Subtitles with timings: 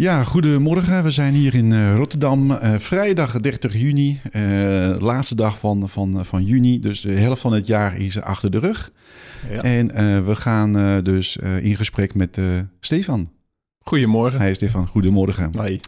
[0.00, 1.02] Ja, goedemorgen.
[1.02, 2.50] We zijn hier in uh, Rotterdam.
[2.50, 6.78] Uh, vrijdag 30 juni, uh, laatste dag van, van, van juni.
[6.78, 8.92] Dus de helft van het jaar is achter de rug.
[9.50, 9.62] Ja.
[9.62, 9.86] En
[10.24, 12.40] we gaan dus in gesprek met
[12.80, 13.30] Stefan.
[13.78, 14.40] Goedemorgen.
[14.40, 15.50] Hij is Stefan, goedemorgen.
[15.56, 15.80] Hoi.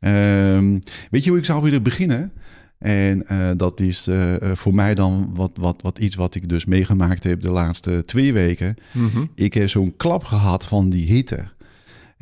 [0.00, 0.78] Ehm,
[1.10, 2.32] weet je hoe ik zou willen beginnen?
[2.78, 3.26] En
[3.56, 4.08] dat is
[4.52, 8.32] voor mij dan wat, wat, wat iets wat ik dus meegemaakt heb de laatste twee
[8.32, 8.74] weken.
[8.92, 9.30] Mm -hmm.
[9.34, 11.44] Ik heb zo'n klap gehad van die hitte.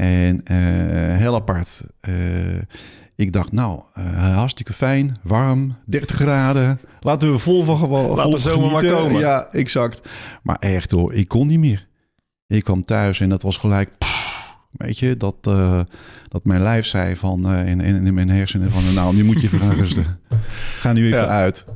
[0.01, 1.85] En uh, heel apart.
[2.09, 2.15] Uh,
[3.15, 6.81] ik dacht, nou, uh, hartstikke fijn, warm, 30 graden.
[7.01, 8.17] Laten we vol van gewoon.
[8.17, 9.21] Laat de zomer maar komen.
[9.21, 10.09] Ja, exact.
[10.43, 11.87] Maar echt hoor, ik kon niet meer.
[12.47, 13.99] Ik kwam thuis en dat was gelijk.
[13.99, 15.81] Pff, weet je, dat, uh,
[16.29, 19.47] dat mijn lijf zei van in, in, in, mijn hersenen van nou, nu moet je
[19.47, 20.21] even gaan rusten.
[20.79, 21.27] Ga nu even ja.
[21.27, 21.67] uit.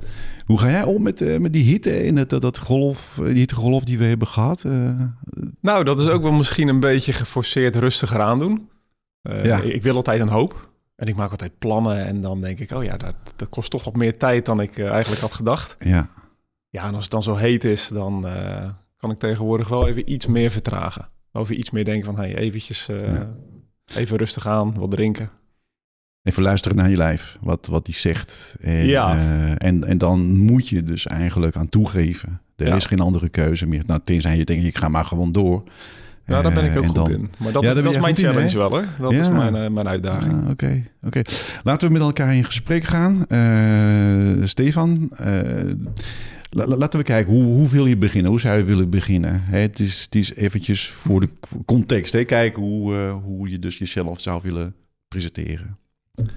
[0.45, 3.85] Hoe ga jij om met, uh, met die hitte en het, dat golf, die hittegolf
[3.85, 4.65] die we hebben gehad?
[4.67, 5.01] Uh,
[5.61, 8.69] nou, dat is ook wel misschien een beetje geforceerd rustiger aandoen.
[9.23, 9.61] Uh, ja.
[9.61, 10.73] Ik wil altijd een hoop.
[10.97, 13.85] En ik maak altijd plannen en dan denk ik, oh ja, dat, dat kost toch
[13.85, 15.77] wat meer tijd dan ik eigenlijk had gedacht.
[15.79, 16.09] Ja.
[16.69, 18.27] Ja, en als het dan zo heet is, dan
[18.97, 21.09] kan ik tegenwoordig wel even iets meer vertragen.
[21.33, 23.35] Over iets meer denken van, hey, eventjes ja.
[23.95, 25.31] even rustig aan, wat drinken.
[26.25, 28.57] Even luisteren naar je lijf, wat, wat die zegt.
[28.61, 29.17] En, ja.
[29.17, 32.41] uh, en, en dan moet je dus eigenlijk aan toegeven.
[32.57, 32.77] Er ja.
[32.77, 33.83] is geen andere keuze meer.
[33.87, 35.63] Nou, tenzij je denkt, ik ga maar gewoon door.
[36.27, 37.11] Nou, daar ben ik ook goed dan...
[37.11, 37.31] in.
[37.39, 38.85] Maar dat, ja, dat is mijn challenge in, wel, hoor.
[38.99, 39.19] Dat ja.
[39.19, 40.33] is mijn, uh, mijn uitdaging.
[40.33, 41.07] Oké, uh, oké.
[41.07, 41.21] Okay.
[41.21, 41.25] Okay.
[41.63, 43.25] Laten we met elkaar in gesprek gaan.
[43.29, 45.11] Uh, Stefan,
[46.51, 48.31] laten we kijken, hoe, hoe wil je beginnen?
[48.31, 49.43] Hoe zou je willen beginnen?
[49.45, 51.29] Hè, het, is, het is eventjes voor de
[51.65, 52.13] context.
[52.13, 52.25] Hè?
[52.25, 54.75] Kijken hoe, hoe je dus jezelf zou willen
[55.09, 55.79] presenteren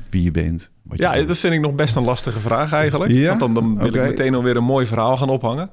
[0.09, 0.71] wie je bent.
[0.83, 3.11] Wat ja, je dat vind ik nog best een lastige vraag eigenlijk.
[3.11, 3.37] Ja?
[3.37, 4.03] Want dan, dan wil okay.
[4.03, 5.69] ik meteen alweer een mooi verhaal gaan ophangen.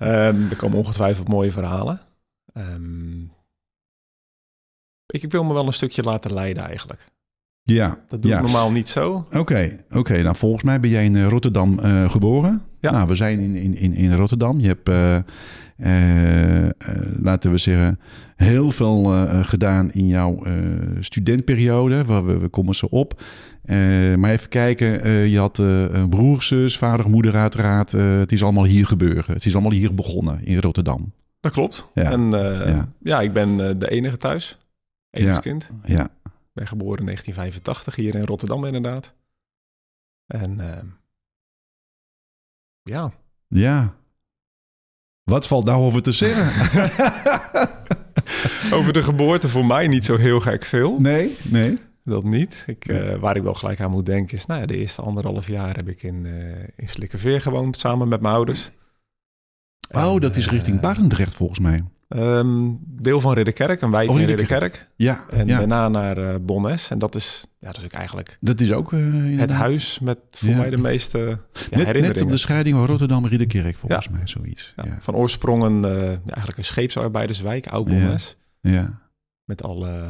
[0.00, 2.00] um, er komen ongetwijfeld mooie verhalen.
[2.54, 3.32] Um,
[5.06, 7.12] ik, ik, wil me wel een stukje laten leiden eigenlijk.
[7.62, 7.98] Ja.
[8.08, 8.36] Dat doe ja.
[8.36, 9.12] ik normaal niet zo.
[9.12, 9.98] Oké, okay, oké.
[9.98, 10.20] Okay.
[10.20, 12.62] Nou, volgens mij ben jij in Rotterdam uh, geboren.
[12.84, 12.90] Ja.
[12.90, 14.60] Nou, we zijn in, in, in Rotterdam.
[14.60, 15.18] Je hebt, uh,
[15.76, 16.70] uh,
[17.22, 18.00] laten we zeggen,
[18.36, 20.42] heel veel gedaan in jouw
[21.00, 22.04] studentperiode.
[22.04, 23.22] We, we, we, komen zo op.
[24.16, 27.92] maar even kijken, je had een broer, zus, vader, moeder uiteraard.
[27.92, 29.34] het is allemaal hier gebeuren.
[29.34, 31.12] Het is allemaal hier begonnen in Rotterdam.
[31.40, 31.90] Dat klopt.
[31.94, 32.10] Ja.
[32.10, 32.88] En ja.
[33.02, 33.20] ja.
[33.20, 34.58] ik ben de enige thuis.
[35.10, 35.66] Enigszins kind.
[35.84, 36.04] Ja.
[36.24, 39.14] Ik ben geboren in 1985 hier in Rotterdam inderdaad.
[40.26, 40.66] En uh,
[42.84, 43.10] ja.
[43.48, 43.94] Ja.
[45.22, 46.80] Wat valt daarover te zeggen?
[48.78, 51.00] over de geboorte voor mij niet zo heel gek veel.
[51.00, 51.78] Nee, nee.
[52.04, 52.64] Dat niet.
[52.66, 54.46] Ik, uh, waar ik wel gelijk aan moet denken is...
[54.46, 57.76] Nou ja, de eerste anderhalf jaar heb ik in, uh, in Slikkerveer gewoond...
[57.76, 58.70] samen met mijn ouders.
[59.90, 61.84] Oh, en, dat is richting Barendrecht volgens mij.
[62.16, 64.88] Um, deel van Ridderkerk, een wijk oh, in Ridderkerk.
[64.96, 65.24] Ja.
[65.30, 65.58] En ja.
[65.58, 66.90] daarna naar uh, Bonnes.
[66.90, 68.36] En dat is, ja, dat is ook eigenlijk...
[68.40, 70.56] Dat is ook uh, Het huis met voor ja.
[70.56, 71.38] mij de meeste ja, net,
[71.70, 72.12] herinneringen.
[72.12, 74.74] Net op de scheiding van Rotterdam en Ridderkerk, volgens mij, zoiets.
[74.98, 78.36] Van oorsprong een, uh, eigenlijk een scheepsarbeiderswijk, oud Bonnes.
[78.60, 79.00] Ja.
[79.44, 80.06] Met alle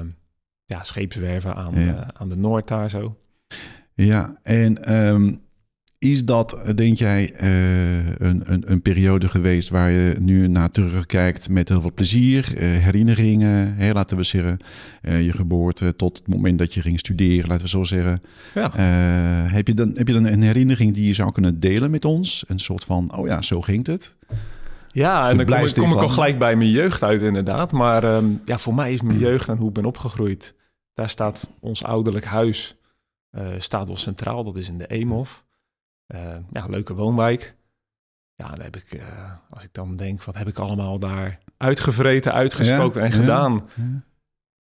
[0.64, 1.74] ja, scheepswerven aan,
[2.12, 3.16] aan de Noord daar zo.
[3.94, 4.94] Ja, en...
[4.94, 5.42] Um,
[6.04, 11.48] is dat, denk jij, uh, een, een, een, periode geweest waar je nu naar terugkijkt
[11.48, 14.58] met heel veel plezier, uh, herinneringen, hè, laten we zeggen,
[15.02, 18.22] uh, je geboorte tot het moment dat je ging studeren, laten we zo zeggen.
[18.54, 18.70] Ja.
[19.50, 22.44] heb, je dan, heb je dan een herinnering die je zou kunnen delen met ons?
[22.48, 24.16] Een soort van, oh ja, zo ging het.
[24.92, 27.72] Ja, en dan kom, ik, kom ik al gelijk bij mijn jeugd uit inderdaad.
[27.72, 30.54] Maar um, ja, voor mij is mijn jeugd en hoe ik ben opgegroeid,
[30.94, 32.76] daar staat ons ouderlijk huis,
[33.58, 35.44] staat wel centraal, dat is in de Eemhof.
[36.08, 37.54] Uh, ja, leuke woonwijk.
[38.34, 42.32] Ja, dan heb ik, uh, als ik dan denk, wat heb ik allemaal daar uitgevreten,
[42.32, 43.68] uitgespookt ja, en gedaan.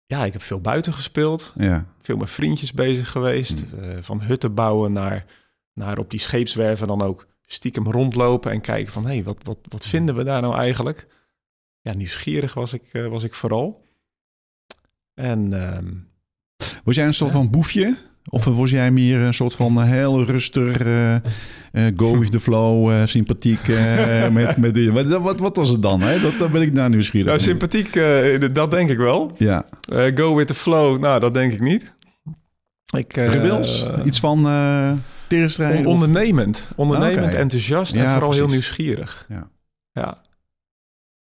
[0.07, 1.53] Ja, ik heb veel buiten gespeeld.
[2.01, 3.65] Veel met vriendjes bezig geweest.
[3.75, 5.25] Uh, van hutten bouwen naar,
[5.73, 9.05] naar op die scheepswerven dan ook stiekem rondlopen en kijken van...
[9.05, 11.07] hé, hey, wat, wat, wat vinden we daar nou eigenlijk?
[11.81, 13.85] Ja, nieuwsgierig was ik, was ik vooral.
[15.15, 15.53] En...
[15.77, 16.09] Um,
[16.85, 17.99] was jij een soort van boefje?
[18.31, 21.21] Of was jij meer een soort van heel rustig, uh, uh,
[21.97, 23.69] go with the flow, uh, sympathiek
[24.33, 26.01] met, met die, wat, wat, wat, was het dan?
[26.01, 26.21] Hè?
[26.21, 27.27] Dat, dat ben ik naar nieuwsgierig.
[27.27, 27.93] Nou, sympathiek,
[28.55, 29.33] dat denk ik wel.
[29.39, 29.67] Ja.
[30.15, 31.95] go with the flow, nou, dat denk ik niet.
[32.97, 33.87] Ik, Rebels?
[34.05, 34.47] Iets van?
[35.61, 36.69] On ondernemend.
[36.77, 37.37] Ondernemend, okay.
[37.37, 38.45] enthousiast ja, en vooral precies.
[38.45, 39.27] heel nieuwsgierig.
[39.29, 39.49] Ja.
[39.93, 40.17] ja.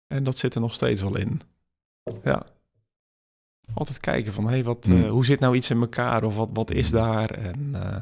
[0.07, 1.41] En dat zit er nog steeds wel in.
[2.23, 2.43] Ja
[3.73, 5.03] altijd kijken van, hey, wat, hmm.
[5.03, 7.29] uh, hoe zit nou iets in elkaar of wat, wat is daar?
[7.29, 7.95] En uh,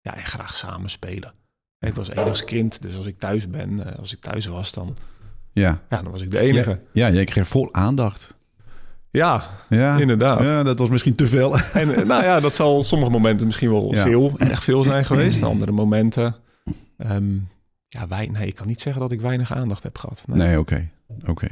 [0.00, 1.32] ja, en graag samen spelen.
[1.78, 4.96] Ik was enigst kind, dus als ik thuis ben, uh, als ik thuis was, dan,
[5.52, 5.80] ja.
[5.90, 6.80] ja, dan was ik de enige.
[6.92, 8.36] Ja, ja jij kreeg vol aandacht.
[9.10, 10.40] Ja, ja, inderdaad.
[10.40, 11.56] Ja, dat was misschien te veel.
[11.72, 15.42] En eh, nou ja, dat zal sommige momenten misschien wel veel, erg veel zijn geweest.
[15.42, 16.36] Andere momenten,
[16.98, 17.34] ehm,
[17.88, 20.24] ja, wij, nee, ik kan niet zeggen dat ik weinig aandacht heb gehad.
[20.26, 20.88] Nee, oké.
[21.26, 21.48] Oké.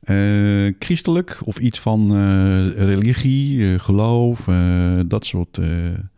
[0.00, 4.44] Eh, christelijk of iets van uh, religie, geloof,
[5.06, 5.58] dat soort...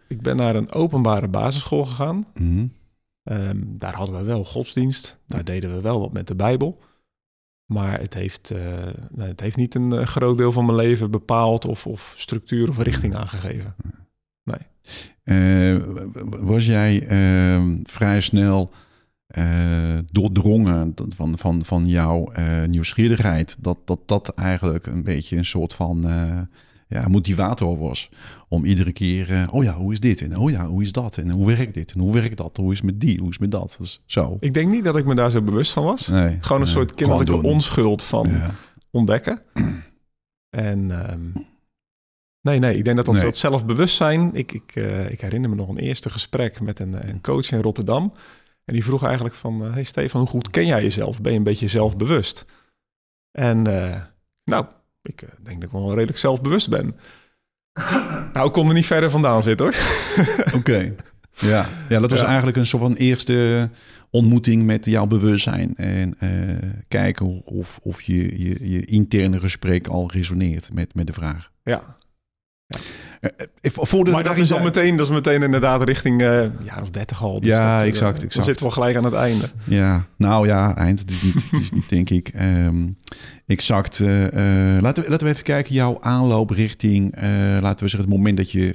[0.09, 2.27] Ik ben naar een openbare basisschool gegaan.
[2.39, 2.71] Mm
[3.67, 5.21] daar hadden we wel godsdienst.
[5.27, 6.79] Daar deden we wel wat met de Bijbel.
[7.67, 8.53] Maar het heeft,
[9.17, 12.79] het heeft niet een eh, groot deel van mijn leven bepaald of, of structuur of
[12.79, 13.75] richting aangegeven.
[14.43, 15.81] Nee.
[16.41, 18.71] Was jij ehm, vrij snel
[20.11, 22.33] doordrongen van, van, van jouw
[22.67, 23.57] nieuwsgierigheid?
[23.61, 26.05] Dat, dat dat eigenlijk een beetje een soort van
[26.89, 28.11] ja, motivator was.
[28.49, 30.21] Om iedere keer, uh, oh ja, hoe is dit?
[30.21, 31.17] En oh ja, hoe is dat?
[31.17, 31.93] En hoe werkt dit?
[31.93, 32.57] En hoe werkt dat?
[32.57, 33.19] Hoe is met die?
[33.21, 33.77] Hoe is met dat?
[33.79, 34.37] Dus zo.
[34.39, 36.07] Ik denk niet dat ik me daar zo bewust van was.
[36.07, 38.29] Nee, Gewoon een soort kinderlijke onschuld van
[38.91, 39.43] ontdekken.
[40.55, 41.33] En um,
[42.41, 43.25] nee, nee, ik denk dat dat, nee.
[43.25, 44.35] dat zelfbewustzijn...
[44.35, 47.61] Ik, ik, uh, ik herinner me nog een eerste gesprek met een, een coach in
[47.61, 48.13] Rotterdam.
[48.65, 49.67] En die vroeg eigenlijk van...
[49.67, 51.21] Uh, hey Stefan, hoe goed ken jij jezelf?
[51.21, 52.45] Ben je een beetje zelfbewust?
[53.31, 53.63] En
[54.45, 54.67] nou,
[55.03, 56.97] ik uh, denk dat ik wel redelijk zelfbewust ben.
[58.33, 59.77] nou, ik kon er niet verder vandaan zitten hoor.
[60.55, 60.95] Oké.
[61.39, 61.67] Ja.
[61.89, 63.71] ja, dat was eigenlijk een soort van eerste
[64.11, 65.77] ontmoeting met jouw bewustzijn.
[65.77, 71.13] En uh, kijken of, of je, je, je interne gesprek al resoneert met, met de
[71.13, 71.51] vraag.
[71.63, 71.97] Ja.
[73.21, 73.31] Ja.
[74.05, 76.29] Uh, maar dat is al meteen, dat is meteen inderdaad richting uh,
[76.65, 77.41] jaar of dertig al.
[77.41, 78.35] Dus ja, dat, exact, exact.
[78.35, 79.51] Dan zitten we gelijk aan het einde.
[79.65, 80.99] Ja, nou ja, eind.
[80.99, 82.33] Het is niet, het is niet denk ik.
[82.41, 82.99] Um,
[83.47, 83.99] exact.
[83.99, 87.15] laten, we, laten we even kijken, jouw aanloop richting,
[87.61, 88.75] laten we zeggen, het moment dat je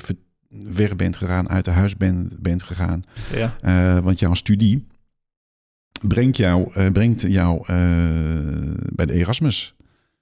[0.50, 3.04] weg bent gegaan, uit de huis bent, bent gegaan.
[3.62, 4.02] Ja.
[4.02, 4.88] want jouw studie
[6.02, 7.64] brengt jou, brengt jou
[8.96, 9.76] bij de Erasmus.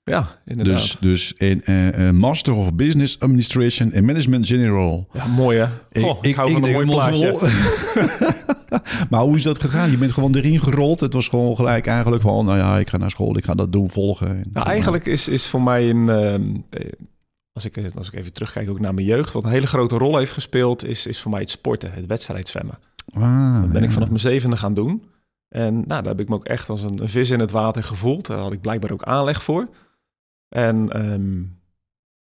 [0.07, 0.75] Ja, inderdaad.
[0.75, 5.07] Dus, dus een uh, Master of Business Administration en Management General.
[5.13, 5.65] Ja, mooi hè?
[5.91, 7.49] ik, ik hou van een mooi plaatje.
[9.09, 9.91] maar hoe is dat gegaan?
[9.91, 10.99] Je bent gewoon erin gerold.
[10.99, 12.45] Het was gewoon gelijk eigenlijk van...
[12.45, 14.43] nou ja, ik ga naar school, ik ga dat doen, volgen.
[14.53, 16.07] Nou, eigenlijk is, is voor mij een...
[16.07, 16.91] Uh,
[17.53, 19.33] als ik, als ik even terugkijk ook naar mijn jeugd...
[19.33, 20.85] wat een hele grote rol heeft gespeeld...
[20.85, 22.79] is, is voor mij het sporten, het wedstrijdzwemmen.
[23.13, 25.03] Ah, dat ben ik vanaf mijn zevende gaan doen.
[25.49, 27.83] En nou, daar heb ik me ook echt als een, een vis in het water
[27.83, 28.25] gevoeld.
[28.25, 29.67] Daar had ik blijkbaar ook aanleg voor...
[30.49, 31.59] En um,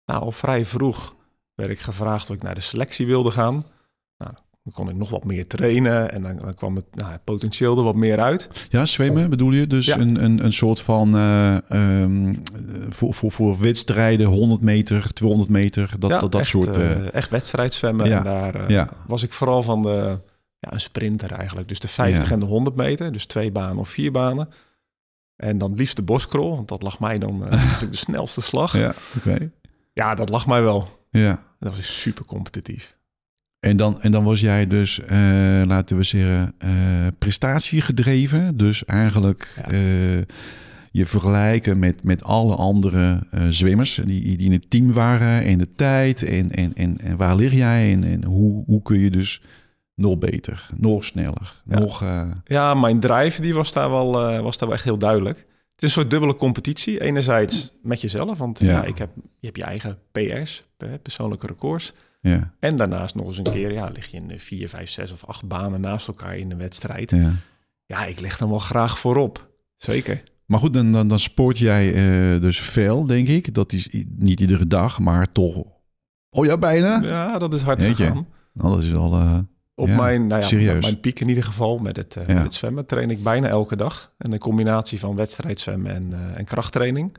[0.05, 1.15] nou, al vrij vroeg
[1.55, 3.65] werd ik gevraagd of ik naar de selectie wilde gaan.
[4.19, 4.33] Nou,
[4.63, 7.79] dan kon ik nog wat meer trainen en dan, dan kwam het, nou, het potentieel
[7.79, 8.69] er wat meer uit.
[8.69, 9.67] Ja, zwemmen bedoel je?
[9.67, 12.43] Dus een, een, een soort van uh, um,
[12.89, 16.77] voor, voor, voor wedstrijden 100 meter, 200 meter, dat, dat, dat echt, soort...
[16.77, 18.07] Uh, echt wedstrijdzwemmen.
[18.07, 18.17] Ja.
[18.17, 20.19] En daar uh, was ik vooral van de,
[20.59, 21.69] ja, een sprinter eigenlijk.
[21.69, 24.49] Dus de 50 en de 100 meter, dus twee banen of vier banen.
[25.37, 28.79] En dan liefst de boskrol, want dat lag mij dan uh, de snelste slag.
[28.79, 28.95] Ja.
[29.93, 30.89] Ja, dat lag mij wel.
[31.11, 31.43] Ja.
[31.59, 32.97] Dat was super competitief.
[33.61, 35.09] En dan, en dan was jij dus, uh,
[35.65, 36.71] laten we zeggen, uh,
[37.19, 38.57] prestatiegedreven.
[38.57, 39.55] Dus eigenlijk
[40.91, 45.45] je vergelijken met, met alle andere zwemmers die, die in het team waren.
[45.45, 48.99] En de tijd en, en, en, en waar lig jij en, en hoe, hoe kun
[48.99, 49.43] je dus
[49.97, 51.79] nog beter, nog sneller, ja.
[51.79, 52.03] nog...
[52.03, 52.31] Uh...
[52.45, 55.39] Ja, mijn drive die was, daar wel, uh, was daar wel echt heel duidelijk.
[55.39, 57.01] Het is een soort dubbele competitie.
[57.01, 58.67] Enerzijds met jezelf, want ja.
[58.67, 60.65] ja ik heb, je hebt je eigen PR's,
[61.03, 61.93] persoonlijke records.
[62.21, 62.53] Ja.
[62.59, 65.49] En daarnaast nog eens een keer, ja, lig je in vier, vijf, zes of acht
[65.49, 67.11] banen naast elkaar in de wedstrijd.
[67.11, 67.33] Ja,
[67.87, 69.51] ja ik leg dan wel graag voorop.
[69.77, 70.23] Zeker.
[70.47, 73.55] Maar goed, dan, dan, dan sport jij uh, dus veel, denk ik.
[73.55, 75.63] Dat is niet iedere dag, maar toch...
[76.31, 77.01] Oh ja, bijna?
[77.03, 78.27] Ja, dat is hard gegaan.
[78.53, 79.45] Nou, dat is wel...
[79.79, 82.87] Op mijn, nou ja, mijn piek in ieder geval met het, uh, met het zwemmen
[82.87, 84.13] train ik bijna elke dag.
[84.19, 87.17] En een combinatie van wedstrijdzwemmen en, uh, en krachttraining.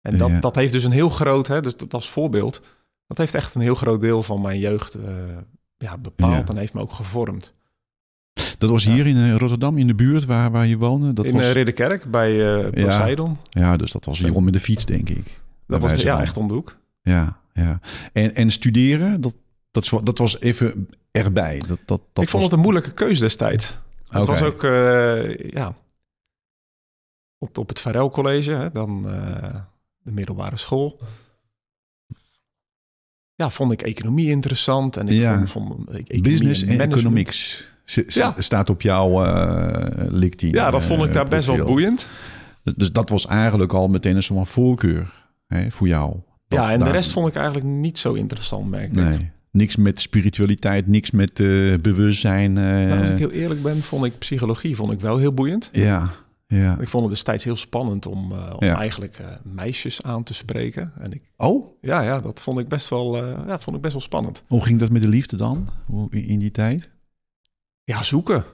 [0.00, 2.62] En dat, dat heeft dus een heel groot, hè, dus dat als voorbeeld,
[3.06, 5.02] dat heeft echt een heel groot deel van mijn jeugd uh,
[5.76, 7.54] ja, bepaald en heeft me ook gevormd.
[8.58, 11.12] Dat was hier in Rotterdam, in de buurt waar, waar je woonde?
[11.12, 11.52] Dat in was...
[11.52, 13.36] Ridderkerk, bij uh, Poseidon.
[13.50, 15.40] Ja, dus dat was hier met de fiets, denk ik.
[15.66, 16.76] Dat was ja, echt om de hoek.
[17.02, 17.80] Ja, ja.
[18.12, 19.34] En, en studeren, dat,
[19.70, 21.62] dat, dat was even erbij.
[21.66, 23.78] Dat, dat, dat ik vond het een moeilijke keuze destijds.
[24.08, 25.74] Het was ook, uh, ja,
[27.38, 29.48] op, op het Varel College, hè, dan uh,
[29.98, 31.00] de middelbare school.
[33.34, 34.96] Ja, vond ik economie interessant.
[34.96, 35.36] En ik ja.
[35.36, 38.34] vond, vond economie Business en, economics ja.
[38.38, 40.50] staat op jouw uh, LinkedIn.
[40.50, 42.08] Ja, dat vond ik daar best wel boeiend.
[42.76, 46.16] Dus dat was eigenlijk al meteen een soort van voorkeur hè, voor jou.
[46.48, 48.92] ja, en de rest vond ik eigenlijk niet zo interessant, merk ik.
[48.92, 49.30] Nee.
[49.50, 52.50] Niks met spiritualiteit, niks met uh, bewustzijn.
[52.50, 52.64] Uh...
[52.64, 55.68] Nou, als ik heel eerlijk ben, vond ik psychologie vond ik wel heel boeiend.
[55.72, 56.10] Ja,
[56.46, 56.78] Ja.
[56.80, 60.92] Ik vond het destijds heel spannend om, om eigenlijk meisjes aan te spreken.
[60.98, 61.66] En ik, oh?
[61.80, 64.42] Ja, ja, dat vond ik best wel, ja, vond ik best wel spannend.
[64.46, 65.68] Hoe ging dat met de liefde dan
[66.10, 66.90] in die tijd?
[67.90, 68.44] Ja, zoeken.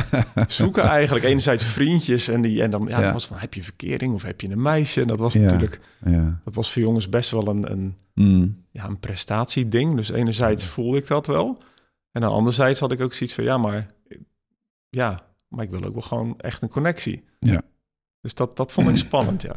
[0.46, 1.24] zoeken eigenlijk.
[1.24, 4.50] Enerzijds vriendjes en, die, en dan, ja, was van, heb je verkering of heb je
[4.50, 5.06] een meisje?
[5.06, 6.40] Dat was natuurlijk, ja.
[6.44, 8.64] dat was voor jongens best wel een, een, mm.
[8.70, 9.96] ja, een prestatieding.
[9.96, 11.58] Dus enerzijds voelde ik dat wel.
[12.12, 13.86] En dan anderzijds had ik ook zoiets van, ja, maar,
[14.90, 17.24] ja, maar ik wil ook wel gewoon echt een connectie.
[17.38, 17.62] Ja.
[18.20, 19.56] Dus dat, dat vond ik spannend, ja.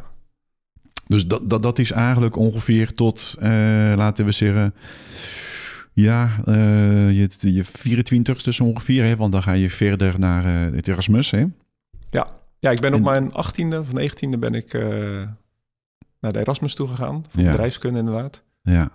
[1.06, 3.48] Dus dat, dat, dat is eigenlijk ongeveer tot, uh,
[3.96, 4.74] laten we zeggen,
[5.92, 10.88] ja, uh, je, je 24ste ongeveer, hè, want dan ga je verder naar uh, het
[10.88, 11.46] Erasmus, hè?
[12.10, 12.28] Ja.
[12.58, 14.72] ja, ik ben op mijn 18e of 19e ben ik
[16.20, 17.50] naar de Erasmus toegegaan, voor ja.
[17.50, 18.42] bedrijfskunde inderdaad.
[18.68, 18.90] Ja.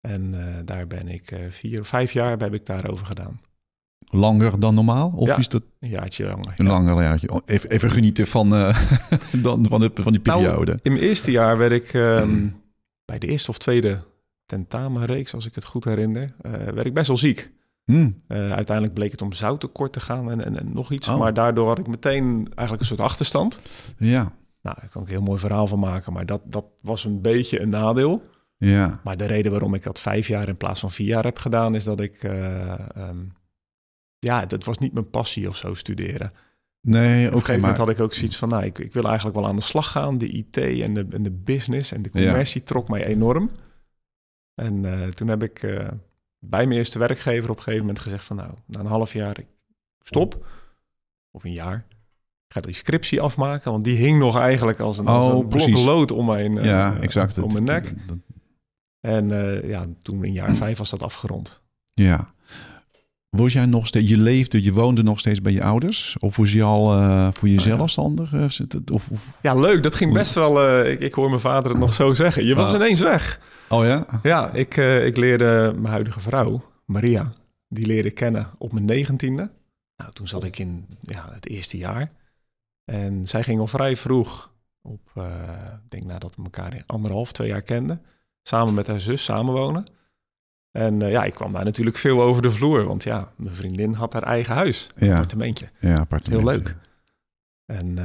[0.00, 0.34] En
[0.64, 3.40] daar ben ik vier of vijf jaar heb ik daarover gedaan.
[4.10, 5.12] Langer dan normaal?
[5.16, 6.54] Of ja, is dat een jaartje langer?
[6.56, 7.30] Een langer jaartje.
[7.30, 8.48] Oh, even, even genieten van,
[9.42, 10.70] dan, van, de, van die nou, periode.
[10.70, 12.60] Nou, in mijn eerste jaar werd ik um,
[13.10, 14.02] bij de eerste of tweede
[14.46, 17.50] tentamenreeks, als ik het goed herinner, uh, werd ik best wel ziek.
[17.84, 18.22] Hmm.
[18.28, 21.08] Uh, uiteindelijk bleek het om zouttekort te gaan en, en, en nog iets.
[21.08, 21.18] Oh.
[21.18, 23.58] Maar daardoor had ik meteen eigenlijk een soort achterstand.
[23.96, 24.32] Ja.
[24.62, 26.12] Nou, daar kan ik een heel mooi verhaal van maken.
[26.12, 28.22] Maar dat, dat was een beetje een nadeel.
[28.64, 29.00] Ja.
[29.04, 31.74] Maar de reden waarom ik dat vijf jaar in plaats van vier jaar heb gedaan...
[31.74, 32.22] is dat ik...
[32.22, 33.32] Uh, um,
[34.18, 36.32] ja, dat was niet mijn passie of zo, studeren.
[36.80, 38.48] Nee, Op een gegeven moment had ik ook zoiets van...
[38.48, 40.18] nou, ik, ik wil eigenlijk wel aan de slag gaan.
[40.18, 43.50] De IT en de, en de business en de commercie trok mij enorm.
[44.54, 45.88] En uh, toen heb ik uh,
[46.38, 49.38] bij mijn eerste werkgever op een gegeven moment gezegd van nou, na een half jaar
[49.38, 49.46] ik
[50.00, 50.46] stop,
[51.30, 51.86] of een jaar,
[52.46, 55.48] ik ga die scriptie afmaken, want die hing nog eigenlijk als een, als oh, een
[55.48, 57.94] blok lood om mijn, uh, ja, exact, om mijn nek.
[58.06, 58.16] Dat,
[59.04, 59.28] en
[59.66, 61.60] ja, toen in jaar vijf was dat afgerond.
[61.94, 62.34] Ja.
[63.36, 66.16] Was jij nog steeds, je leefde, je woonde nog steeds bij je ouders?
[66.18, 68.34] Of was je al uh, voor jezelf oh, zelfstandig?
[68.92, 69.82] Of, of, Ja, leuk.
[69.82, 70.68] Dat ging best wel.
[70.68, 72.44] Uh, ik, ik, hoor mijn vader het nog zo zeggen.
[72.44, 72.74] Je was ah.
[72.74, 73.40] ineens weg.
[73.68, 74.06] Oh ja?
[74.22, 77.32] Ja, ik, ik leerde mijn huidige vrouw, Maria,
[77.68, 79.50] die leerde kennen op mijn negentiende.
[79.96, 82.12] Nou, toen zat ik in ja, het eerste jaar.
[82.84, 85.10] En zij ging al vrij vroeg, op,
[85.84, 88.02] ik denk nadat we elkaar anderhalf, twee jaar kenden,
[88.48, 89.86] samen met haar zus samenwonen.
[90.70, 93.92] En uh, ja, ik kwam daar natuurlijk veel over de vloer, want ja, mijn vriendin
[93.92, 95.12] had haar eigen huis, ja.
[95.12, 95.68] appartementje.
[95.78, 96.50] Ja, appartementje.
[96.50, 96.76] Heel leuk.
[97.66, 97.98] En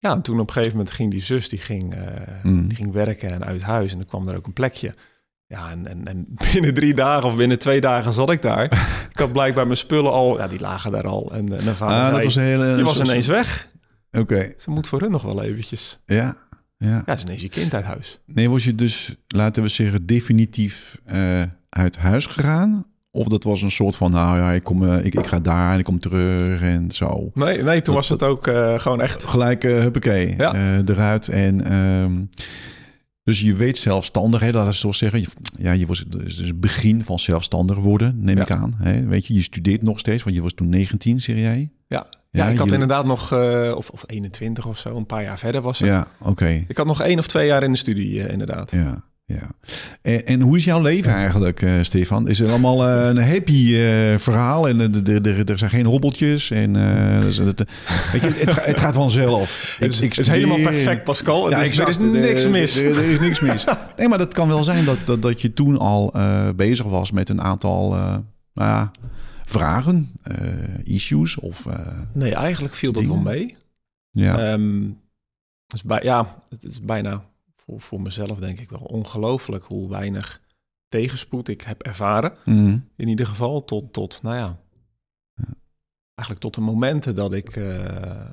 [0.00, 2.00] ja, en toen op een gegeven moment ging die zus, die ging, uh,
[2.42, 2.68] mm.
[2.68, 3.92] die ging werken en uit huis.
[3.92, 4.94] En dan kwam er ook een plekje.
[5.46, 8.64] Ja, en, en, en binnen drie dagen of binnen twee dagen zat ik daar.
[9.10, 11.32] ik had blijkbaar mijn spullen al, ja, die lagen daar al.
[11.32, 13.68] En, en vader ah, zei, dat was een hele, je was ineens weg.
[14.10, 14.20] Oké.
[14.20, 14.54] Okay.
[14.58, 15.98] Ze moet voor hun nog wel eventjes.
[16.06, 16.36] Ja,
[16.88, 17.02] ja.
[17.06, 18.20] Ja, is ineens je kind uit huis.
[18.26, 22.84] Nee, was je dus, laten we zeggen, definitief uh, uit huis gegaan?
[23.10, 25.72] Of dat was een soort van, nou ja, ik, kom, uh, ik, ik ga daar
[25.72, 27.30] en ik kom terug en zo.
[27.34, 29.24] Nee, nee toen was het ook uh, gewoon echt...
[29.24, 30.82] Gelijk, uh, huppakee, ja.
[30.84, 31.28] eruit.
[31.28, 32.28] En um,
[33.24, 35.24] dus je weet zelfstandig, hè, dat is zo zeggen.
[35.58, 38.42] Ja, je was dus het begin van zelfstandig worden, neem ja.
[38.42, 38.74] ik aan.
[38.76, 39.06] Hè.
[39.06, 41.70] Weet je, je studeert nog steeds, want je was toen 19, zeg jij?
[41.86, 45.38] Ja, ja, ik had inderdaad nog, uh, of, of 21 of zo, een paar jaar
[45.38, 45.88] verder was het.
[45.88, 46.64] Ja, oké.
[46.68, 48.70] Ik had nog één of twee jaar in de studie, inderdaad.
[48.70, 49.08] Ja.
[49.24, 49.50] Ja.
[50.02, 52.28] En, en, hoe is jouw leven eigenlijk, uh, Stefan?
[52.28, 53.76] Is het allemaal een happy
[54.16, 54.80] verhaal en
[55.46, 56.50] er zijn geen hobbeltjes?
[56.50, 56.72] En,
[57.20, 57.64] dus het,
[58.12, 59.76] weet je, het, het, gaat vanzelf.
[59.80, 61.50] Het is, helemaal perfect, Pascal.
[61.50, 62.76] Ja, er is niks mis.
[62.76, 63.64] Er, er, is niks mis.
[63.96, 66.14] Nee, maar dat kan wel zijn dat, dat, dat je toen al
[66.56, 67.96] bezig was met een aantal
[68.54, 68.88] nou
[69.50, 70.12] vragen,
[70.82, 71.66] issues of...
[72.12, 73.56] nee, eigenlijk viel dat wel mee.
[74.10, 74.52] Ja.
[74.52, 75.00] Um,
[75.66, 77.24] dus bij, ja, het is bijna
[77.56, 80.40] voor, voor mezelf denk ik wel ongelooflijk hoe weinig
[80.88, 82.32] tegenspoed ik heb ervaren.
[82.44, 82.78] Mhm.
[82.96, 84.58] In ieder geval tot, tot nou ja,
[86.14, 88.26] eigenlijk tot de momenten dat ik uh,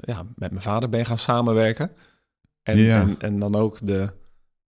[0.00, 1.90] ja, met mijn vader ben gaan samenwerken.
[2.62, 3.00] En, ja.
[3.00, 4.12] en, en, dan ook de,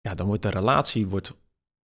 [0.01, 1.35] ja, dan wordt de relatie wordt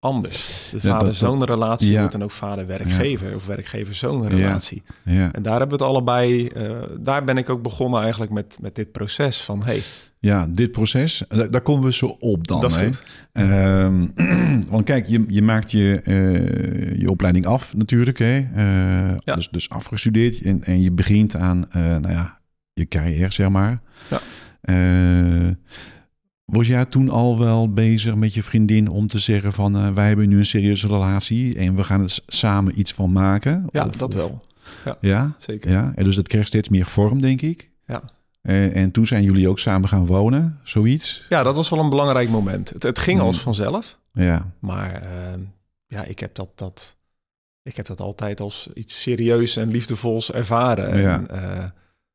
[0.07, 0.69] anders.
[0.71, 1.97] De vader-zoon relatie ja.
[1.97, 4.83] wordt dan ook vader-werkgever of werkgever-zoon relatie.
[5.03, 5.31] Ja.
[5.31, 8.75] En daar hebben we het allebei, uh, daar ben ik ook begonnen eigenlijk met, met
[8.75, 9.81] dit proces van hey.
[10.19, 12.61] Ja, dit proces, daar, komen we zo op dan.
[12.61, 12.79] Dat
[13.33, 13.83] hè?
[13.83, 14.13] Um,
[14.69, 18.17] want kijk, je, je maakt je, uh, je opleiding af natuurlijk.
[18.17, 18.37] Hè?
[18.55, 19.35] Uh, ja.
[19.35, 22.39] dus, dus afgestudeerd en, en je begint aan nou ja,
[22.73, 23.81] je carrière, zeg maar.
[24.09, 24.19] Ja.
[26.51, 30.07] Was jij toen al wel bezig met je vriendin om te zeggen van uh, wij
[30.07, 33.65] hebben nu een serieuze relatie en we gaan er samen iets van maken?
[33.71, 34.41] Ja, dat wel.
[34.85, 35.71] Ja, ja, zeker.
[35.71, 37.69] Ja, en dus dat kreeg steeds meer vorm, denk ik.
[37.85, 38.03] Ja.
[38.41, 41.25] En, en toen zijn jullie ook samen gaan wonen, zoiets?
[41.29, 42.69] Ja, dat was wel een belangrijk moment.
[42.69, 43.25] Het, het ging mm.
[43.25, 43.99] als vanzelf.
[44.13, 44.51] Ja.
[44.59, 45.43] Maar uh,
[45.87, 46.95] ja, ik heb dat, dat,
[47.61, 51.01] ik heb dat altijd als iets serieus en liefdevols ervaren.
[51.01, 51.27] Ja.
[51.27, 51.65] En, uh,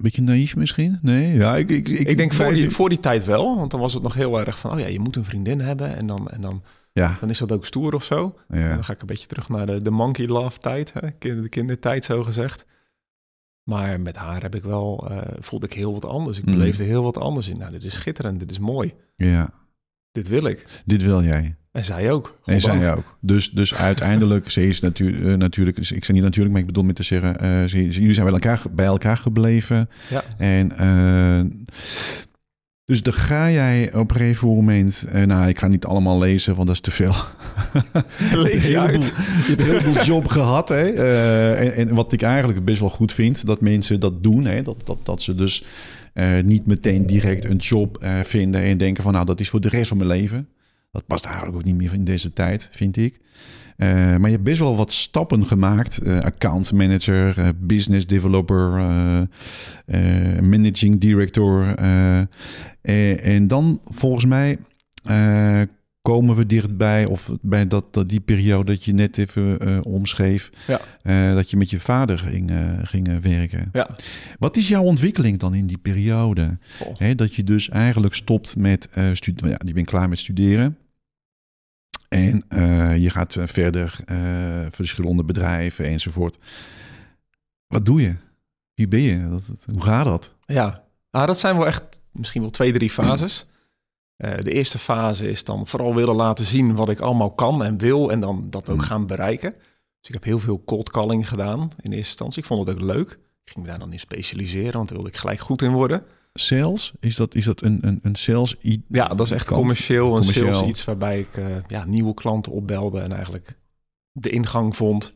[0.03, 0.99] Beetje naïef misschien?
[1.03, 3.57] Nee, ja, ik, ik, ik, ik denk voor die, voor die tijd wel.
[3.57, 4.71] Want dan was het nog heel erg van...
[4.73, 5.97] oh ja, je moet een vriendin hebben.
[5.97, 7.17] En dan, en dan, ja.
[7.21, 8.39] dan is dat ook stoer of zo.
[8.49, 8.75] Ja.
[8.75, 10.93] dan ga ik een beetje terug naar de, de monkey love tijd.
[10.93, 11.09] Hè?
[11.19, 12.67] De kindertijd, zo gezegd.
[13.63, 15.09] Maar met haar heb ik wel...
[15.11, 16.39] Uh, voelde ik heel wat anders.
[16.39, 16.53] Ik mm.
[16.53, 17.59] beleefde heel wat anders in.
[17.59, 18.39] Nou, dit is schitterend.
[18.39, 18.93] Dit is mooi.
[19.17, 19.51] Ja.
[20.13, 20.83] Dit wil ik.
[20.85, 21.57] Dit wil jij.
[21.73, 22.39] En zij ook.
[22.45, 23.17] En zij ook.
[23.21, 26.85] Dus, dus uiteindelijk, ze is natuurlijk, uh, natuurlijk, ik zeg niet natuurlijk, maar ik bedoel
[26.85, 29.89] met te zeggen, uh, ze, jullie zijn bij elkaar, bij elkaar gebleven.
[30.11, 30.25] Ja.
[30.39, 31.41] En uh,
[32.85, 36.67] dus dan ga jij op een gegeven moment, nou, ik ga niet allemaal lezen, want
[36.67, 37.15] dat is te veel.
[38.45, 39.05] Leef je uit.
[39.05, 40.93] je hebt een heleboel job gehad, hè.
[41.55, 44.63] En, en, wat ik eigenlijk best wel goed vind, dat mensen dat doen, hè.
[44.63, 45.65] Dat, dat, dat ze dus
[46.45, 49.89] niet meteen direct een job vinden en denken van, nou, dat is voor de rest
[49.89, 50.49] van mijn leven.
[50.93, 53.21] Dat past eigenlijk ook niet meer in deze tijd, vind ik.
[53.77, 56.07] Uh, maar je hebt best wel wat stappen gemaakt.
[56.07, 58.71] Uh, account manager, uh, business developer,
[60.43, 61.75] managing director.
[62.83, 64.59] en dan volgens mij
[66.03, 71.35] komen we dichtbij, of bij dat, dat die periode dat je net even omschreef, ja.
[71.35, 73.69] dat je met je vader ging, ging werken.
[73.73, 73.91] Ja.
[74.39, 76.59] Wat is jouw ontwikkeling dan in die periode?
[76.85, 77.11] Oh.
[77.17, 79.51] dat je dus eigenlijk stopt met studeren.
[79.51, 80.77] Ja, je bent klaar met studeren.
[82.13, 84.17] En uh, je gaat eh, verder, uh,
[84.71, 86.39] verschillende bedrijven enzovoort.
[87.67, 88.15] Wat doe je?
[88.75, 89.29] Wie ben je?
[89.29, 90.37] Dat, hoe gaat dat?
[90.47, 93.47] Ja, ah, dat zijn wel echt misschien wel twee, drie fases.
[94.17, 97.79] Uh, de eerste fase is dan vooral willen laten zien wat ik allemaal kan en
[97.79, 98.87] wil en dan dat ook hmm.
[98.87, 99.53] gaan bereiken.
[100.01, 102.43] Dus ik heb heel veel cold calling gedaan in eerste instantie.
[102.43, 103.11] Ik vond het ook leuk.
[103.45, 106.03] Ik ging daar dan in specialiseren, want daar wilde ik gelijk goed in worden
[106.33, 106.93] sales?
[107.01, 108.57] Is dat, is dat een, een, een sales?
[108.89, 110.17] Ja, dat is echt commercieel.
[110.17, 113.59] Een sales iets waarbij ik uh, ja, nieuwe klanten opbelde en eigenlijk
[114.13, 115.15] de ingang vond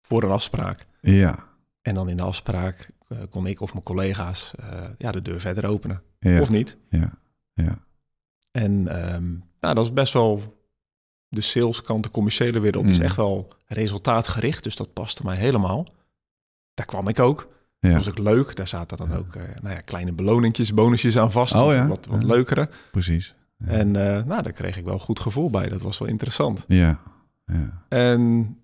[0.00, 0.86] voor een afspraak.
[1.00, 1.48] Ja.
[1.82, 5.40] En dan in de afspraak uh, kon ik of mijn collega's uh, ja, de deur
[5.40, 6.02] verder openen.
[6.18, 6.40] Ja.
[6.40, 6.76] Of niet.
[6.88, 7.18] Ja,
[7.52, 7.84] ja.
[8.50, 8.72] En
[9.14, 10.60] um, nou, dat is best wel
[11.28, 12.90] de saleskant, de commerciële wereld, mm.
[12.90, 14.64] is echt wel resultaatgericht.
[14.64, 15.86] Dus dat paste mij helemaal.
[16.74, 17.48] Daar kwam ik ook.
[17.82, 17.88] Ja.
[17.88, 18.56] Dat was ook leuk.
[18.56, 21.54] Daar zaten dan ook uh, nou ja, kleine beloningjes, bonusjes aan vast.
[21.54, 21.86] Oh, ja.
[21.86, 22.68] Wat, wat leukere.
[22.90, 23.34] Precies.
[23.64, 25.68] En uh, nou, daar kreeg ik wel goed gevoel bij.
[25.68, 26.64] Dat was wel interessant.
[26.68, 27.00] Ja.
[27.46, 27.84] ja.
[27.88, 28.56] En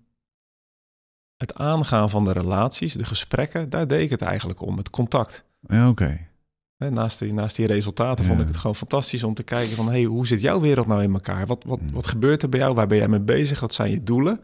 [1.37, 4.77] het aangaan van de relaties, de gesprekken, daar deed ik het eigenlijk om.
[4.77, 5.43] Het contact.
[5.59, 6.03] Ja, oké.
[6.03, 6.91] Okay.
[6.91, 9.89] Naast die, naast die resultaten vond ik het gewoon fantastisch om te kijken van...
[9.89, 11.45] hey, hoe zit jouw wereld nou in elkaar?
[11.45, 11.91] Wat, wat, mm.
[11.91, 12.73] wat gebeurt er bij jou?
[12.73, 13.59] Waar ben jij mee bezig?
[13.59, 14.41] Wat zijn je doelen?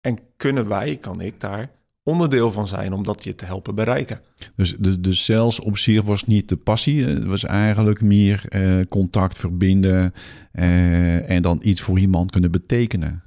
[0.00, 1.70] En kunnen wij, kan ik daar
[2.02, 4.20] onderdeel van zijn om dat je te helpen bereiken.
[4.56, 8.80] Dus de, de sales op zich was niet de passie, het was eigenlijk meer eh,
[8.88, 10.14] contact verbinden
[10.52, 13.22] eh, en dan iets voor iemand kunnen betekenen.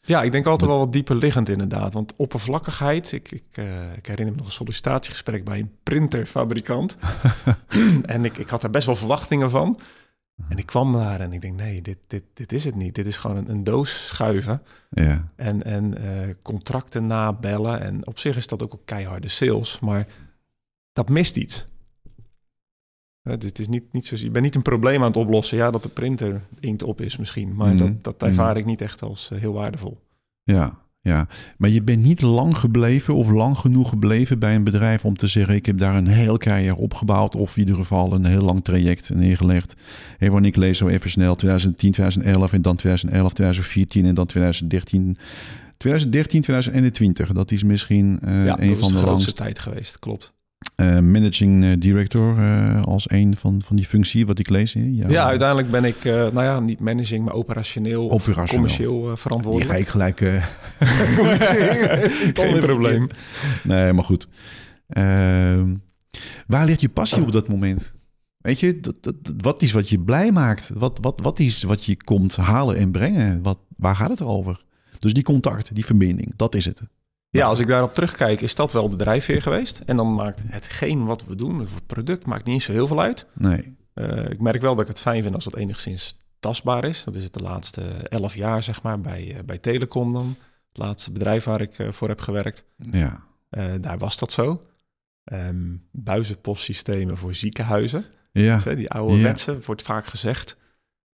[0.00, 1.92] Ja, ik denk altijd wel wat dieper liggend inderdaad.
[1.92, 3.64] Want oppervlakkigheid, ik, ik, uh,
[3.96, 6.96] ik herinner me nog een sollicitatiegesprek bij een printerfabrikant.
[8.02, 9.78] en ik, ik had daar best wel verwachtingen van.
[10.48, 12.94] En ik kwam daar en ik denk, nee, dit, dit, dit is het niet.
[12.94, 14.62] Dit is gewoon een, een doos schuiven.
[14.90, 15.28] Ja.
[15.36, 17.80] En, en uh, contracten nabellen.
[17.80, 19.80] En op zich is dat ook een keiharde sales.
[19.80, 20.06] Maar
[20.92, 21.66] dat mist iets.
[23.22, 25.56] Het is, het is niet, niet zo, je bent niet een probleem aan het oplossen.
[25.56, 27.54] Ja, dat de printer inkt op is misschien.
[27.54, 27.78] Maar mm.
[27.78, 28.58] dat, dat ervaar mm.
[28.58, 30.00] ik niet echt als uh, heel waardevol.
[30.42, 35.04] Ja, ja, maar je bent niet lang gebleven of lang genoeg gebleven bij een bedrijf
[35.04, 38.24] om te zeggen: ik heb daar een heel carrière opgebouwd, of in ieder geval een
[38.24, 39.76] heel lang traject neergelegd.
[40.18, 44.26] Hey, wanneer ik lees zo even snel: 2010, 2011 en dan 2011, 2014 en dan
[44.26, 45.16] 2013.
[45.76, 50.32] 2013, 2021, dat is misschien uh, ja, een van de, de langste tijd geweest, klopt.
[50.76, 54.72] Uh, managing eh, director uh, als een van, van die functie, wat ik lees.
[54.72, 58.46] Ja, ja uiteindelijk ben ik, nou ja, niet managing, maar operationeel, operationeel.
[58.46, 59.70] commercieel verantwoordelijk.
[59.70, 60.18] Die ga ik gelijk...
[62.44, 63.08] Geen probleem.
[63.62, 64.28] Nee, maar goed.
[64.88, 65.74] Ehm,
[66.46, 67.94] waar ligt je passie op dat moment?
[68.38, 70.70] Weet je, dat, dat, wat is wat je blij maakt?
[70.74, 73.42] Wat, wat, wat is wat je komt halen en brengen?
[73.42, 74.64] Wat, waar gaat het over?
[74.98, 76.82] Dus die contact, die verbinding, dat is het.
[77.30, 79.82] Ja, als ik daarop terugkijk, is dat wel de drijfveer geweest.
[79.86, 83.26] En dan maakt hetgeen wat we doen, het product, maakt niet zo heel veel uit.
[83.32, 83.76] Nee.
[83.94, 87.04] Uh, ik merk wel dat ik het fijn vind als dat enigszins tastbaar is.
[87.04, 90.36] Dat is het de laatste elf jaar, zeg maar, bij, uh, bij Telecom dan.
[90.68, 92.64] Het laatste bedrijf waar ik uh, voor heb gewerkt.
[92.90, 93.24] Ja.
[93.80, 94.60] daar was dat zo.
[95.32, 98.04] Um, buizenpostsystemen voor ziekenhuizen.
[98.32, 98.58] Ja.
[98.58, 100.56] die oude wetsen, wordt vaak gezegd.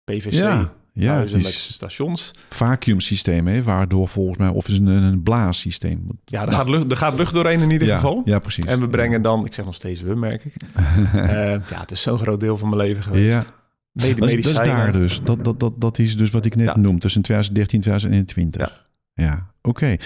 [0.05, 0.33] PVC.
[0.33, 0.73] Ja.
[0.99, 2.31] Ja, het is stations.
[2.49, 6.07] Vacuum systeem, hè, waardoor volgens mij, of is een, een blaassysteem.
[6.25, 8.23] Ja, er, gaat lucht, er gaat lucht doorheen in ieder geval.
[8.25, 8.65] Ja, precies.
[8.65, 10.55] En we brengen dan, ik zeg nog steeds we, merk ik.
[10.77, 11.23] uh,
[11.71, 13.27] ja, het is zo'n groot deel van mijn leven geweest.
[13.27, 13.45] Ja.
[13.93, 15.21] Medi dat, is, dat is daar dus.
[15.25, 16.77] Dat, dat, dat, dat is dus wat ik net ja.
[16.77, 18.87] noem, tussen 2013 en 2021.
[19.15, 19.97] Ja, ja oké.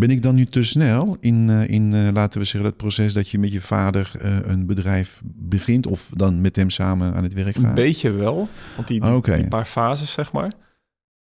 [0.00, 3.38] Ben ik dan nu te snel in, in laten we zeggen, het proces dat je
[3.38, 4.12] met je vader
[4.44, 7.64] een bedrijf begint of dan met hem samen aan het werk gaat?
[7.64, 10.52] Een beetje wel, want die, die paar fases, zeg maar.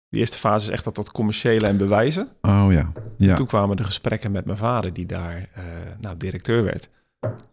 [0.10, 2.28] De eerste fase is echt dat, dat commerciële en bewijzen.
[2.42, 2.92] Oh ja.
[3.18, 3.36] ja.
[3.36, 5.50] toen kwamen de gesprekken met mijn vader, die daar
[6.02, 6.90] nou, directeur werd.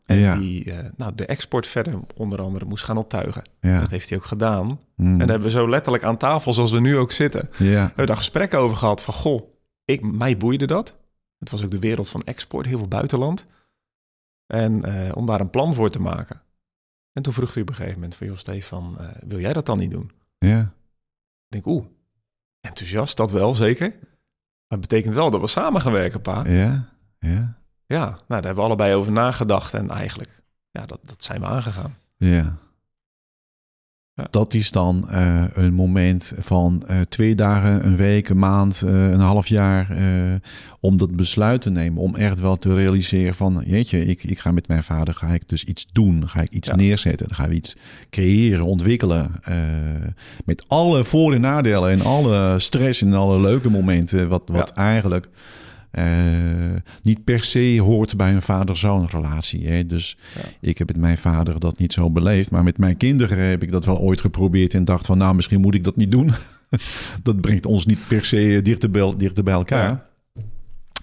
[0.06, 3.42] En die uh, nou, de export verder onder andere moest gaan optuigen.
[3.60, 3.80] Ja.
[3.80, 4.66] Dat heeft hij ook gedaan.
[4.66, 5.06] Mm.
[5.06, 7.92] En daar hebben we zo letterlijk aan tafel, zoals we nu ook zitten, ja.
[7.96, 9.42] daar gesprekken over gehad van, goh,
[9.84, 11.00] ik, mij boeide dat.
[11.42, 13.46] Het was ook de wereld van export, heel veel buitenland.
[14.46, 16.42] En uh, om daar een plan voor te maken.
[17.12, 19.66] En toen vroeg hij op een gegeven moment van, joh Stefan, uh, wil jij dat
[19.66, 20.12] dan niet doen?
[20.38, 20.60] Ja.
[20.60, 21.86] Ik denk, oeh,
[22.60, 23.88] enthousiast, dat wel, zeker.
[23.90, 26.44] Maar het betekent wel dat we samen gaan werken, pa.
[26.46, 27.60] Ja, ja.
[27.86, 31.46] Ja, nou, daar hebben we allebei over nagedacht en eigenlijk, ja, dat, dat zijn we
[31.46, 31.96] aangegaan.
[32.16, 32.56] Ja.
[34.14, 34.26] Ja.
[34.30, 39.10] Dat is dan uh, een moment van uh, twee dagen, een week, een maand, uh,
[39.10, 39.96] een half jaar
[40.80, 42.02] om dat besluit te nemen.
[42.02, 45.48] Om echt wel te realiseren van, jeetje, ik, ik ga met mijn vader, ga ik
[45.48, 46.28] dus iets doen.
[46.28, 46.74] Ga ik iets ja.
[46.74, 47.26] neerzetten.
[47.26, 47.76] Dan gaan we iets
[48.10, 49.40] creëren, ontwikkelen.
[50.44, 54.28] met alle voor- en nadelen en alle stress en alle leuke momenten.
[54.28, 54.82] Wat, wat ja.
[54.82, 55.28] eigenlijk
[55.98, 56.04] uh,
[57.02, 59.68] niet per se hoort bij een vader-zoon relatie.
[59.68, 59.86] Hè?
[59.86, 60.16] Dus
[60.60, 62.50] ik heb met mijn vader dat niet zo beleefd.
[62.50, 65.60] Maar met mijn kinderen heb ik dat wel ooit geprobeerd en dacht van nou, misschien
[65.60, 66.30] moet ik dat niet doen.
[67.22, 70.10] dat brengt ons niet per se dichter bij, dichter bij elkaar.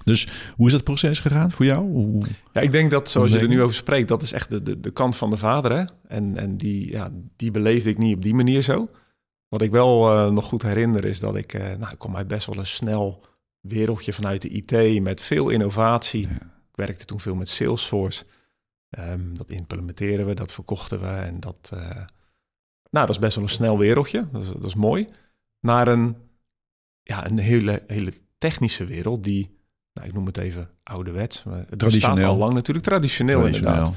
[0.04, 1.92] Dus hoe is dat proces gegaan voor jou?
[1.92, 2.22] Hoe,
[2.54, 4.80] ja, ik denk dat zoals je er nu over spreekt, dat is echt de, de,
[4.80, 5.72] de kant van de vader.
[5.72, 5.84] Hè?
[6.08, 8.90] En, en die, ja, die beleefde ik niet op die manier zo.
[9.48, 12.26] Wat ik wel uh, nog goed herinner is dat ik, uh, nou, ik kon mij
[12.26, 13.26] best wel eens snel
[13.60, 16.28] wereldje vanuit de IT met veel innovatie.
[16.30, 18.26] Ik werkte toen veel met Salesforce.
[19.00, 21.72] Um, dat implementeren we, dat verkochten we en dat...
[21.74, 21.80] Uh,
[22.90, 25.08] nou, dat is best wel een snel wereldje, dat is, dat is mooi.
[25.60, 26.16] Naar een,
[27.04, 29.58] ja, een hele, hele technische wereld die,
[29.94, 31.44] nou, ik noem het even ouderwets.
[31.44, 33.92] Maar het bestaat al lang natuurlijk, traditioneel, inderdaad.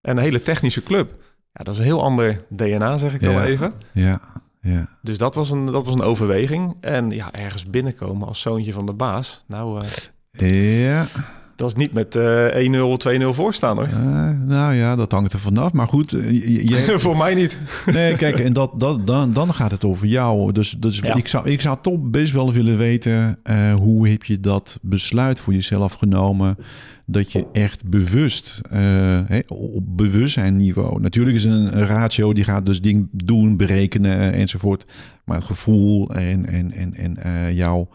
[0.00, 1.22] En een hele technische club.
[1.52, 3.74] Ja, dat is een heel ander DNA, zeg ik ja, wel even.
[3.92, 4.43] Ja.
[4.64, 4.88] Ja.
[5.02, 6.76] Dus dat was, een, dat was een overweging.
[6.80, 9.44] En ja, ergens binnenkomen als zoontje van de baas.
[9.46, 9.84] Nou,
[10.40, 11.06] uh, ja.
[11.56, 13.86] Dat is niet met uh, 1-0, 2-0 voorstaan hoor.
[13.86, 15.72] Uh, nou ja, dat hangt er vanaf.
[15.72, 16.98] Maar goed, jij...
[16.98, 17.58] voor mij niet.
[17.86, 20.52] nee, kijk, en dat, dat, dan, dan gaat het over jou.
[20.52, 23.38] Dus, dus ik, zou, ik zou toch best wel willen weten...
[23.76, 26.56] Hoe heb je dat besluit voor jezelf genomen
[27.06, 31.00] dat je echt bewust, uh, op bewustzijnniveau.
[31.00, 34.86] Natuurlijk is een, ratio die gaat dus ding doen, berekenen enzovoort.
[35.24, 37.88] Maar het gevoel en, en, en, en uh, jouw,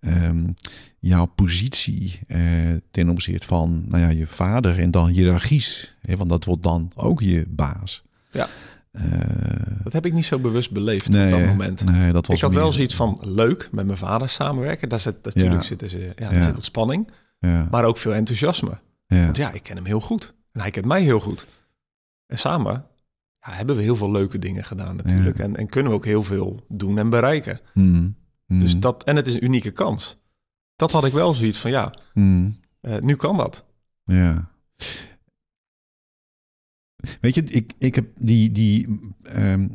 [0.00, 0.54] um,
[0.98, 2.40] jouw positie uh,
[2.90, 5.94] ten opzichte van nou ja, je vader en dan hiërarchies.
[6.00, 8.02] Hè, want dat wordt dan ook je baas.
[8.32, 8.48] Ja.
[9.82, 11.84] dat heb ik niet zo bewust beleefd nee, op dat moment.
[11.84, 14.88] Nee, dat was ik had wel zoiets van leuk met mijn vader samenwerken.
[14.88, 15.62] Daar zit natuurlijk ja.
[15.62, 16.44] zit, er, ja, ja.
[16.44, 17.10] zit spanning.
[17.40, 17.68] Ja.
[17.70, 18.78] Maar ook veel enthousiasme.
[19.06, 19.24] Ja.
[19.24, 20.34] Want ja, ik ken hem heel goed.
[20.52, 21.46] En hij kent mij heel goed.
[22.26, 22.84] En samen
[23.40, 25.38] ja, hebben we heel veel leuke dingen gedaan natuurlijk.
[25.38, 27.60] En, en, kunnen we ook heel veel doen en bereiken.
[27.74, 28.14] Mm.
[28.46, 28.60] Mm.
[28.60, 30.18] Dus dat, en het is een unieke kans.
[30.76, 32.56] Dat had ik wel zoiets van, ja, mm.
[32.82, 33.64] uh, nu kan dat.
[34.04, 34.50] Ja.
[37.20, 39.00] Weet je, ik, ik heb die, die
[39.36, 39.70] um,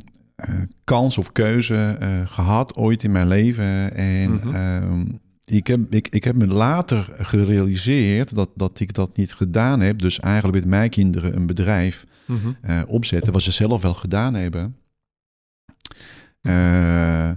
[0.48, 3.94] uh, kans of keuze uh, gehad ooit in mijn leven.
[3.94, 4.54] En mm -hmm.
[4.54, 9.80] um, ik heb, ik, ik heb me later gerealiseerd dat, dat ik dat niet gedaan
[9.80, 9.98] heb.
[9.98, 12.56] Dus eigenlijk met mijn kinderen een bedrijf mm -hmm.
[12.70, 14.76] uh, opzetten, wat ze zelf wel gedaan hebben.
[16.42, 17.30] Uh,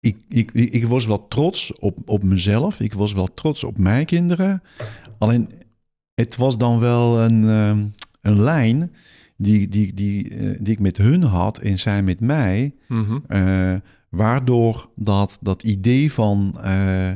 [0.00, 2.80] ik, ik, ik, was wel trots op, op mezelf.
[2.80, 4.62] Ik was wel trots op mijn kinderen.
[5.18, 5.48] Alleen
[6.14, 7.84] het was dan wel een, uh,
[8.20, 8.94] een lijn
[9.36, 10.28] die, die, die,
[10.62, 12.74] die ik met hun had en zij met mij.
[12.88, 13.82] Mm -hmm.
[14.14, 17.12] Waardoor dat, dat idee van uh,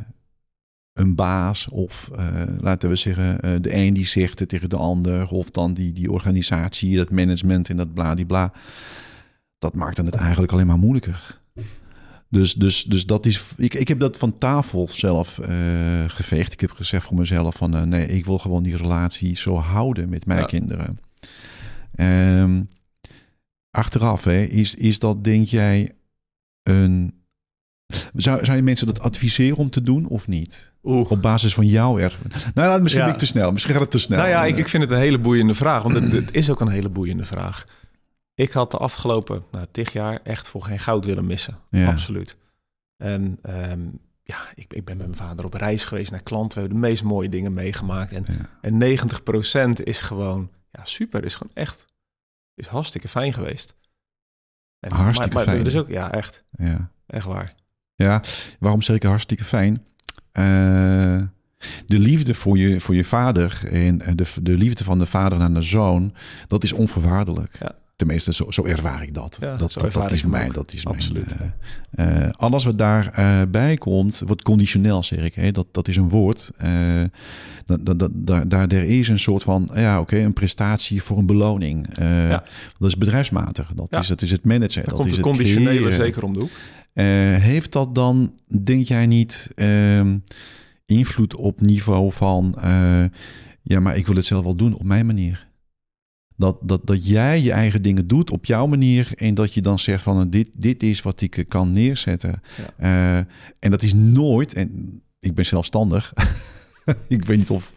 [0.92, 5.28] een baas of uh, laten we zeggen uh, de een die zegt tegen de ander
[5.28, 8.52] of dan die, die organisatie, dat management en dat bladibla,
[9.58, 11.40] dat maakt het eigenlijk alleen maar moeilijker.
[12.30, 15.40] Dus, dus, dus dat is, ik, ik heb dat van tafel zelf
[16.06, 16.52] geveegd.
[16.52, 20.26] Ik heb gezegd voor mezelf van nee, ik wil gewoon die relatie zo houden met
[20.26, 20.44] mijn ja.
[20.44, 20.98] kinderen.
[22.40, 22.68] Um,
[23.70, 25.97] achteraf hè, is, is dat denk jij
[26.68, 27.16] een.
[28.14, 30.72] Zou, zou je mensen dat adviseren om te doen of niet?
[30.82, 31.10] Oeh.
[31.10, 32.54] Op basis van jouw ervaring.
[32.54, 33.12] Nou, misschien ja.
[33.12, 33.52] ik te snel.
[33.52, 34.18] Misschien gaat het te snel.
[34.18, 35.82] Nou ja, ik, ik vind het een hele boeiende vraag.
[35.82, 37.64] Want het, het, is ook een hele boeiende vraag.
[38.34, 41.58] Ik had de afgelopen nou, tig jaar echt voor geen goud willen missen.
[41.70, 41.90] Ja.
[41.90, 42.36] Absoluut.
[42.96, 43.38] En
[43.70, 46.54] um, ja, ik, ik, ben met mijn vader op reis geweest naar klanten.
[46.54, 48.12] We hebben de meest mooie dingen meegemaakt.
[48.12, 48.58] En, ja.
[48.60, 51.24] en 90% is gewoon ja, super.
[51.24, 51.84] Is gewoon echt
[52.54, 53.74] is hartstikke fijn geweest.
[54.80, 55.64] En, hartstikke maar, maar, fijn.
[55.64, 56.44] Dus ook, ja, echt.
[56.50, 56.90] Ja.
[57.06, 57.54] Echt waar.
[57.94, 58.22] Ja,
[58.58, 59.84] waarom zeg ik hartstikke fijn?
[60.32, 61.22] Uh,
[61.86, 65.54] De liefde voor je, voor je vader en de, de liefde van de vader naar
[65.54, 66.14] de zoon,
[66.46, 67.56] dat is onvoorwaardelijk.
[67.60, 67.74] Ja.
[67.98, 69.38] Tenminste, zo, zo ervaar ik dat.
[69.40, 70.52] dat, dat, dat, is mijn.
[70.52, 71.34] Dat is Absoluut.
[71.90, 75.34] Mijn, uh, alles wat daarbij uh, bij komt, wordt conditioneel, zeg ik.
[75.34, 75.50] Hè?
[75.50, 76.50] Dat, dat is een woord.
[76.64, 77.02] Uh,
[77.66, 81.18] dat, dat, dat, daar, daar er is een soort van, ja, oké, een prestatie voor
[81.18, 81.86] een beloning.
[82.00, 82.44] Ja.
[82.78, 83.72] Dat is bedrijfsmatig.
[83.74, 84.74] Dat, is, dat is het manager.
[84.74, 86.50] Daar dat komt is het conditionele zeker om de hoek.
[87.42, 88.32] heeft dat dan,
[88.62, 90.16] denk jij niet, ehm,
[90.86, 92.54] invloed op niveau van,
[93.62, 95.47] ja, maar ik wil het zelf wel doen op mijn manier?
[96.38, 99.12] Dat, dat, dat jij je eigen dingen doet op jouw manier.
[99.16, 102.42] En dat je dan zegt van dit, dit is wat ik kan neerzetten.
[102.80, 103.16] Uh,
[103.58, 104.54] en dat is nooit.
[104.54, 106.12] En ik ben zelfstandig.
[107.08, 107.72] ik weet niet of,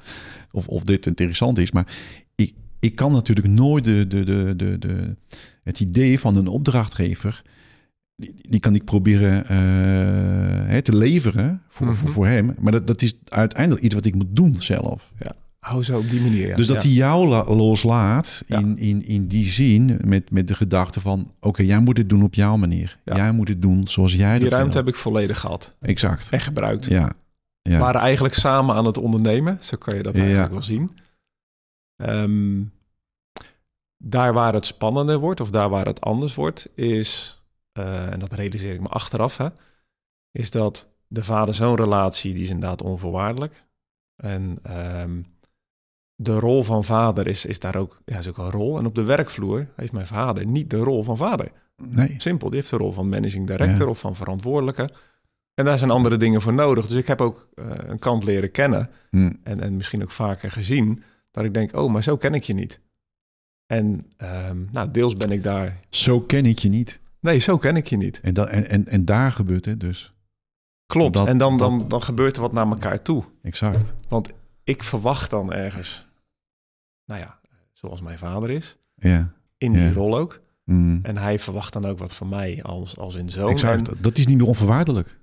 [0.52, 1.72] of, of dit interessant is.
[1.72, 1.96] Maar
[2.36, 5.16] ik, ik kan natuurlijk nooit de, de, de, de, de,
[5.64, 7.42] het idee van een opdrachtgever.
[8.16, 12.02] Die, die kan ik proberen uh, te leveren voor, mm -hmm.
[12.02, 12.56] voor, voor, hem.
[12.60, 15.12] Maar dat, dat is uiteindelijk iets wat ik moet doen zelf.
[15.20, 15.36] Ja.
[15.66, 16.48] Hou zo op die manier.
[16.48, 16.56] Ja.
[16.56, 21.34] Dus dat hij jou loslaat in, in, in die zin met, met de gedachte van...
[21.40, 23.00] oké, jij moet het doen op jouw manier.
[23.04, 24.86] Jij moet het doen zoals jij die dat ruimte wilt.
[24.86, 25.74] heb ik volledig gehad.
[25.82, 26.32] Exact.
[26.32, 26.86] En gebruikt.
[26.86, 27.14] Ja.
[27.62, 27.72] ja.
[27.72, 29.58] We waren eigenlijk samen aan het ondernemen.
[29.62, 30.98] Zo kan je dat eigenlijk wel zien.
[31.96, 32.72] Um,
[33.98, 36.70] daar waar het spannender wordt of daar waar het anders wordt...
[36.76, 37.42] is,
[37.74, 39.38] uh, en dat realiseer ik me achteraf...
[39.38, 39.48] Hè,
[40.32, 43.66] is dat de vader-zoon relatie, die is inderdaad onvoorwaardelijk...
[44.16, 44.60] En
[45.02, 45.26] um,
[46.24, 48.78] de rol van vader is, is daar ook, ja, is ook een rol.
[48.78, 51.52] En op de werkvloer heeft mijn vader niet de rol van vader.
[51.76, 52.16] Nee.
[52.18, 53.90] Simpel, die heeft de rol van managing director ja.
[53.90, 54.90] of van verantwoordelijke.
[55.54, 56.88] En daar zijn andere dingen voor nodig.
[56.88, 59.40] Dus ik heb ook uh, een kant leren kennen hmm.
[59.44, 62.54] en, en misschien ook vaker gezien, dat ik denk, oh, maar zo ken ik je
[62.54, 62.80] niet.
[63.66, 64.06] En
[64.50, 65.80] um, nou, deels ben ik daar...
[65.90, 67.00] Zo ken ik je niet.
[67.20, 68.20] Nee, zo ken ik je niet.
[68.22, 70.14] En, dat, en, en, en daar gebeurt het dus.
[70.86, 73.24] Klopt, dat, en dan, dan, dan gebeurt er wat naar elkaar toe.
[73.42, 73.96] Exact.
[74.08, 74.30] Want
[74.64, 76.10] ik verwacht dan ergens
[77.06, 77.40] nou ja,
[77.74, 78.78] zoals mijn vader is.
[78.96, 79.34] Ja.
[79.58, 79.92] In die ja.
[79.92, 80.42] rol ook.
[80.64, 81.00] Mm.
[81.04, 83.50] En hij verwacht dan ook wat van mij als, als in zoon.
[83.50, 83.90] Exact.
[83.90, 85.20] En, dat is niet meer onvoorwaardelijk.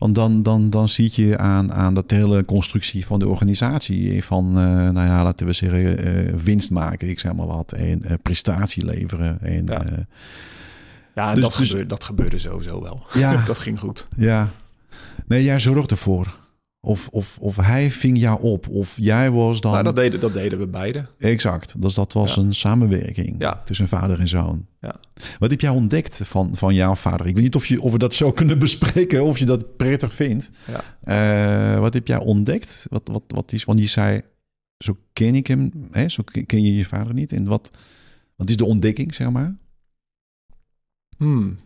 [0.00, 4.46] Want dan, dan, dan zie je aan, aan dat hele constructie van de organisatie van,
[4.48, 4.54] uh,
[4.90, 8.84] nou ja, laten we zeggen, uh, winst maken, ik zeg maar wat, en uh, prestatie
[8.84, 9.40] leveren.
[9.40, 9.84] En, ja,
[11.14, 13.06] ja en dus, dat, dus, gebeurde, dat gebeurde sowieso wel.
[13.12, 13.42] Ja.
[13.46, 14.08] dat ging goed.
[14.16, 14.50] Ja.
[15.26, 16.39] Nee, jij zorgt ervoor.
[16.82, 19.72] Of, of, of hij ving jou op, of jij was dan...
[19.72, 21.06] Nou, dat, deden, dat deden we beide.
[21.18, 22.42] Exact, dus dat was ja.
[22.42, 23.62] een samenwerking ja.
[23.64, 24.66] tussen vader en zoon.
[24.80, 24.94] Ja.
[25.38, 27.26] Wat heb jij ontdekt van, van jouw vader?
[27.26, 30.14] Ik weet niet of, je, of we dat zo kunnen bespreken, of je dat prettig
[30.14, 30.50] vindt.
[31.04, 31.74] Ja.
[31.74, 32.86] Uh, wat heb jij ontdekt?
[32.90, 34.22] Wat, wat, wat is, want je zei,
[34.78, 36.08] zo ken ik hem, hè?
[36.08, 37.32] zo ken je je vader niet.
[37.32, 37.70] En wat,
[38.36, 39.56] wat is de ontdekking, zeg maar?
[41.16, 41.58] Hmm.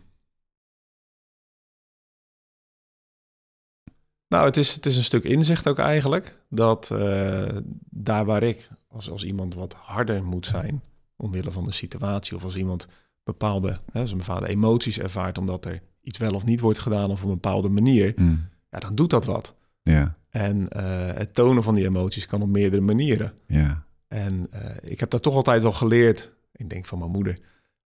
[4.27, 6.39] Nou, het is, het is een stuk inzicht ook eigenlijk.
[6.49, 7.57] Dat uh,
[7.89, 10.81] daar waar ik als, als iemand wat harder moet zijn,
[11.15, 12.87] omwille van de situatie, of als iemand
[13.23, 17.11] bepaalde, hè, als mijn vader emoties ervaart omdat er iets wel of niet wordt gedaan
[17.11, 18.47] of op een bepaalde manier, mm.
[18.71, 19.55] ja, dan doet dat wat.
[19.81, 20.17] Ja.
[20.29, 23.33] En uh, het tonen van die emoties kan op meerdere manieren.
[23.47, 23.85] Ja.
[24.07, 27.39] En uh, ik heb dat toch altijd wel geleerd, ik denk van mijn moeder,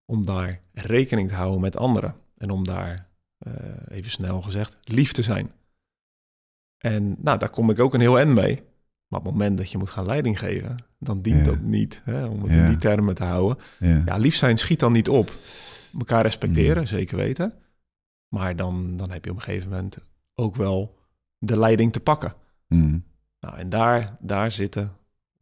[0.06, 2.16] om daar rekening te houden met anderen.
[2.38, 3.08] En om daar,
[3.88, 5.52] even snel gezegd, lief te zijn.
[6.80, 8.64] En nou, daar kom ik ook een heel end mee.
[9.08, 11.52] Maar op het moment dat je moet gaan leiding geven, dan dient ja.
[11.52, 12.02] dat niet.
[12.06, 12.64] Hè, om het ja.
[12.64, 13.58] in die termen te houden.
[13.80, 14.02] Ja.
[14.06, 15.34] ja, lief zijn schiet dan niet op.
[15.98, 16.88] Elkaar respecteren, mm.
[16.88, 17.54] zeker weten.
[18.28, 19.98] Maar dan, dan heb je op een gegeven moment
[20.36, 20.98] ook wel
[21.38, 22.34] de leiding te pakken.
[22.68, 23.04] Mm.
[23.40, 24.92] Nou, en daar, daar zitten,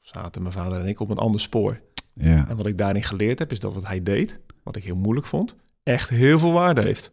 [0.02, 1.82] zaten mijn vader en ik op een ander spoor.
[2.14, 2.50] Ja.
[2.50, 5.28] En wat ik daarin geleerd heb, is dat wat hij deed, wat ik heel moeilijk
[5.28, 7.12] vond, echt heel veel waarde heeft.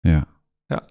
[0.00, 0.24] Ja.
[0.66, 0.86] Ja.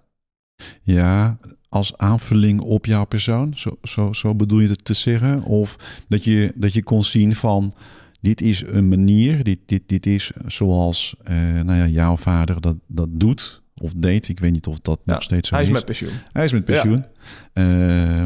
[0.81, 1.37] Ja,
[1.69, 3.53] als aanvulling op jouw persoon?
[3.55, 5.43] Zo, zo, zo bedoel je het te zeggen?
[5.43, 5.75] Of
[6.07, 7.73] dat je, dat je kon zien van...
[8.21, 12.75] dit is een manier, dit, dit, dit is zoals uh, nou ja, jouw vader dat,
[12.87, 14.27] dat doet of deed.
[14.27, 15.69] Ik weet niet of dat ja, nog steeds zo hij is.
[15.69, 16.19] Hij is met pensioen.
[16.31, 17.05] Hij is met pensioen.
[17.53, 18.21] Ja.
[18.21, 18.25] Uh,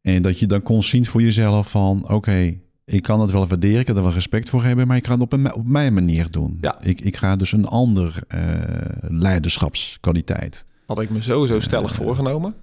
[0.00, 2.02] en dat je dan kon zien voor jezelf van...
[2.02, 4.86] oké, okay, ik kan het wel waarderen, ik kan er wel respect voor hebben...
[4.86, 6.58] maar ik ga het op, een, op mijn manier doen.
[6.60, 6.74] Ja.
[6.82, 8.40] Ik, ik ga dus een ander uh,
[9.00, 10.66] leiderschapskwaliteit...
[10.86, 12.54] Had ik me sowieso stellig voorgenomen.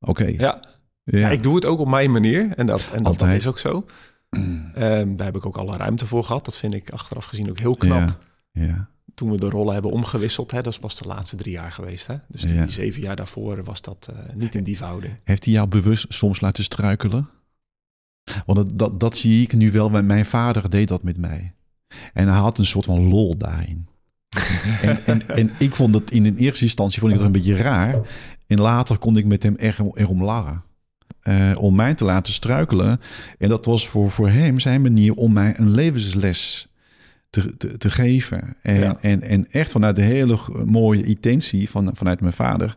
[0.00, 0.10] Oké.
[0.10, 0.34] Okay.
[0.38, 0.60] Ja.
[1.02, 1.18] Ja.
[1.18, 1.30] ja.
[1.30, 2.52] ik doe het ook op mijn manier.
[2.56, 3.86] En dat, en dat, dat is ook zo.
[4.30, 6.44] Um, daar heb ik ook alle ruimte voor gehad.
[6.44, 8.18] Dat vind ik achteraf gezien ook heel knap.
[8.52, 8.64] Ja.
[8.64, 8.88] ja.
[9.14, 12.06] Toen we de rollen hebben omgewisseld, hè, dat is pas de laatste drie jaar geweest.
[12.06, 12.16] Hè?
[12.28, 12.62] Dus die, ja.
[12.62, 15.14] die zeven jaar daarvoor was dat uh, niet in die verhouding.
[15.24, 17.28] Heeft hij jou bewust soms laten struikelen?
[18.46, 19.88] Want dat, dat, dat zie ik nu wel.
[19.88, 21.54] Mijn vader deed dat met mij.
[22.12, 23.88] En hij had een soort van lol daarin.
[24.82, 27.56] en, en, en, ik vond het in een eerste instantie vond ik het een beetje
[27.56, 28.00] raar.
[28.46, 30.62] En later kon ik met hem er, erom lachen.
[31.58, 33.00] om mij te laten struikelen.
[33.38, 36.68] En dat was voor, voor hem zijn manier om mij een levensles
[37.30, 38.56] te, te, te geven.
[38.62, 42.76] En, en, en echt vanuit de hele mooie intentie van, vanuit mijn vader.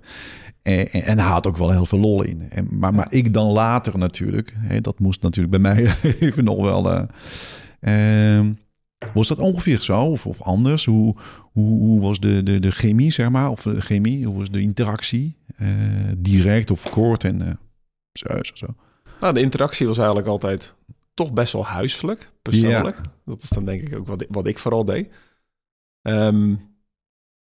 [0.62, 2.50] En, en, hij had ook wel heel veel lol in.
[2.50, 4.54] En, maar, maar ik dan later natuurlijk.
[4.58, 7.08] Hè, dat moest natuurlijk bij mij even nog wel.
[7.82, 8.50] Uh,
[9.14, 10.86] was dat ongeveer zo of, of anders?
[10.86, 11.16] Hoe,
[11.52, 13.50] hoe, hoe, was de, de, de chemie, zeg maar?
[13.50, 15.38] Of de chemie, hoe was de interactie?
[15.62, 15.68] Uh,
[16.18, 17.50] direct of kort en uh,
[18.12, 18.68] zo, zo, zo.
[19.20, 20.76] Nou, de interactie was eigenlijk altijd
[21.14, 23.02] toch best wel huiselijk, persoonlijk.
[23.26, 25.14] Dat is dan denk ik ook wat ik, wat ik vooral deed.
[26.02, 26.60] Um,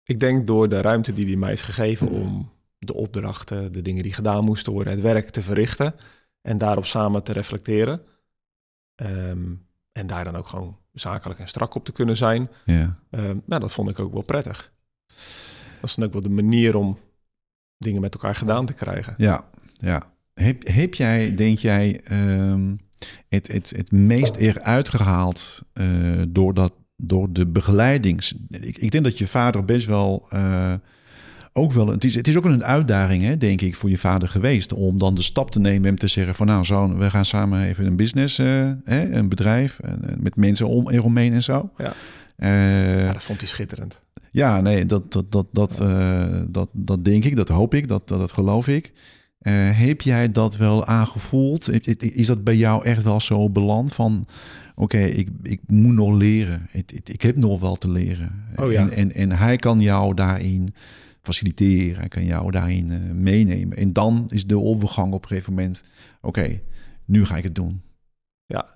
[0.04, 4.02] ik denk door de ruimte die hij mij is gegeven om de opdrachten, de dingen
[4.02, 5.94] die gedaan moesten worden, het werk te verrichten
[6.40, 8.02] en daarop samen te reflecteren.
[9.02, 12.48] Um, en daar dan ook gewoon zakelijk en strak op te kunnen zijn.
[12.64, 12.98] Ja.
[13.10, 14.72] Um, nou, dat vond ik ook wel prettig.
[15.80, 16.98] Dat is dan ook wel de manier om
[17.78, 19.14] dingen met elkaar gedaan te krijgen.
[19.16, 19.44] Ja,
[19.76, 20.12] ja.
[20.34, 22.78] Heb, heb jij, denk jij, um,
[23.28, 28.34] het, het, het meest eruit gehaald uh, door, dat, door de begeleidings...
[28.48, 30.26] Ik, ik denk dat je vader best wel...
[30.32, 30.74] Uh,
[31.58, 34.28] ook wel, het is, het is ook een uitdaging, hè, denk ik, voor je vader
[34.28, 34.72] geweest.
[34.72, 37.66] Om dan de stap te nemen en te zeggen van nou, zo, we gaan samen
[37.66, 39.80] even een business, uh, hè, een bedrijf,
[40.18, 41.70] met mensen om eromheen en zo.
[41.76, 41.94] Ja.
[42.38, 44.00] Uh, ja, dat vond hij schitterend.
[44.30, 45.82] Ja, nee, dat, dat, dat, dat,
[46.48, 48.92] dat, dat denk ik, dat hoop ik, dat, dat, dat geloof ik.
[49.72, 51.86] Heb jij dat wel aangevoeld?
[51.98, 54.26] Is dat bij jou echt wel zo beland van...
[54.74, 56.68] oké, ik, ik moet nog leren.
[56.72, 58.44] Ik, ik, heb nog wel te leren.
[58.56, 58.80] Oh, ja.
[58.80, 60.68] en, en, en hij kan jou daarin
[61.28, 62.08] faciliteren.
[62.08, 63.76] Kan jou daarin uh, meenemen.
[63.76, 65.82] En dan is de overgang op een gegeven moment...
[66.20, 66.60] oké,
[67.04, 67.82] nu ga ik het doen.
[68.46, 68.68] Ja.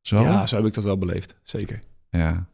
[0.00, 0.22] Zo?
[0.22, 1.34] Ja, zo heb ik dat wel beleefd.
[1.42, 1.82] Zeker.
[2.10, 2.48] Ja.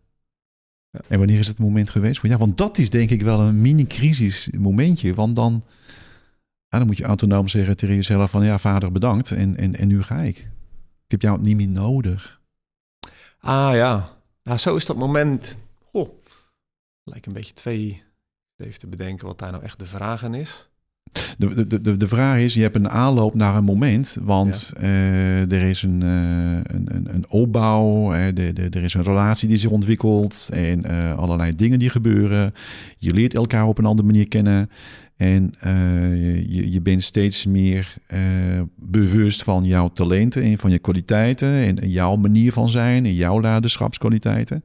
[0.91, 1.01] ja.
[1.09, 2.23] En wanneer is het moment geweest?
[2.23, 5.15] Ja, want dat is denk ik wel een mini-crisis momentje.
[5.15, 5.65] Want dan
[6.79, 10.03] dan moet je autonoom zeggen tegen jezelf van ja, vader bedankt en, en, en nu
[10.03, 10.37] ga ik.
[11.05, 12.41] Ik heb jou niet meer nodig.
[13.39, 14.09] Ah ja,
[14.43, 15.57] nou zo is dat moment.
[15.93, 16.09] Oh,
[17.05, 18.03] lijkt een beetje twee.
[18.57, 20.69] Even te bedenken wat daar nou echt de vraag in is.
[21.39, 25.53] De, de, de, de vraag is, je hebt een aanloop naar een moment, want uh,
[25.53, 26.09] er is een, uh,
[26.63, 30.85] een, een, een opbouw, uh, de, de, er is een relatie die zich ontwikkelt en
[31.17, 32.55] allerlei dingen die gebeuren.
[32.99, 34.71] Je leert elkaar op een andere manier kennen.
[35.17, 35.53] En
[36.49, 37.95] je, je bent steeds meer
[38.77, 43.41] bewust van jouw talenten en van je kwaliteiten en, jouw manier van zijn en jouw
[43.41, 44.65] leiderschapskwaliteiten.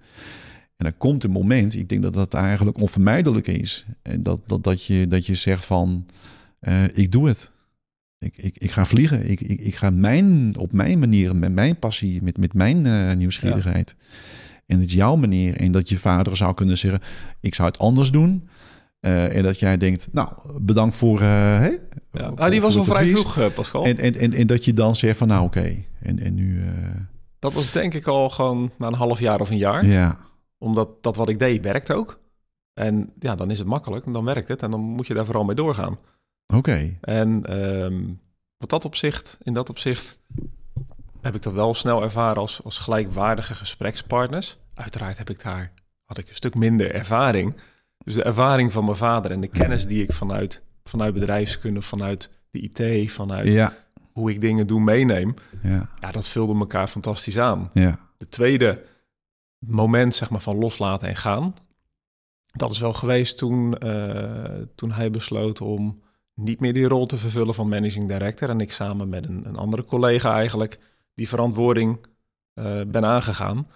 [0.79, 3.85] En dan komt een moment, ik denk dat dat eigenlijk onvermijdelijk is.
[4.01, 6.05] En dat, dat, dat, je, dat je zegt van,
[6.61, 7.51] uh, ik doe het.
[8.19, 9.29] Ik, ik, ik ga vliegen.
[9.29, 13.95] Ik, ik, ik ga mijn, op mijn manier, met mijn passie, met, met mijn nieuwsgierigheid.
[14.65, 15.57] En het is jouw manier.
[15.57, 17.01] En dat je vader zou kunnen zeggen,
[17.39, 18.47] ik zou het anders doen.
[19.01, 20.29] Uh, en dat jij denkt, nou,
[20.61, 21.21] bedankt voor...
[21.21, 21.79] Hè, ja.
[22.11, 23.85] Voor, ah, die was al vrij vroeg, Pascal.
[23.85, 25.85] En, en, en, en, dat je dan zegt van, nou oké, okay.
[26.01, 26.61] en, en nu...
[27.39, 29.85] Dat was denk ik al gewoon na een half jaar of een jaar.
[29.85, 30.28] Ja.
[30.59, 32.19] Omdat dat wat ik deed werkt ook.
[32.73, 34.63] En ja, dan is het makkelijk en dan werkt het.
[34.63, 35.97] En dan moet je daar vooral mee doorgaan.
[36.45, 36.57] Oké.
[36.57, 36.97] Okay.
[37.01, 38.19] En um,
[38.57, 40.17] wat dat opzicht, in dat opzicht
[41.21, 44.57] heb ik dat wel snel ervaren als, als gelijkwaardige gesprekspartners.
[44.73, 45.73] Uiteraard heb ik daar,
[46.05, 47.55] had ik een stuk minder ervaring...
[48.03, 52.29] Dus de ervaring van mijn vader en de kennis die ik vanuit, vanuit bedrijfskunde, vanuit
[52.51, 53.73] de IT, vanuit ja.
[54.11, 55.33] hoe ik dingen doe, meeneem.
[55.63, 55.89] Ja.
[55.99, 57.69] ja, dat vulde elkaar fantastisch aan.
[57.73, 57.99] Ja.
[58.17, 58.83] De tweede
[59.59, 61.53] moment zeg maar, van loslaten en gaan,
[62.51, 66.01] dat is wel geweest toen, uh, toen hij besloot om
[66.33, 68.49] niet meer die rol te vervullen van managing director.
[68.49, 70.79] En ik samen met een, een andere collega eigenlijk
[71.13, 72.05] die verantwoording
[72.55, 73.67] uh, ben aangegaan.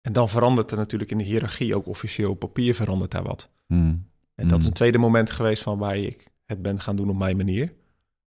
[0.00, 3.48] En dan verandert er natuurlijk in de hiërarchie ook officieel papier verandert daar wat.
[3.66, 4.08] Hmm.
[4.34, 4.72] En dat is een hmm.
[4.72, 7.72] tweede moment geweest van waar ik het ben gaan doen op mijn manier.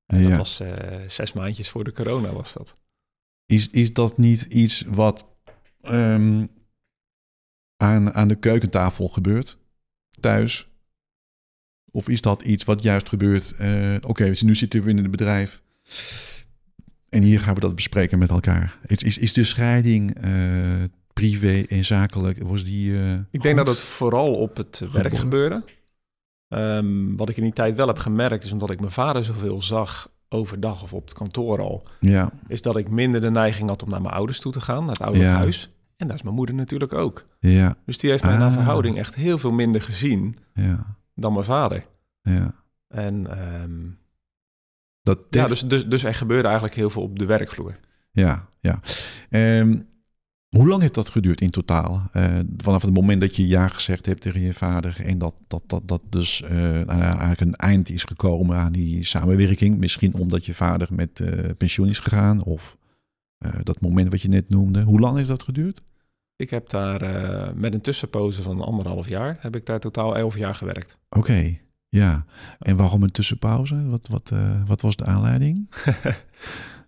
[0.05, 0.73] En dat was uh,
[1.07, 2.73] zes maandjes voor de corona was dat.
[3.45, 5.25] Is, is dat niet iets wat
[5.81, 6.49] um,
[7.77, 9.57] aan, aan de keukentafel gebeurt?
[10.19, 10.67] Thuis?
[11.91, 13.55] Of is dat iets wat juist gebeurt?
[13.61, 15.61] Uh, Oké, okay, nu zitten we in het bedrijf.
[17.09, 18.77] En hier gaan we dat bespreken met elkaar.
[18.85, 20.83] Is, is, is de scheiding uh,
[21.13, 22.43] privé en zakelijk?
[22.43, 25.63] Was die, uh, ik denk dat het vooral op het werk gebeurde.
[26.49, 29.61] Um, wat ik in die tijd wel heb gemerkt, is omdat ik mijn vader zoveel
[29.61, 32.31] zag overdag of op het kantoor al, ja.
[32.47, 34.93] is dat ik minder de neiging had om naar mijn ouders toe te gaan, naar
[34.93, 35.33] het oude ja.
[35.33, 35.69] huis.
[35.97, 37.25] En daar is mijn moeder natuurlijk ook.
[37.39, 37.75] Ja.
[37.85, 38.39] Dus die heeft mij ah.
[38.39, 40.97] naar verhouding echt heel veel minder gezien ja.
[41.15, 41.85] dan mijn vader.
[42.21, 42.53] Ja.
[42.87, 43.99] En um,
[45.01, 47.75] dat ja, dus, dus, dus er gebeurde eigenlijk heel veel op de werkvloer.
[48.11, 48.79] Ja, ja.
[49.59, 49.87] Um,
[50.49, 52.09] Hoe lang heeft dat geduurd in totaal?
[52.13, 55.63] Uh, vanaf het moment dat je ja gezegd hebt tegen je vader en dat dat,
[55.67, 59.77] dat, dat dus uh, eigenlijk een eind is gekomen aan die samenwerking.
[59.77, 62.77] Misschien omdat je vader met uh, pensioen is gegaan of
[63.63, 64.81] dat moment wat je net noemde.
[64.81, 65.83] Hoe lang heeft dat geduurd?
[66.37, 67.01] Ik heb daar
[67.55, 70.99] met een tussenpoze van anderhalf jaar, heb ik daar totaal elf jaar gewerkt.
[71.09, 71.57] Oké,
[71.87, 72.25] ja.
[72.59, 73.87] En waarom een tussenpauze?
[73.89, 74.31] Wat, wat,
[74.65, 75.69] wat was de aanleiding?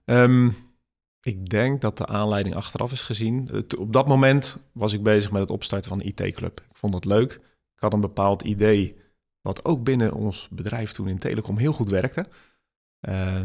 [0.05, 0.55] um,
[1.21, 3.65] Ik denk dat de aanleiding achteraf is gezien.
[3.77, 6.61] op dat moment was ik bezig met het opstarten van de IT-club.
[6.69, 7.33] Ik vond het leuk.
[7.75, 8.95] Ik had een bepaald idee,
[9.41, 12.25] wat ook binnen ons bedrijf toen in telecom heel goed werkte.
[13.09, 13.41] Uh,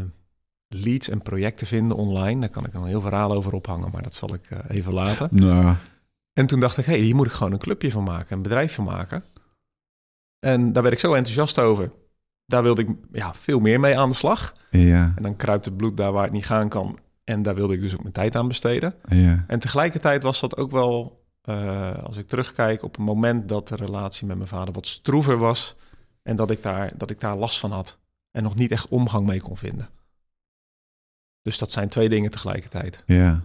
[0.67, 2.39] leads en projecten vinden online.
[2.39, 5.29] Daar kan ik een heel verhaal over ophangen, maar dat zal ik uh, even laten.
[5.31, 5.75] Nou.
[6.39, 8.41] En toen dacht ik, hé, hey, hier moet ik gewoon een clubje van maken, een
[8.41, 9.23] bedrijf van maken.
[10.39, 11.91] En daar werd ik zo enthousiast over.
[12.45, 14.53] Daar wilde ik ja, veel meer mee aan de slag.
[14.69, 15.13] Ja.
[15.15, 16.99] En dan kruipt het bloed daar waar het niet gaan kan.
[17.23, 18.95] En daar wilde ik dus ook mijn tijd aan besteden.
[19.05, 19.43] Ja.
[19.47, 23.75] En tegelijkertijd was dat ook wel, uh, als ik terugkijk, op het moment dat de
[23.75, 25.75] relatie met mijn vader wat stroever was.
[26.23, 27.97] En dat ik daar, dat ik daar last van had.
[28.31, 29.89] En nog niet echt omgang mee kon vinden.
[31.41, 33.03] Dus dat zijn twee dingen tegelijkertijd.
[33.05, 33.43] Ja.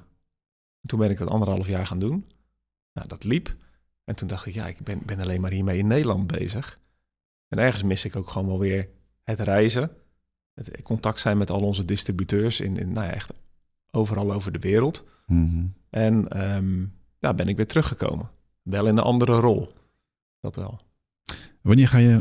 [0.87, 2.27] toen ben ik dat anderhalf jaar gaan doen.
[3.01, 3.55] Nou, dat liep.
[4.05, 6.79] En toen dacht ik, ja, ik ben, ben alleen maar hiermee in Nederland bezig.
[7.49, 8.89] En ergens mis ik ook gewoon wel weer
[9.23, 9.91] het reizen.
[10.55, 13.33] Het contact zijn met al onze distributeurs in, in nou ja, echt
[13.91, 15.05] overal over de wereld.
[15.27, 15.67] Mhm.
[15.91, 18.31] En um, ja, ben ik weer teruggekomen.
[18.63, 19.73] Wel in een andere rol.
[20.41, 20.81] Dat wel.
[21.63, 22.21] Wanneer, ga je,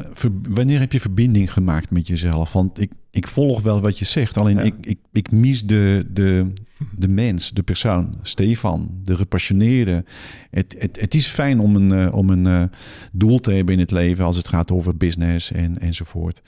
[0.49, 2.53] wanneer heb je verbinding gemaakt met jezelf?
[2.53, 6.51] Want ik, ik volg wel wat je zegt, alleen ik, ik, ik mis de, de,
[6.91, 10.05] de mens, de persoon, Stefan, de gepassioneerde.
[10.49, 12.63] Het, het, het is fijn om een, uh, om een uh,
[13.11, 16.41] doel te hebben in het leven als het gaat over business en, enzovoort.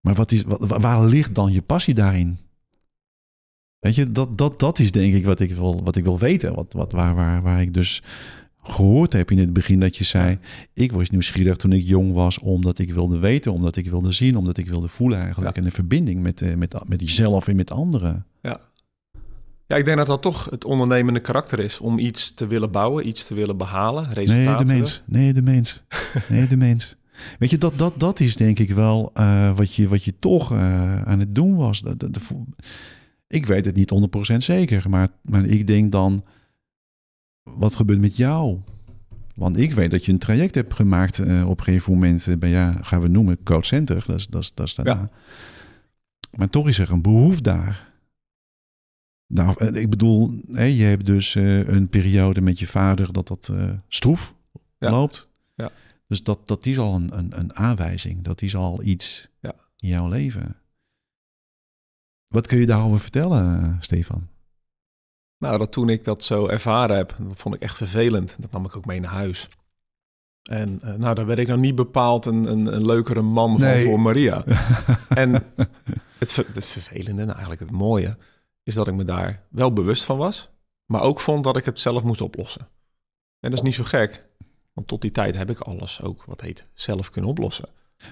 [0.00, 2.38] Maar wat is, wat, waar ligt dan je passie daarin?
[3.78, 6.54] Weet je, dat, dat, dat is denk ik wat ik wil, wat ik wil weten.
[6.54, 8.02] Wat, wat, waar, waar, waar ik dus
[8.62, 10.38] gehoord heb in het begin dat je zei...
[10.74, 13.52] ik was nieuwsgierig toen ik jong was omdat ik wilde weten...
[13.52, 15.56] omdat ik wilde zien, omdat ik wilde voelen eigenlijk...
[15.56, 18.26] en een verbinding met, uh, met, met jezelf en met anderen.
[18.42, 18.60] Ja.
[19.66, 21.80] ja, ik denk dat dat toch het ondernemende karakter is...
[21.80, 24.66] om iets te willen bouwen, iets te willen behalen, resultaten.
[24.66, 25.02] Nee, de mens.
[25.06, 25.84] Nee, de mens.
[26.28, 26.98] Nee, de mens.
[27.38, 30.52] Weet je, dat, dat, dat is denk ik wel uh, wat, je, wat je toch
[30.52, 31.82] uh, aan het doen was.
[33.28, 33.92] Ik weet het niet
[34.34, 36.24] 100% zeker, maar, maar ik denk dan,
[37.56, 38.58] wat gebeurt met jou?
[39.34, 42.36] Want ik weet dat je een traject hebt gemaakt uh, op een gegeven moment uh,
[42.36, 44.04] bij, ja, gaan we noemen, Code Center.
[44.06, 45.08] Dat is, dat is, dat is ja.
[46.36, 47.88] Maar toch is er een behoefte daar.
[49.26, 53.28] Nou, eh, ik bedoel, hè, je hebt dus uh, een periode met je vader dat
[53.28, 53.52] dat
[53.88, 54.34] stroef
[54.78, 54.90] ja.
[54.90, 55.28] loopt.
[55.54, 55.70] Ja.
[56.06, 58.22] Dus dat, dat is al een, een, een aanwijzing.
[58.22, 59.54] Dat is al iets ja.
[59.76, 60.56] in jouw leven.
[62.26, 64.28] Wat kun je daarover vertellen, Stefan?
[65.40, 68.36] Nou, dat toen ik dat zo ervaren heb, dat vond ik echt vervelend.
[68.38, 69.48] Dat nam ik ook mee naar huis.
[70.42, 73.78] En uh, nou, daar werd ik nou niet bepaald een, een, een leukere man van
[73.78, 74.44] voor Maria.
[75.08, 75.32] en
[76.18, 78.16] het, het vervelende, nou eigenlijk het mooie,
[78.62, 80.50] is dat ik me daar wel bewust van was.
[80.86, 82.68] Maar ook vond dat ik het zelf moest oplossen.
[83.40, 84.28] En dat is niet zo gek.
[84.72, 87.68] Want tot die tijd heb ik alles ook, wat heet, zelf kunnen oplossen.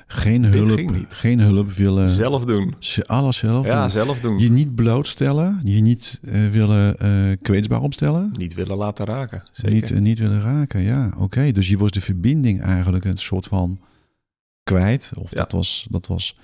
[0.06, 2.08] Geen hulp, geen hulp willen.
[2.08, 2.74] Zelf doen.
[3.06, 3.90] Alles zelf ja, doen.
[3.90, 4.38] zelf doen.
[4.38, 8.32] Je niet blootstellen, je niet uh, willen uh, kwetsbaar opstellen.
[8.36, 9.72] Niet willen laten raken, zeker.
[9.72, 11.06] Niet, uh, niet willen raken, ja.
[11.06, 11.52] Oké, okay.
[11.52, 13.80] dus je was de verbinding eigenlijk een soort van
[14.62, 15.12] kwijt.
[15.18, 15.36] Of ja.
[15.36, 16.36] dat, was, dat was...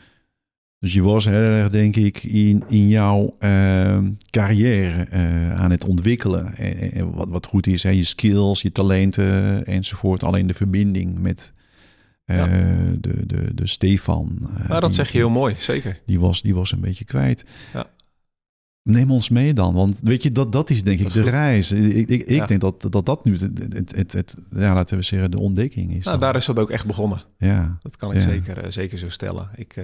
[0.78, 5.10] Dus je was heel erg, denk ik, in, in jouw ehm, carrière
[5.56, 6.56] aan het ontwikkelen.
[6.56, 10.22] En, en wat, wat goed is, hè, je skills, je talenten enzovoort.
[10.22, 11.52] Alleen de verbinding met
[12.24, 12.48] ja.
[12.48, 14.38] Uh, de, de, de Stefan.
[14.40, 16.00] Uh, nou, dat zeg je heel mooi, zeker.
[16.06, 17.44] Die was, die was een beetje kwijt.
[17.72, 17.86] Ja.
[18.82, 21.22] Neem ons mee dan, want weet je, dat, dat is denk dat ik is de
[21.22, 21.30] goed.
[21.30, 21.72] reis.
[21.72, 22.46] Ik, ik, ik ja.
[22.46, 25.94] denk dat, dat dat nu, het, het, het, het, ja, laten we zeggen, de ontdekking
[25.94, 26.04] is.
[26.04, 27.22] Nou, daar is dat ook echt begonnen.
[27.38, 27.78] Ja.
[27.82, 29.50] Dat kan ik zeker, uh, zeker zo stellen.
[29.54, 29.76] Ik,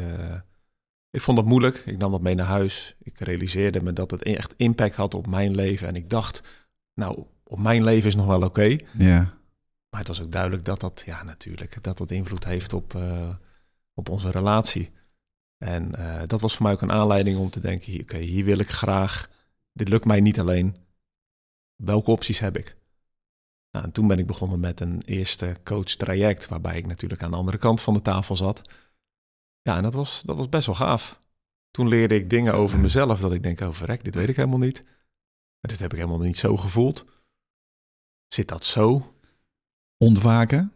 [1.10, 1.82] ik vond dat moeilijk.
[1.86, 2.96] Ik nam dat mee naar huis.
[3.02, 5.88] Ik realiseerde me dat het echt impact had op mijn leven.
[5.88, 6.42] En ik dacht,
[6.94, 8.46] nou, op mijn leven is nog wel oké.
[8.46, 8.80] Okay.
[8.98, 9.38] Ja.
[9.90, 13.34] Maar het was ook duidelijk dat dat, ja natuurlijk, dat dat invloed heeft op, uh,
[13.94, 14.90] op onze relatie.
[15.56, 18.44] En uh, dat was voor mij ook een aanleiding om te denken, oké, okay, hier
[18.44, 19.30] wil ik graag,
[19.72, 20.76] dit lukt mij niet alleen.
[21.76, 22.76] Welke opties heb ik?
[23.70, 27.30] Nou, en toen ben ik begonnen met een eerste coach traject, waarbij ik natuurlijk aan
[27.30, 28.70] de andere kant van de tafel zat.
[29.62, 31.18] Ja, en dat was, dat was best wel gaaf.
[31.70, 34.58] Toen leerde ik dingen over mezelf dat ik denk, oh verrek, dit weet ik helemaal
[34.58, 34.84] niet.
[35.60, 37.04] Dit heb ik helemaal niet zo gevoeld.
[38.26, 39.14] Zit dat zo?
[40.04, 40.72] Ontwaken?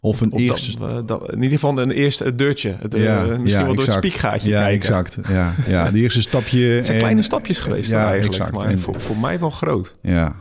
[0.00, 0.78] Of een eerste...
[0.78, 2.76] Dat, dat, in ieder geval een eerste deurtje.
[2.80, 4.04] Het, ja, uh, misschien ja, wel door exact.
[4.04, 4.80] het spiekgaatje ja, kijken.
[4.80, 5.18] Exact.
[5.28, 6.66] Ja, ja, de eerste stapje.
[6.66, 8.56] Het zijn en, kleine stapjes geweest ja, eigenlijk, exact.
[8.56, 9.94] maar en voor, voor mij wel groot.
[10.02, 10.36] Ja.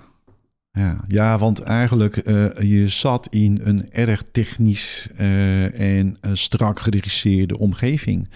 [0.76, 6.80] Ja, ja want eigenlijk uh, je zat in een erg technisch uh, en uh, strak
[6.80, 8.30] gedirigeerde omgeving.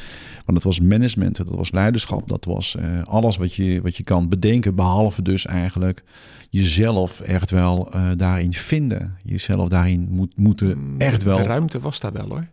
[0.45, 4.29] Want het was management, dat was leiderschap, dat was alles wat je, wat je kan
[4.29, 6.03] bedenken, behalve dus eigenlijk
[6.49, 9.17] jezelf echt wel daarin vinden.
[9.23, 11.37] Jezelf daarin moet, moeten mm, echt wel.
[11.37, 12.47] De ruimte was daar wel hoor.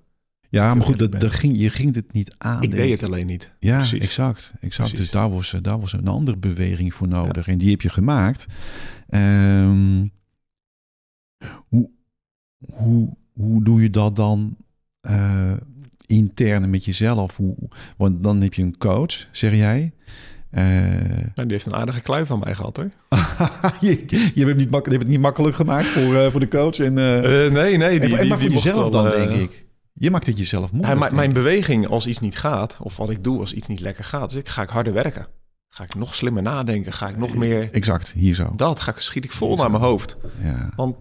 [0.48, 2.62] Ja, maar goed, dat, dat ging, je ging het niet aan.
[2.62, 3.50] Ik deed het alleen niet.
[3.58, 4.52] Ja, exact.
[4.60, 4.96] exact.
[4.96, 7.48] Dus daar was, daar was een andere beweging voor nodig.
[7.48, 8.46] En die heb je gemaakt.
[9.08, 10.12] Um,
[11.68, 11.90] hoe,
[12.72, 14.56] hoe, hoe doe je dat dan
[15.10, 15.52] uh,
[16.06, 17.36] intern met jezelf?
[17.36, 17.56] Hoe,
[17.96, 19.92] want dan heb je een coach, zeg jij.
[20.50, 20.64] Uh,
[21.34, 22.88] die heeft een aardige kluif van mij gehad, hoor.
[23.80, 26.78] je, je, hebt het niet, mak het niet makkelijk gemaakt voor, uh, voor de coach.
[26.78, 28.00] En, nee, nee.
[28.00, 29.66] Die, en, maar voor jezelf dan, denk ik.
[29.92, 31.12] Je maakt het jezelf moeilijk.
[31.12, 34.28] mijn beweging als iets niet gaat, of wat ik doe als iets niet lekker gaat,
[34.28, 35.26] dus ik ga ik harder werken.
[35.76, 36.92] Ga ik nog slimmer nadenken?
[36.92, 37.72] Ga ik nog meer...
[37.72, 38.52] Exact, hier zo.
[38.54, 40.16] Dat ga ik, schiet ik vol naar mijn hoofd.
[40.38, 40.70] Ja.
[40.76, 40.96] Want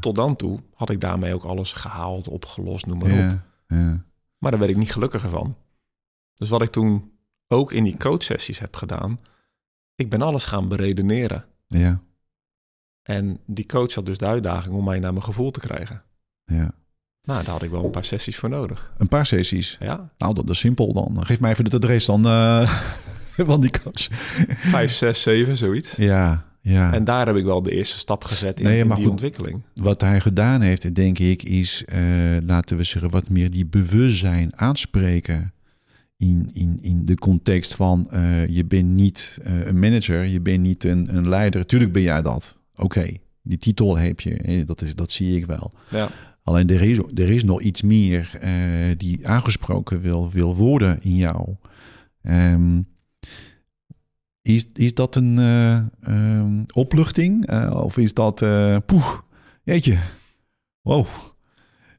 [0.00, 3.38] tot dan toe had ik daarmee ook alles gehaald, opgelost, noem maar op.
[3.66, 4.04] Ja.
[4.38, 5.56] Maar daar werd ik niet gelukkiger van.
[6.34, 7.12] Dus wat ik toen
[7.48, 9.20] ook in die coachsessies heb gedaan,
[9.94, 11.44] ik ben alles gaan beredeneren.
[11.66, 12.00] Ja.
[13.02, 16.02] En die coach had dus de uitdaging om mij naar mijn gevoel te krijgen.
[16.44, 16.72] Ja.
[17.22, 18.92] Nou, daar had ik wel een paar sessies voor nodig.
[18.98, 19.76] Een paar sessies?
[19.80, 20.10] Ja.
[20.18, 21.26] Nou, dat is simpel dan.
[21.26, 22.82] Geef mij even het adres dan uh,
[23.50, 24.08] van die coach.
[24.56, 25.96] Vijf, zes, zeven, zoiets.
[25.96, 26.92] Ja, ja.
[26.92, 29.62] En daar heb ik wel de eerste stap gezet in, nee, in die ontwikkeling.
[29.74, 34.56] Wat hij gedaan heeft, denk ik, is, uh, laten we zeggen, wat meer die bewustzijn
[34.56, 35.52] aanspreken.
[36.16, 40.84] In, in, in de context van, uh, je bent niet een manager, je bent niet
[40.84, 41.66] een, een leider.
[41.66, 42.60] Tuurlijk ben jij dat.
[42.76, 43.06] Oké,
[43.42, 45.72] die titel heb je, dat, is, dat zie ik wel.
[45.90, 46.08] Ja.
[46.42, 48.30] Alleen er is, er is nog iets meer
[48.96, 51.54] die aangesproken wil, wil worden in jou.
[52.22, 52.86] Um,
[54.54, 57.52] is, is dat een uh, um, opluchting?
[57.52, 58.38] Uh, of is dat,
[58.86, 59.18] poeh,
[59.62, 59.98] jeetje,
[60.80, 61.06] wow.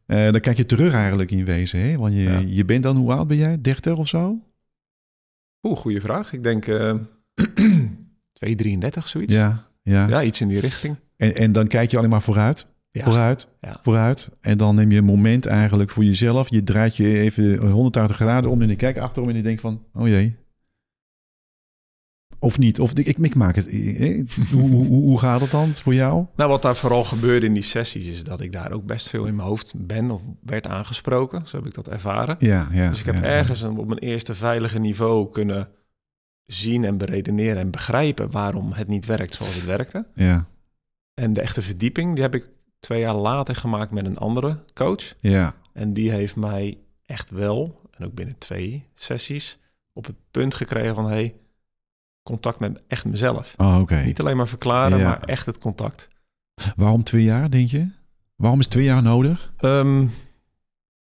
[0.06, 1.98] dan kijk je terug eigenlijk in wezen, hè?
[1.98, 2.42] Want je, ja.
[2.46, 3.62] je bent dan, hoe oud ben jij?
[3.62, 4.40] 30 of zo?
[5.62, 6.34] Oeh, goede vraag.
[6.34, 6.64] Ik denk
[8.34, 9.34] 233, zoiets.
[9.34, 10.08] Ja, ja.
[10.08, 10.96] ja, iets in die richting.
[11.18, 12.68] En, en dan kijk je alleen maar vooruit?
[12.90, 13.04] Ja.
[13.04, 13.80] Vooruit, ja.
[13.84, 14.30] vooruit.
[14.42, 16.50] En dan neem je een moment eigenlijk voor jezelf.
[16.50, 19.84] Je draait je even 180 graden om en je kijkt achterom en je denkt van,
[19.94, 20.36] oh jee.
[22.44, 22.80] Of niet?
[22.80, 23.72] Of ik, ik maak het.
[24.52, 26.26] Hoe, hoe, hoe, gaat het dan voor jou?
[26.36, 29.26] Nou, wat daar vooral gebeurde in die sessies is dat ik daar ook best veel
[29.26, 31.48] in mijn hoofd ben of werd aangesproken.
[31.48, 32.36] Zo heb ik dat ervaren.
[32.40, 35.70] Ja, ja, dus ik heb ergens op mijn eerste veilige niveau kunnen
[36.46, 40.08] zien en beredeneren en begrijpen waarom het niet werkt zoals het werkte.
[40.14, 40.48] Ja.
[41.14, 42.48] En de echte verdieping, die heb ik
[42.80, 45.14] twee jaar later gemaakt met een andere coach.
[45.20, 45.56] Ja.
[45.74, 49.60] En die heeft mij echt wel, en ook binnen twee sessies,
[49.94, 51.36] op het punt gekregen van hey,
[52.24, 53.54] contact met echt mezelf.
[53.58, 53.96] Oh, oké.
[53.96, 56.08] Niet alleen maar verklaren, maar echt het contact.
[56.76, 57.88] Waarom twee jaar, denk je?
[58.36, 59.52] Waarom is twee jaar nodig?
[59.60, 60.12] Um,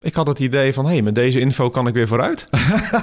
[0.03, 2.49] ik had het idee van, hé, hey, met deze info kan ik weer vooruit.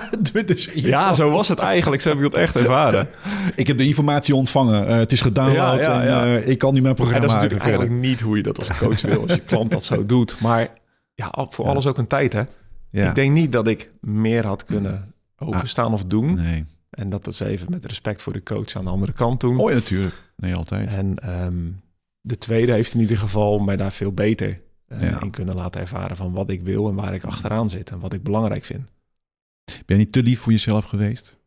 [0.74, 2.02] ja, zo was het eigenlijk.
[2.02, 3.10] Zo heb ik dat echt ervaren.
[3.56, 4.90] ik heb de informatie ontvangen.
[4.90, 7.38] Uh, het is gedownload ja, ja, en uh, ik kan nu mijn programma en dat
[7.38, 10.06] is natuurlijk eigenlijk niet hoe je dat als coach wil, als je klant dat zo
[10.06, 10.42] doet.
[10.42, 10.68] Maar
[11.14, 12.42] ja, voor alles ook een tijd, hè.
[12.92, 16.34] Ik denk niet dat ik meer had kunnen openstaan of doen.
[16.34, 16.66] Nee.
[16.90, 19.60] En dat is even met respect voor de coach aan de andere kant doen.
[19.60, 20.32] Oh natuurlijk.
[20.36, 20.94] Nee, altijd.
[20.94, 21.82] En um,
[22.22, 26.18] de tweede heeft in ieder geval mij daar veel beter uh, in kunnen laten ervaren
[26.18, 28.90] van wat ik wil en waar ik achteraan zit en wat ik belangrijk vind.
[29.66, 31.38] Ben je niet te lief voor jezelf geweest?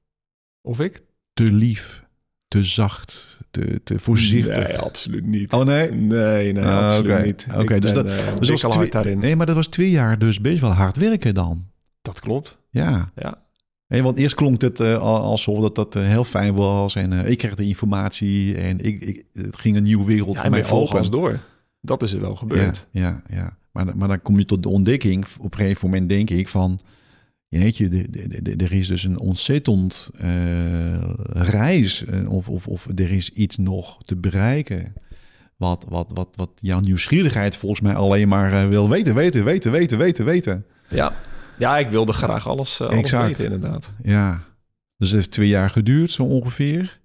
[0.61, 1.03] Of ik?
[1.33, 2.05] Te lief,
[2.49, 4.67] te zacht, te, te voorzichtig?
[4.67, 5.53] Nee, absoluut niet.
[5.53, 5.91] Oh nee?
[5.91, 7.47] Nee, nee, ah, absoluut niet.
[7.55, 9.19] Oké, dus dat uh, dus was al hard daarin.
[9.19, 11.67] Nee, maar dat was twee jaar dus best wel hard werken dan.
[12.03, 12.57] Dat klopt.
[12.71, 13.11] Ja.
[13.15, 13.43] Ja.
[13.91, 17.29] Nee, want eerst klonk het uh, alsof dat, dat uh, heel fijn was en uh,
[17.29, 20.71] ik kreeg de informatie en ik, ik, het ging een nieuwe wereld ja, voor mij
[20.71, 21.11] open.
[21.11, 21.41] door.
[21.81, 22.87] Dat is er wel gebeurd.
[22.91, 23.57] Ja, ja, ja.
[23.73, 25.27] Maar, maar dan kom je tot de ontdekking.
[25.41, 26.79] Op een gegeven moment denk ik van...
[27.49, 28.07] Jeetje,
[28.57, 30.11] er is dus een ontzettend
[31.33, 32.05] reis.
[32.05, 34.93] Eh, of, of, of er is iets nog te bereiken.
[35.57, 39.99] Wat, wat, wat, wat jouw nieuwsgierigheid volgens mij alleen maar wil weten, weten, weten, weten,
[39.99, 40.65] weten, weten.
[40.89, 41.13] Ja,
[41.61, 43.27] ja ik wilde graag alles, alles exact.
[43.27, 43.93] weten inderdaad.
[44.03, 44.43] Ja,
[44.97, 47.01] dus het heeft twee jaar geduurd zo ongeveer.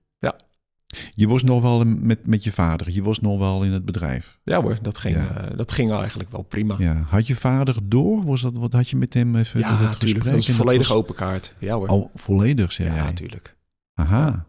[1.16, 4.39] Je was nog wel met, met je vader, je was nog wel in het bedrijf.
[4.43, 5.26] Ja hoor, dat ging, uh,
[5.56, 6.76] dat ging eigenlijk wel prima.
[6.78, 7.06] Ja.
[7.10, 8.24] Had je vader door?
[8.26, 10.24] Was dat, wat had je met hem even ja, dat gesprek?
[10.24, 11.53] dat is volledig open kaart.
[11.60, 11.88] Ja hoor.
[11.88, 13.56] Oh, volledig zei ja, natuurlijk.
[13.93, 14.45] Aha.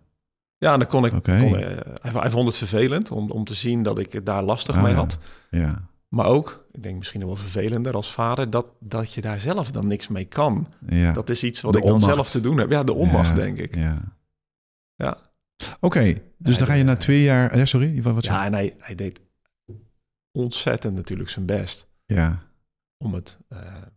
[0.59, 1.13] Ja, en dan kon ik...
[1.13, 1.41] Okay.
[1.41, 1.67] Kon, uh,
[2.03, 4.95] hij, vond het vervelend om, om te zien dat ik het daar lastig ah, mee
[4.95, 5.19] had.
[5.51, 5.89] Ja.
[6.09, 9.71] Maar ook, ik denk misschien nog wel vervelender als vader, dat, dat je daar zelf
[9.71, 10.73] dan niks mee kan.
[10.89, 11.13] Ja.
[11.13, 12.71] Dat is iets wat ik dan zelf te doen heb.
[12.71, 13.75] Ja, de onmacht, denk ik.
[13.75, 14.15] Ja.
[14.95, 15.19] Ja.
[15.81, 17.57] Oké, dus dan ga je na twee jaar...
[17.57, 19.21] Ja, sorry, wat, Ja, en hij, hij deed
[20.33, 21.89] ontzettend natuurlijk zijn best.
[22.07, 22.43] Ja.
[22.97, 23.39] Om het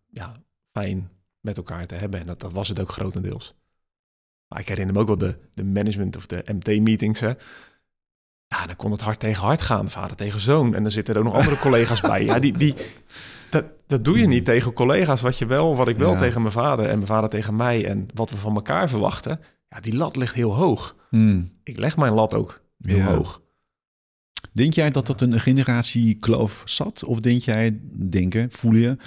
[0.09, 0.35] ja,
[0.71, 2.19] fijn met elkaar te hebben.
[2.19, 3.55] En dat, dat was het ook grotendeels.
[4.47, 7.21] Maar ik herinner me ook wel de, de management of de MT-meetings.
[8.49, 10.75] Ja, dan kon het hard tegen hard gaan, vader tegen zoon.
[10.75, 12.23] En dan zitten er ook nog andere collega's bij.
[12.23, 12.75] Ja, die, die,
[13.49, 15.21] dat, dat doe je niet tegen collega's.
[15.21, 18.07] Wat je wel, wat ik wel tegen mijn vader en mijn vader tegen mij en
[18.13, 19.39] wat we van elkaar verwachten.
[19.69, 20.95] Ja, die lat ligt heel hoog.
[21.09, 21.51] Hmm.
[21.63, 23.41] Ik leg mijn lat ook heel hoog.
[24.51, 27.03] Denk jij dat dat een generatiekloof zat?
[27.03, 27.79] Of denk jij,
[28.09, 28.97] denken, voel je,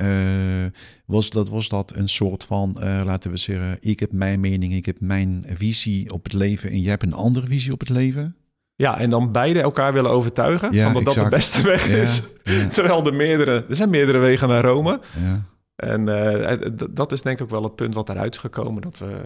[0.00, 4.40] uh, was, dat, was dat een soort van, uh, laten we zeggen, ik heb mijn
[4.40, 7.80] mening, ik heb mijn visie op het leven en jij hebt een andere visie op
[7.80, 8.36] het leven?
[8.82, 12.22] Ja, en dan beide elkaar willen overtuigen van dat dat de beste weg is.
[12.74, 15.00] Terwijl er meerdere, er zijn meerdere wegen naar Rome.
[15.24, 15.42] Ja.
[15.76, 18.82] En uh, dat is denk ik ook wel het punt wat eruit is gekomen.
[18.82, 19.20] Dat we,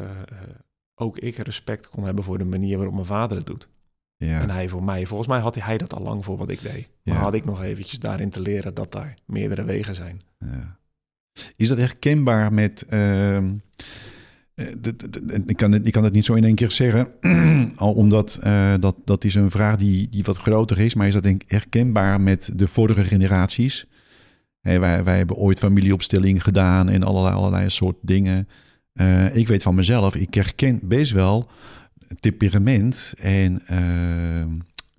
[0.94, 3.68] ook ik respect kon hebben voor de manier waarop mijn vader het doet.
[4.16, 4.40] Ja.
[4.40, 5.06] En hij voor mij.
[5.06, 6.88] Volgens mij had hij dat al lang voor wat ik deed.
[7.02, 10.22] Maar had ik nog eventjes daarin te leren dat daar meerdere wegen zijn.
[10.38, 10.78] Ja.
[11.56, 12.86] Is dat herkenbaar met...
[12.90, 13.38] Uh,
[15.46, 17.08] ik, kan het, ik kan het niet zo in één keer zeggen,
[17.76, 20.94] al omdat uh, dat, dat is een vraag die, die wat groter is.
[20.94, 23.86] Maar is dat denk ik herkenbaar met de vorige generaties?
[24.60, 28.48] Wij, wij hebben ooit familieopstelling gedaan en allerlei, allerlei soort dingen.
[28.94, 31.50] Uh, ik weet van mezelf, ik herken best wel
[32.20, 33.62] temperament en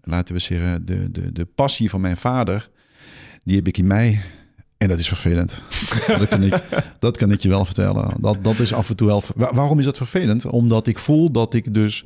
[0.02, 2.70] laten we zeggen de, de, de passie van mijn vader,
[3.44, 4.20] die heb ik in mij.
[4.78, 5.62] En dat is vervelend.
[6.08, 6.64] dat, kan ik,
[7.00, 8.14] dat kan ik je wel vertellen.
[8.20, 9.24] Dat, dat is af en toe wel.
[9.36, 10.46] Waarom is dat vervelend?
[10.46, 12.06] Omdat ik voel dat ik dus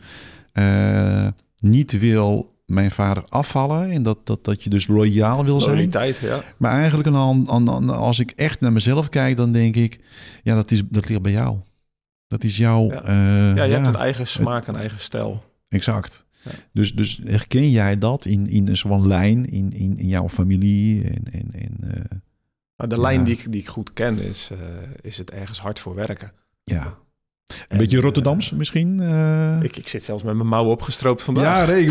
[0.53, 1.28] uh,
[1.59, 3.91] niet wil mijn vader afvallen.
[3.91, 5.76] En dat, dat, dat je dus loyaal wil zijn.
[5.76, 6.43] Loyaliteit, ja.
[6.57, 9.99] Maar eigenlijk aan, aan, als ik echt naar mezelf kijk, dan denk ik,
[10.43, 11.57] ja, dat, is, dat ligt bij jou.
[12.28, 12.88] Dat is jouw...
[12.89, 15.43] Ja, uh, ja je hebt een eigen smaak, een eigen stijl.
[15.69, 16.26] Exact.
[16.43, 16.51] Ja.
[16.74, 21.03] Dus, dus herken jij dat in, in een soort lijn in, in, in jouw familie?
[21.03, 21.91] En, en, en, uh,
[22.88, 24.60] de lijn die ik, die ik goed ken is, uh,
[25.02, 26.32] is het ergens hard voor werken.
[26.64, 26.98] Ja.
[27.68, 29.02] Een beetje eh, Rotterdams misschien?
[29.02, 29.64] Uh...
[29.64, 31.68] Ik, ik zit zelfs met mijn mouwen opgestroopt vandaag.
[31.68, 31.86] Ja, nee.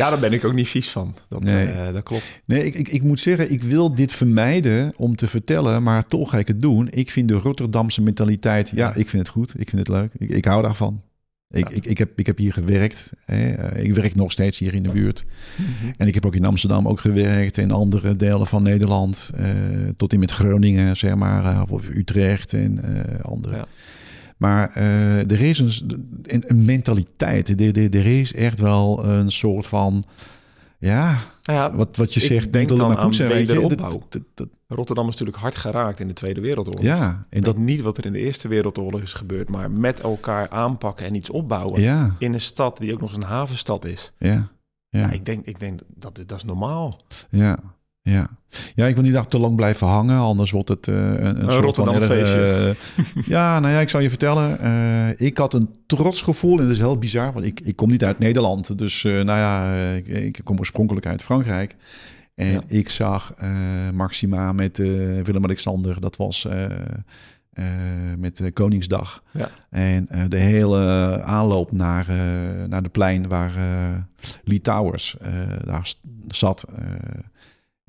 [0.00, 1.14] ja, daar ben ik ook niet vies van.
[1.28, 1.66] Dat, nee.
[1.66, 2.24] Uh, dat klopt.
[2.44, 6.30] Nee, ik, ik, ik moet zeggen, ik wil dit vermijden om te vertellen, maar toch
[6.30, 6.88] ga ik het doen.
[6.90, 9.54] Ik vind de Rotterdamse mentaliteit, ja, ik vind het goed.
[9.58, 10.12] Ik vind het leuk.
[10.18, 11.02] Ik, ik hou daarvan.
[11.50, 13.12] Ik, ik, ik, heb, ik heb hier gewerkt.
[13.24, 13.50] Hè.
[13.50, 15.24] Eh, ik werk nog steeds hier in de buurt.
[15.56, 15.92] Mhm.
[15.96, 17.58] En ik heb ook in Amsterdam ook gewerkt.
[17.58, 19.30] In andere delen van Nederland.
[19.40, 19.48] Uh,
[19.96, 21.44] tot in met Groningen, zeg maar.
[21.44, 22.78] Uh, of Utrecht en
[23.22, 23.56] andere.
[23.56, 23.66] Ja.
[24.36, 27.60] Maar er is een, een, mentaliteit.
[27.60, 30.04] Er, er, er is echt wel een soort van
[30.78, 34.00] ja, ja, wat, wat je zegt, denk dan aan poetsen, wederopbouw.
[34.68, 36.84] Rotterdam is natuurlijk hard geraakt in de Tweede Wereldoorlog.
[36.84, 40.48] Ja, en dat niet wat er in de Eerste Wereldoorlog is gebeurd, maar met elkaar
[40.50, 42.16] aanpakken en iets opbouwen ja.
[42.18, 44.12] in een stad die ook nog eens een havenstad is.
[44.18, 44.50] Ja,
[44.88, 45.00] ja.
[45.00, 47.00] ja ik denk, ik denk dat dat is normaal.
[47.30, 47.58] Ja,
[48.12, 48.28] ja.
[48.74, 51.52] ja, ik wil niet daar te lang blijven hangen, anders wordt het uh, een, een,
[51.52, 52.74] soort Rotterdam van feestje.
[52.96, 54.58] Uh, ja, nou ja, ik zal je vertellen.
[54.62, 57.90] Uh, ik had een trots gevoel en dat is heel bizar, want ik, ik kom
[57.90, 58.78] niet uit Nederland.
[58.78, 61.76] Dus nou ja, ik, ik, kom oorspronkelijk uit Frankrijk.
[62.34, 62.62] En ja.
[62.66, 63.34] ik zag
[63.92, 64.78] Maxima met
[65.22, 66.48] Willem-Alexander, dat was
[68.16, 69.22] met Koningsdag.
[69.32, 69.50] Ja.
[69.70, 70.80] En de hele
[71.22, 72.06] aanloop naar,
[72.68, 73.52] naar de plein waar
[74.44, 75.16] Lee Towers
[75.64, 75.92] daar
[76.28, 76.64] zat...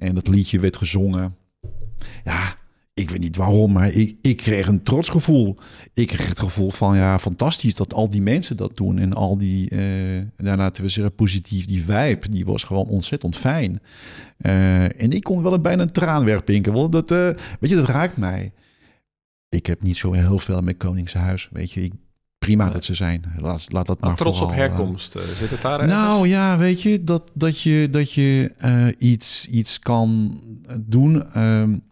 [0.02, 1.36] En dat liedje werd gezongen.
[2.24, 2.56] Ja,
[2.94, 5.58] ik weet niet waarom, maar ik, ik kreeg een trotsgevoel.
[5.94, 8.98] Ik kreeg het gevoel van, ja, fantastisch dat al die mensen dat doen.
[8.98, 9.70] En al die,
[10.38, 13.80] daarna te zeggen, positief, die vibe, die was gewoon ontzettend fijn.
[14.42, 16.74] Uh, en ik kon wel een, bijna een traan wegpinken.
[16.74, 17.30] Want dat, uh,
[17.60, 18.52] weet je, dat raakt mij.
[19.50, 21.50] Ik heb niet zo heel veel met Koningshuis.
[21.52, 21.94] Weet je, ik
[22.38, 23.24] prima dat ze zijn.
[23.38, 27.04] Laat, laat dat maar Trots op herkomst, uh, zit het daar Nou ja, weet je,
[27.04, 30.42] dat, dat je, dat je uh, iets, iets kan
[30.82, 31.44] doen.
[31.44, 31.84] Um,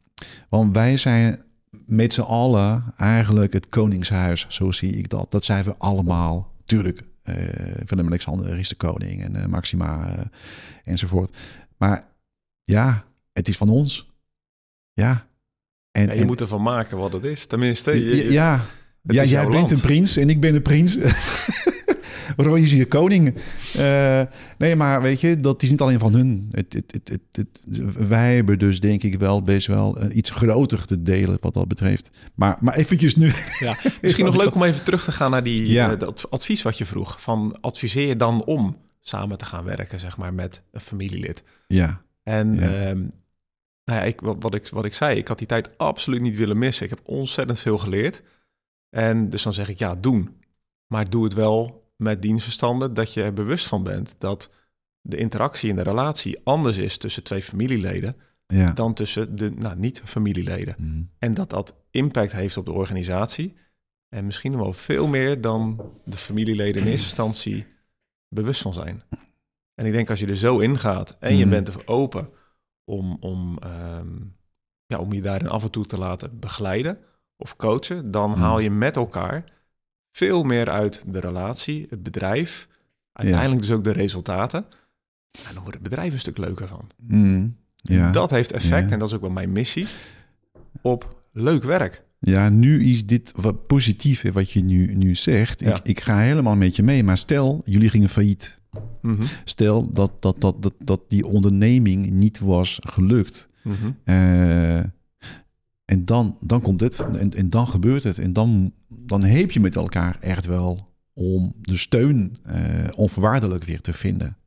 [0.50, 1.44] want wij zijn
[1.86, 5.32] met z'n allen eigenlijk het koningshuis, zo zie ik dat.
[5.32, 6.54] Dat zijn we allemaal.
[6.66, 7.36] Tuurlijk, uh,
[7.86, 10.16] Willem-Alexander is de koning en Maxima
[10.84, 11.38] enzovoort.
[11.78, 12.04] Maar
[12.64, 14.14] ja, het is van ons.
[14.94, 15.28] Ja.
[15.92, 17.46] En, en je moet ervan maken wat het is.
[17.46, 18.66] Tenminste, ja
[19.08, 20.98] ja, jij bent een prins en ik ben een prins.
[22.38, 23.36] Roy is je koning.
[23.78, 24.22] Uh,
[24.58, 26.50] nee, maar weet je, dat is niet alleen van hun.
[26.52, 27.48] Het, het, het,
[28.08, 31.68] wij hebben dus denk ik wel best wel uh, iets groter te delen wat dat
[31.68, 32.10] betreft.
[32.36, 33.32] Maar, maar eventjes nu.
[33.60, 35.92] Ja, misschien nog leuk om even terug te gaan naar die, ja.
[35.92, 37.22] uh, dat advies wat je vroeg.
[37.22, 41.44] Van adviseer je dan om samen te gaan werken, zeg maar, met een familielid.
[41.68, 42.02] Ja.
[42.24, 42.90] En ja.
[42.90, 43.12] Um,
[43.86, 46.36] nou ja, ik, wat, wat, ik, wat ik zei, ik had die tijd absoluut niet
[46.36, 46.84] willen missen.
[46.84, 48.22] Ik heb ontzettend veel geleerd.
[48.96, 50.42] En dus dan zeg ik ja, doen.
[50.88, 54.50] Maar doe het wel met dienstverstanden dat je er bewust van bent dat
[55.02, 58.16] de interactie in de relatie anders is tussen twee familieleden
[58.48, 58.72] ja.
[58.72, 60.76] dan tussen de nou, niet-familieleden.
[60.78, 61.04] Mhm.
[61.20, 63.54] En dat dat impact heeft op de organisatie.
[64.10, 67.68] En misschien wel veel meer dan de familieleden in eerste instantie
[68.28, 69.04] bewust van zijn.
[69.74, 71.50] En ik denk als je er zo in gaat en je mhm.
[71.50, 72.30] bent er open
[72.84, 74.16] om, om, ehm,
[74.86, 77.00] ja, om je daarin af en toe te laten begeleiden
[77.38, 78.40] of coachen, dan mhm.
[78.40, 79.44] haal je met elkaar
[80.12, 82.68] veel meer uit de relatie, het bedrijf,
[83.12, 84.66] uiteindelijk dus ook de resultaten.
[85.32, 86.90] En dan wordt het bedrijf een stuk leuker van.
[86.98, 88.12] Mm, ja.
[88.12, 89.88] Dat heeft effect, en dat is ook wel mijn missie,
[90.82, 92.04] op leuk werk.
[92.20, 95.66] Ja, nu is dit wat positief wat je nu, nu zegt.
[95.66, 97.04] Ik, ik ga helemaal met je mee.
[97.04, 98.60] Maar stel, jullie gingen failliet.
[99.02, 99.24] Mhm.
[99.44, 103.50] Stel dat, dat, dat, dat, dat die onderneming niet was gelukt.
[104.04, 104.80] Eh,
[105.86, 108.20] en dan, dan komt het en, en dan gebeurt het.
[108.20, 112.56] En dan, dan heb je met elkaar echt wel om de steun uh,
[112.96, 114.38] onvoorwaardelijk weer te vinden.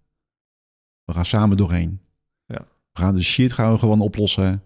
[1.05, 2.01] We gaan samen doorheen.
[2.47, 2.67] Ja.
[2.93, 4.63] We gaan de shit gaan gewoon oplossen.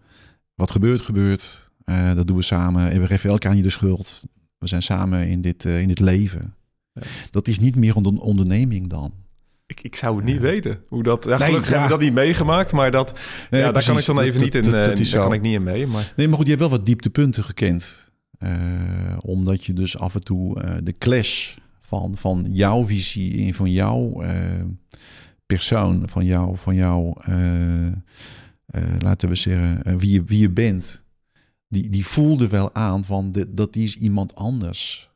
[0.54, 1.70] Wat gebeurt, gebeurt.
[1.84, 2.90] Uh, dat doen we samen.
[2.90, 4.22] En we geven elkaar niet de schuld.
[4.58, 6.54] We zijn samen in dit, uh, in dit leven.
[6.92, 7.02] Ja.
[7.30, 9.12] Dat is niet meer een onderneming dan.
[9.72, 11.24] Ik, ik zou het niet weten hoe dat.
[11.24, 13.18] Ja, gelukkig hebben we dat niet meegemaakt, maar dat.
[13.50, 14.62] ja, daar kan ik dan even niet in.
[14.62, 15.86] Dat, dat, daar kan ik niet in mee.
[15.86, 16.12] Maar...
[16.16, 18.10] Nee, maar goed, je hebt wel wat dieptepunten gekend.
[19.20, 24.22] omdat je dus af en toe de clash van, van jouw visie en van jouw
[25.46, 27.14] persoon, van jou, van jou,
[28.98, 31.04] laten we zeggen, wie, je, wie je bent,
[31.68, 35.10] die, die voelde wel aan van de, dat die is iemand anders.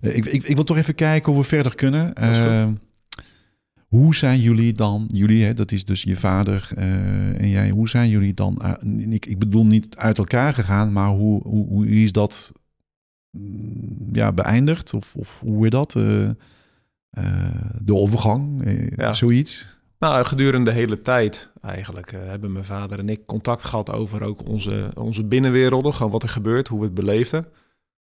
[0.00, 2.14] ik, ik, ik wil toch even kijken hoe we verder kunnen.
[3.88, 6.68] Hoe zijn jullie dan, jullie, hè, dat is dus je vader
[7.36, 8.78] en jij, hoe zijn jullie dan,
[9.10, 12.52] ik, ik bedoel niet uit elkaar gegaan, maar hoe, hoe, hoe is dat
[13.30, 14.94] mm, ja, beëindigd?
[14.94, 15.92] Of, of hoe is dat?
[17.80, 18.62] de overgang,
[18.96, 19.12] ja.
[19.12, 19.78] zoiets?
[19.98, 24.22] Nou, gedurende de hele tijd eigenlijk uh, hebben mijn vader en ik contact gehad over
[24.22, 25.94] ook onze, onze binnenwerelden.
[25.94, 27.46] Gewoon wat er gebeurt, hoe we het beleefden.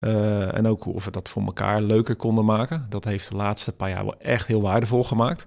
[0.00, 2.86] Uh, en ook of we dat voor elkaar leuker konden maken.
[2.88, 5.46] Dat heeft de laatste paar jaar wel echt heel waardevol gemaakt.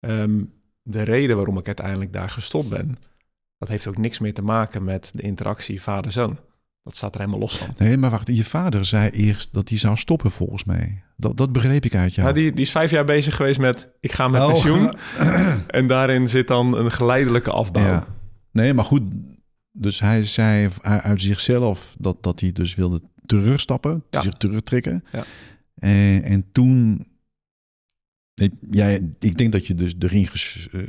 [0.00, 2.96] Um, de reden waarom ik uiteindelijk daar gestopt ben,
[3.58, 6.38] dat heeft ook niks meer te maken met de interactie vader-zoon.
[6.82, 7.74] Dat staat er helemaal los van.
[7.78, 11.02] Nee, maar wacht, je vader zei eerst dat hij zou stoppen volgens mij.
[11.16, 12.28] Dat, dat begreep ik uit jou.
[12.28, 14.48] Ja, die, die is vijf jaar bezig geweest met ik ga met oh.
[14.48, 14.92] pensioen.
[15.66, 17.84] en daarin zit dan een geleidelijke afbouw.
[17.84, 18.06] Ja.
[18.52, 19.02] Nee, maar goed.
[19.72, 24.20] Dus hij zei uit zichzelf dat, dat hij dus wilde terugstappen, ja.
[24.20, 25.04] zich terugtrekken.
[25.12, 25.24] Ja.
[25.74, 27.06] En, en toen
[28.60, 30.28] Jij, ik denk dat je dus erin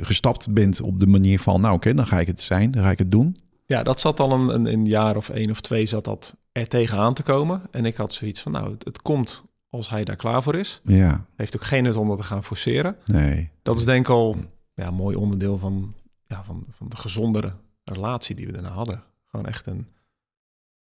[0.02, 2.92] gestapt bent op de manier van, nou oké, dan ga ik het zijn, dan ga
[2.92, 3.38] ik het doen.
[3.66, 6.68] Ja, dat zat al een, een, een, jaar of één of twee zat dat er
[6.68, 7.62] tegenaan te komen.
[7.72, 10.82] En ik had zoiets van, nou, het, komt als hij daar klaar voor is.
[10.84, 11.26] Ja.
[11.36, 12.96] Heeft ook geen nut om dat te gaan forceren.
[13.06, 13.50] Nee.
[13.64, 14.36] Dat is denk ik al
[14.74, 15.96] ja, een mooi onderdeel van,
[16.26, 19.04] ja, van, van de gezondere relatie die we daarna hadden.
[19.26, 19.88] Gewoon echt een...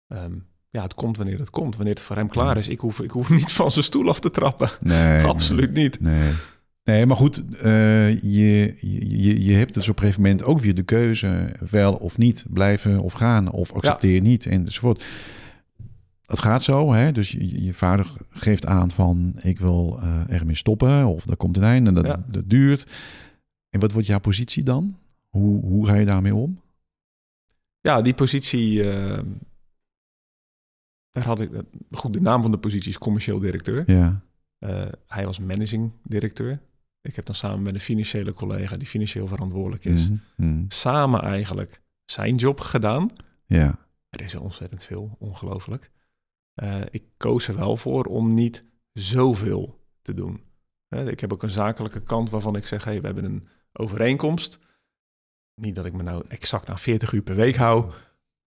[0.09, 0.35] Ehm,
[0.71, 1.77] ja, het komt wanneer het komt.
[1.77, 2.69] Wanneer het voor hem klaar is.
[2.69, 4.71] Ik hoef, ik hoef niet van zijn stoel af te trappen.
[4.81, 5.25] Nee.
[5.25, 6.01] Absoluut niet.
[6.01, 6.33] Nee.
[6.87, 10.75] Nee, maar goed, uh, je, je, je hebt dus op een gegeven moment ook weer
[10.75, 15.05] de keuze wel of niet blijven of gaan of accepteer je niet enzovoort.
[16.27, 17.13] Het gaat zo, hè?
[17.13, 21.57] dus je, je vader geeft aan van ik wil uh, ermee stoppen of er komt
[21.57, 22.87] een einde en dat, dat duurt.
[23.71, 24.99] En wat wordt jouw positie dan?
[25.29, 26.61] Hoe, hoe ga je daarmee om?
[27.81, 29.19] Ja, die positie, uh,
[31.13, 31.51] daar had ik,
[31.91, 33.83] goed, de naam van de positie is commercieel directeur.
[33.87, 34.21] Ja.
[35.07, 36.61] hij was managing directeur.
[37.07, 40.65] Ik heb dan samen met een financiële collega die financieel verantwoordelijk is, mhm, mhm.
[40.69, 43.11] samen eigenlijk zijn job gedaan.
[43.47, 43.79] Ja.
[44.09, 45.91] Er is ontzettend veel, ongelooflijk.
[46.63, 50.41] Uh, ik koos er wel voor om niet zoveel te doen.
[50.89, 54.59] ik heb ook een zakelijke kant waarvan ik zeg, hey, we hebben een overeenkomst.
[55.61, 57.93] Niet dat ik me nou exact aan 40 uur per week hou,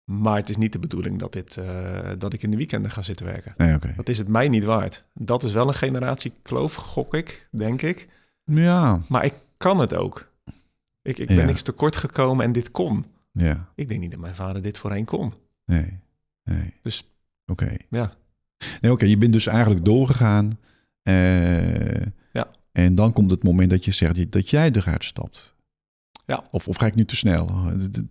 [0.03, 3.01] maar het is niet de bedoeling dat, dit, uh, dat ik in de weekenden ga
[3.01, 3.53] zitten werken.
[3.57, 3.93] Nee, okay.
[3.95, 5.03] Dat is het mij niet waard.
[5.14, 8.07] Dat is wel een generatiekloof, gok ik, denk ik.
[8.50, 9.02] Ja.
[9.08, 10.32] Maar ik kan het ook.
[11.02, 13.06] Ik, ik ben niks tekort gekomen en dit kon.
[13.32, 13.70] Ja.
[13.76, 15.34] Ik denk niet dat mijn vader dit voorheen kon.
[15.66, 16.00] Nee.
[16.43, 16.74] nee.
[16.82, 17.08] Dus.
[17.45, 17.78] Oké.
[17.89, 18.14] Ja.
[18.82, 19.06] Nee, oké.
[19.06, 20.60] Je bent dus eigenlijk doorgegaan.
[21.04, 22.47] Uh, ja.
[22.72, 25.56] En dan komt het moment dat je zegt dat jij eruit stapt.
[26.26, 26.43] Ja.
[26.52, 27.52] Of, of ga ik nu te snel?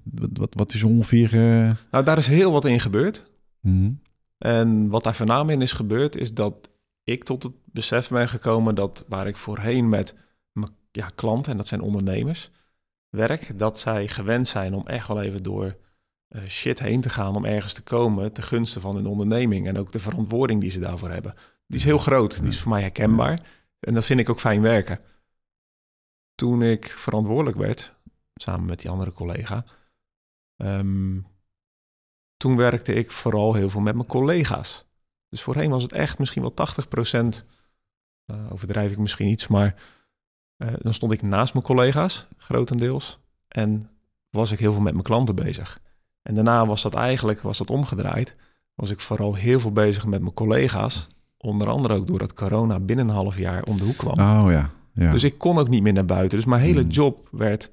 [0.05, 1.35] Wat, wat, wat is ongeveer...
[1.35, 1.73] Uh...
[1.91, 3.31] Nou, daar is heel wat in gebeurd.
[3.61, 4.01] Mm
[4.39, 6.71] En wat daar voornamelijk in is gebeurd, is dat
[7.05, 10.15] ik tot het besef ben gekomen dat waar ik voorheen met
[10.99, 12.51] ja, klanten, en dat zijn ondernemers,
[13.09, 15.77] werk, dat zij gewend zijn om echt wel even door
[16.29, 19.79] uh, shit heen te gaan om ergens te komen ten gunste van hun onderneming en
[19.79, 21.35] ook de verantwoording die ze daarvoor hebben.
[21.67, 23.47] Die is heel groot, die is voor mij herkenbaar.
[23.81, 25.01] En dat vind ik ook fijn werken.
[26.35, 27.95] Toen ik verantwoordelijk werd,
[28.35, 29.65] samen met die andere collega,
[30.57, 31.27] um,
[32.37, 34.87] toen werkte ik vooral heel veel met mijn collega's.
[35.29, 37.45] Dus voorheen was het echt misschien wel 80 procent,
[38.27, 39.98] uh, overdrijf ik misschien iets, maar
[40.59, 43.19] uh, dan stond ik naast mijn collega's, grotendeels.
[43.49, 43.91] En
[44.31, 45.81] was ik heel veel met mijn klanten bezig.
[46.23, 48.37] En daarna was dat eigenlijk was dat omgedraaid.
[48.75, 51.09] Was ik vooral heel veel bezig met mijn collega's.
[51.37, 54.13] Onder andere ook doordat corona binnen een half jaar om de hoek kwam.
[54.13, 54.71] Oh ja.
[54.93, 55.13] ja.
[55.13, 56.39] Dus ik kon ook niet meer naar buiten.
[56.39, 56.91] Dus mijn hele hmm.
[56.91, 57.71] job werd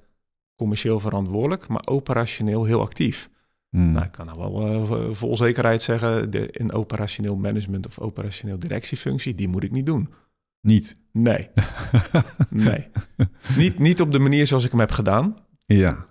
[0.55, 3.29] commercieel verantwoordelijk, maar operationeel heel actief.
[3.69, 3.91] Hmm.
[3.91, 8.59] Nou, ik kan nou wel uh, vol zekerheid zeggen, de, een operationeel management of operationeel
[8.59, 10.09] directiefunctie, die moet ik niet doen.
[10.65, 10.97] Niet?
[11.11, 11.49] Nee.
[12.49, 12.87] nee.
[13.57, 15.37] Niet, niet op de manier zoals ik hem heb gedaan.
[15.65, 16.05] Ja.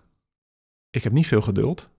[0.90, 1.90] Ik heb niet veel geduld.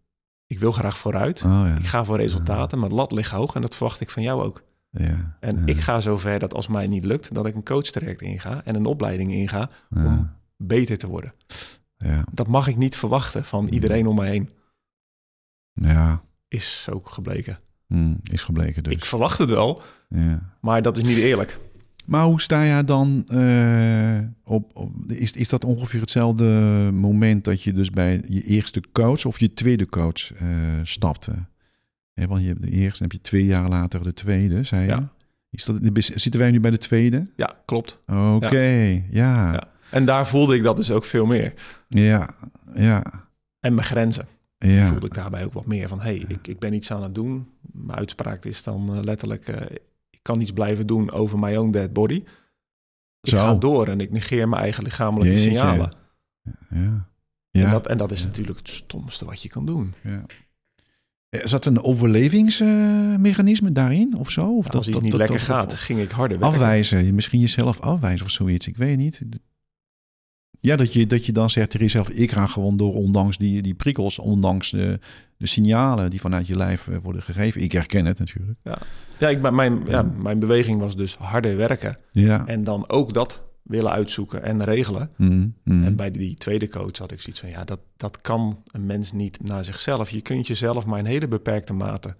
[0.47, 1.43] Ik wil graag vooruit.
[1.43, 1.75] Oh, ja.
[1.77, 2.79] Ik ga voor resultaten.
[2.79, 4.63] Mijn lat ligt hoog en dat verwacht ik van jou ook.
[4.89, 5.37] Ja.
[5.39, 8.75] En ik ga zover dat als mij niet lukt, dat ik een coachtraject inga en
[8.75, 11.33] een opleiding inga om beter te worden.
[12.31, 14.49] Dat mag ik niet verwachten van iedereen om me heen.
[15.73, 16.23] Ja.
[16.47, 17.59] Is ook gebleken.
[17.87, 18.93] Mm, is gebleken dus.
[18.93, 19.81] Ik verwacht het wel,
[20.61, 21.59] maar dat is niet eerlijk.
[22.05, 26.45] Maar hoe sta jij dan uh, op, op, Is, is dat ongeveer hetzelfde
[26.93, 30.39] moment dat je dus bij je eerste coach of je tweede coach uh,
[30.83, 31.31] stapte?
[32.13, 34.87] want je hebt de eerste, heb je twee jaar later de tweede, zei je.
[34.87, 35.13] Ja.
[35.49, 37.27] Is dat, zitten wij nu bij de tweede?
[37.35, 37.99] Ja, klopt.
[38.07, 38.65] Oké,
[39.09, 39.53] ja.
[39.53, 39.63] ja.
[39.89, 41.53] En daar voelde ik dat dus ook veel meer.
[41.87, 42.29] Ja,
[42.73, 43.03] ja.
[43.59, 44.27] En mijn grenzen.
[44.57, 44.87] Ja.
[44.87, 47.47] Voelde ik daarbij ook wat meer van, hey, ik, ik ben iets aan het doen.
[47.61, 49.47] Mijn uitspraak is dan uh, letterlijk,
[50.25, 52.23] kan iets blijven doen over my own dead body.
[53.21, 53.37] Ik Zo.
[53.37, 55.95] ga door en ik negeer mijn eigen lichamelijke signalen.
[56.69, 57.09] Ja.
[57.49, 57.65] Ja.
[57.65, 59.93] En, dat, en dat is natuurlijk het stomste wat je kan doen.
[60.03, 60.25] Ja.
[61.29, 64.57] Is dat een overlevingsmechanisme daarin of zo?
[64.57, 66.57] Of dat, als iets niet lekker gaat, ging ik harder werken.
[66.59, 68.67] Afwijzen, misschien jezelf afwijzen of zoiets.
[68.67, 69.25] Ik weet niet.
[70.65, 73.61] Ja, dat je, dat je dan zegt tegen jezelf, ik ga gewoon door, ondanks die,
[73.61, 74.99] die prikkels, ondanks de,
[75.37, 77.61] de signalen die vanuit je lijf eh, worden gegeven.
[77.61, 78.59] Ik herken het natuurlijk.
[78.63, 78.77] Ja,
[79.17, 80.01] ja, ik, mijn, ja.
[80.01, 81.97] mijn beweging was dus harder werken.
[82.11, 82.47] Ja.
[82.47, 85.09] En dan ook dat willen uitzoeken en regelen.
[85.17, 85.83] Mm, mm.
[85.83, 89.11] En bij die tweede coach had ik zoiets van, ja, dat, dat kan een mens
[89.11, 90.09] niet naar zichzelf.
[90.09, 92.15] Je kunt jezelf maar in hele beperkte mate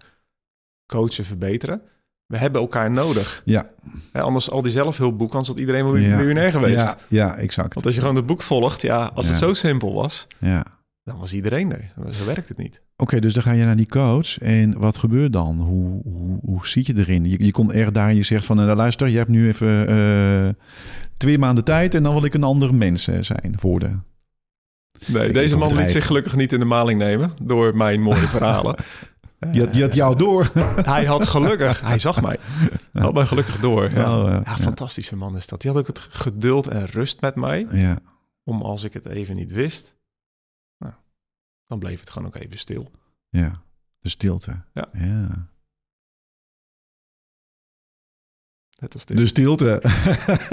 [0.86, 1.82] coachen, verbeteren.
[2.26, 3.42] We hebben elkaar nodig.
[3.46, 3.70] Ja.
[4.12, 6.16] anders al die zelfhulpboek, anders had iedereen wel ja.
[6.16, 6.76] miljonair geweest.
[6.76, 7.74] Ja, ja, exact.
[7.74, 10.66] Want als je gewoon het boek volgt, ja, als het zo simpel was, ja.
[11.04, 11.92] dan was iedereen er.
[12.10, 12.82] Zo werkt het niet.
[12.98, 15.60] Oké, dus dan ga je naar die coach en wat gebeurt dan?
[15.60, 17.26] Hoe, hoe, hoe zit je erin?
[17.30, 19.90] Je, je komt echt daar en je zegt van, nou, luister, je hebt nu even
[19.90, 20.50] uh,
[21.18, 24.04] twee maanden tijd en dan wil ik een andere mens eh, zijn worden.
[25.06, 28.76] Nee, deze man liet zich gelukkig niet in de maling nemen door mijn mooie verhalen.
[29.52, 30.52] Die had, die had jou door.
[30.96, 32.40] hij had gelukkig, hij zag mij.
[32.94, 33.92] Had mij gelukkig door.
[33.92, 35.62] Ja, oh, ja, fantastische man is dat.
[35.62, 37.68] Die had ook het geduld en rust met mij.
[37.72, 38.00] Ja.
[38.44, 39.96] Om als ik het even niet wist,
[40.78, 40.94] nou,
[41.68, 42.92] dan bleef het gewoon ook even stil.
[43.30, 43.62] Ja,
[44.00, 44.62] de stilte.
[44.74, 44.90] Ja.
[44.94, 45.50] ja.
[48.94, 49.82] Als De stilte.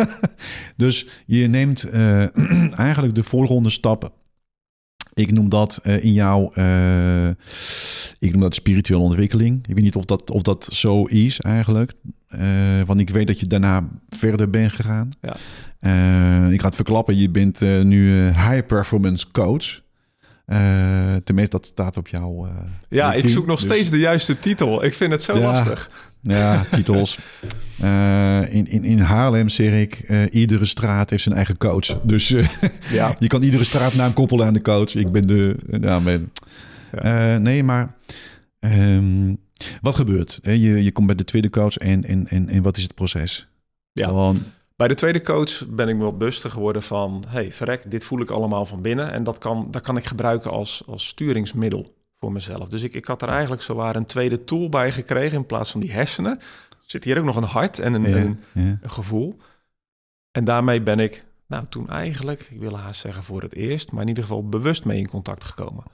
[0.77, 4.13] dus je neemt uh, eigenlijk de volgende stappen
[5.15, 7.29] ik noem dat uh, in jouw, uh,
[8.19, 9.67] ik noem dat spirituele ontwikkeling.
[9.69, 11.93] Ik weet niet of dat, of dat zo is eigenlijk.
[12.35, 12.41] Uh,
[12.87, 15.11] want ik weet dat je daarna verder bent gegaan.
[15.21, 16.51] Ja.
[16.51, 19.82] ik ga het verklappen, je bent nu high performance coach.
[21.25, 22.49] Tenminste, dat staat op jouw.
[22.89, 24.85] ja, ik zoek nog dus- steeds de juiste titel.
[24.85, 25.91] Ik vind het zo lastig.
[26.21, 27.19] Ja, titels.
[27.83, 32.01] Uh, in, in, in Haarlem zeg ik, iedere straat heeft zijn eigen coach.
[32.03, 32.29] Dus
[32.91, 33.17] ja.
[33.19, 34.95] je kan iedere straatnaam koppelen aan de coach.
[34.95, 35.57] Ik ben de...
[35.67, 36.33] Nou, ben,
[37.03, 37.39] ja.
[37.39, 37.95] nee, maar
[38.61, 39.39] um,
[39.81, 40.39] wat gebeurt?
[40.43, 43.49] Je, je komt bij de tweede coach en, en, en, en wat is het proces?
[43.93, 44.13] Ja.
[44.13, 44.43] Want,
[44.77, 47.25] bij de tweede coach ben ik me wat bewuster geworden van...
[47.29, 49.13] hey, verrek, dit voel ik allemaal van binnen...
[49.13, 52.69] en dat kan, dat kan ik gebruiken als, als sturingsmiddel voor mezelf.
[52.69, 55.81] Dus ik, ik had er eigenlijk zowaar een tweede tool bij gekregen in plaats van
[55.81, 56.41] die hersenen.
[56.87, 59.37] Zit hier ook nog een hart en een, een, een, gevoel.
[60.31, 64.03] En daarmee ben ik, nou toen eigenlijk, ik wil haast zeggen voor het eerst, maar
[64.03, 65.85] in ieder geval bewust mee in contact gekomen.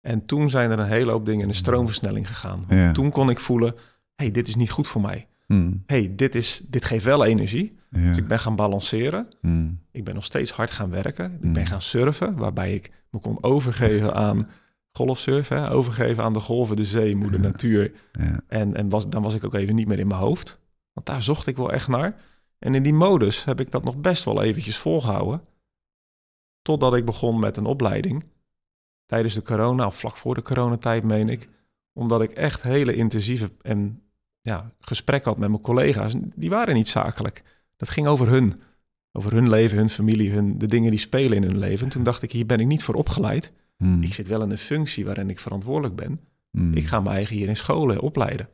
[0.00, 2.92] En toen zijn er een hele hoop dingen in de stroomversnelling gegaan.
[2.92, 3.74] Toen kon ik voelen,
[4.14, 5.26] hey, dit is niet goed voor mij.
[5.46, 5.82] Hmm.
[5.86, 7.78] hey, dit, is, dit geeft wel energie.
[7.88, 9.28] Dus ik ben gaan balanceren.
[9.40, 9.80] Hmm.
[9.90, 11.32] Ik ben nog steeds hard gaan werken.
[11.32, 11.66] Ik ben hmm.
[11.66, 14.48] gaan surfen, waarbij ik me kon overgeven aan
[14.90, 15.70] golfsurfen, hè?
[15.70, 17.92] overgeven aan de golven, de zee, moeder natuur.
[18.12, 18.40] Ja.
[18.46, 20.58] En, en was, dan was ik ook even niet meer in mijn hoofd.
[20.92, 22.20] Want daar zocht ik wel echt naar.
[22.58, 25.42] En in die modus heb ik dat nog best wel eventjes volgehouden.
[26.62, 28.24] Totdat ik begon met een opleiding.
[29.06, 31.48] Tijdens de corona, of vlak voor de coronatijd meen ik.
[31.92, 34.02] Omdat ik echt hele intensieve en,
[34.46, 36.14] ja, gesprekken had met mijn collega's.
[36.34, 37.42] Die waren niet zakelijk.
[37.76, 38.60] Dat ging over hun.
[39.12, 41.86] Over hun leven, hun familie, hun, de dingen die spelen in hun leven.
[41.86, 43.52] En toen dacht ik, hier ben ik niet voor opgeleid.
[43.76, 44.02] Hmm.
[44.02, 46.20] Ik zit wel in een functie waarin ik verantwoordelijk ben.
[46.50, 46.74] Hmm.
[46.74, 48.48] Ik ga mijn eigen hier in scholen opleiden.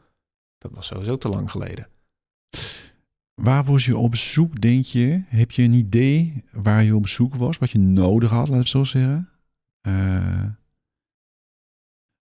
[0.59, 1.87] Dat was sowieso te lang geleden.
[3.35, 5.23] Waar was je op zoek, denk je?
[5.27, 7.59] Heb je een idee waar je op zoek was?
[7.59, 9.29] Wat je nodig had, laat het zo zeggen?
[9.89, 10.45] Uh,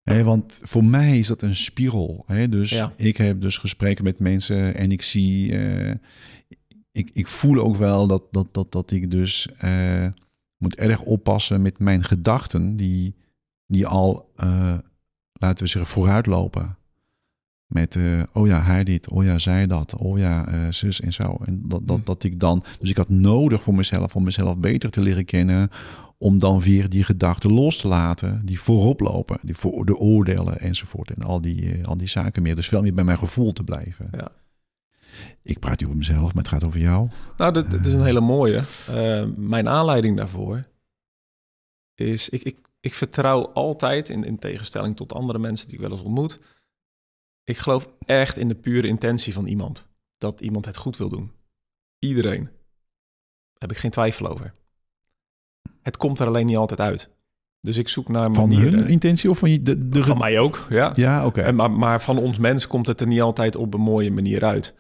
[0.04, 2.26] want voor mij is dat een spiegel.
[2.50, 5.52] Dus ik heb dus gesprekken met mensen en ik zie...
[5.52, 5.94] Uh,
[6.92, 10.08] ik, ik voel ook wel dat, dat, dat, dat ik dus uh,
[10.58, 12.76] moet erg oppassen met mijn gedachten...
[12.76, 13.16] die,
[13.66, 14.32] die al,
[15.34, 16.76] laten we zeggen, vooruitlopen.
[17.68, 21.14] Met, uh, oh ja, hij dit, oh ja, zij dat, oh ja, uh, zus en
[21.14, 21.38] zo.
[21.46, 22.04] En dat, dat, hm.
[22.04, 25.70] dat ik dan, dus ik had nodig voor mezelf, om mezelf beter te leren kennen,
[26.22, 30.60] om dan weer die gedachten los te laten, die voorop lopen, die voor de oordelen
[30.60, 31.12] enzovoort.
[31.12, 32.56] En al die, uh, al die zaken meer.
[32.56, 34.08] Dus veel meer bij mijn gevoel te blijven.
[34.12, 34.32] Ja.
[35.42, 37.10] Ik praat niet over mezelf, maar het gaat over jou.
[37.38, 38.62] Nou, dat, dat is een hele mooie.
[39.36, 40.64] mijn aanleiding daarvoor
[41.96, 45.92] is, ik, ik, ik vertrouw altijd, in, in tegenstelling tot andere mensen die ik wel
[45.92, 46.40] eens ontmoet
[47.44, 49.88] ik geloof echt in de pure intentie van iemand.
[50.18, 51.32] Dat iemand het goed wil doen.
[52.00, 52.44] Iedereen.
[52.44, 54.54] Daar heb ik geen twijfel over.
[55.82, 57.10] Het komt er alleen niet altijd uit.
[57.62, 58.72] Dus ik zoek naar manieren.
[58.72, 60.04] Van hun intentie of van je, de, de...
[60.04, 60.92] Van mij ook, ja.
[60.96, 61.52] Ja, oké.
[61.52, 64.74] Maar, maar van ons mens komt het er niet altijd op een mooie manier uit.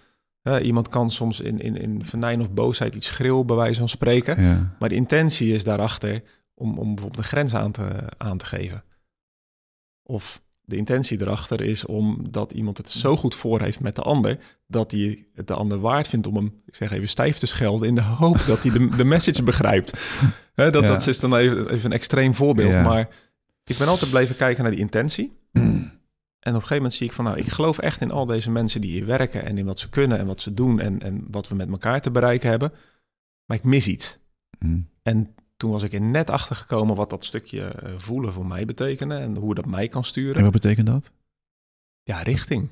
[0.61, 4.43] iemand kan soms in, in, in venijn of boosheid iets schreeuwen, bij wijze van spreken.
[4.43, 4.75] Ja.
[4.79, 6.23] Maar de intentie is daarachter
[6.53, 8.84] om, om bijvoorbeeld een grens aan te, aan te geven.
[10.03, 10.41] Of
[10.72, 14.91] de intentie erachter is omdat iemand het zo goed voor heeft met de ander, dat
[14.91, 17.95] hij het de ander waard vindt om hem, ik zeg even, stijf te schelden in
[17.95, 19.99] de hoop dat hij de, de message begrijpt.
[20.55, 23.09] dat, dat is dan even, even een extreem voorbeeld, maar
[23.63, 25.39] ik ben altijd blijven kijken naar die intentie.
[26.41, 28.51] En op een gegeven moment zie ik van, nou, ik geloof echt in al deze
[28.51, 31.28] mensen die hier werken en in wat ze kunnen en wat ze doen en, en
[31.32, 32.72] wat we met elkaar te bereiken hebben.
[33.45, 34.19] Maar ik mis iets.
[34.59, 34.88] Mm.
[35.03, 38.66] En toen was ik er net achter gekomen wat dat stukje eh, voelen voor mij
[38.66, 40.36] betekende en hoe dat mij kan sturen.
[40.36, 41.12] En wat betekent dat?
[42.03, 42.70] Ja, richting.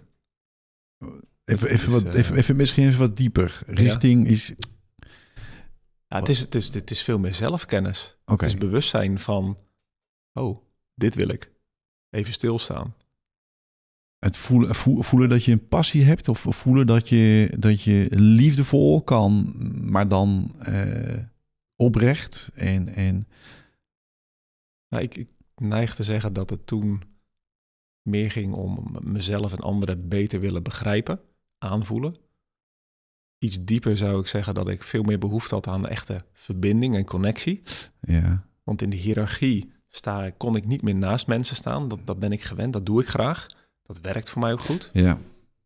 [1.46, 3.62] Even, even, wat, even, even misschien even wat dieper.
[3.68, 4.54] Richting is.
[6.08, 8.18] Ja, het is, het, is, het is veel meer zelfkennis.
[8.26, 8.48] Okay.
[8.48, 9.58] Het is bewustzijn van,
[10.34, 10.58] oh,
[10.96, 11.52] dit wil ik.
[12.10, 12.96] Even stilstaan.
[14.20, 19.02] Het voelen, voelen dat je een passie hebt of voelen dat je, dat je liefdevol
[19.02, 19.56] kan,
[19.92, 21.20] maar dan uh,
[21.80, 22.96] oprecht en...
[22.96, 23.28] en...
[24.90, 27.04] Nou, ik, ik neig te zeggen dat het toen
[28.02, 31.20] meer ging om mezelf en anderen beter willen begrijpen,
[31.58, 32.16] aanvoelen.
[33.38, 37.06] Iets dieper zou ik zeggen dat ik veel meer behoefte had aan echte verbinding en
[37.06, 37.62] connectie.
[38.02, 38.46] Ja.
[38.64, 41.88] Want in de hiërarchie sta, kon ik niet meer naast mensen staan.
[41.88, 43.48] Dat, dat ben ik gewend, dat doe ik graag.
[43.84, 44.90] Dat werkt voor mij ook goed.
[44.94, 45.20] Ja.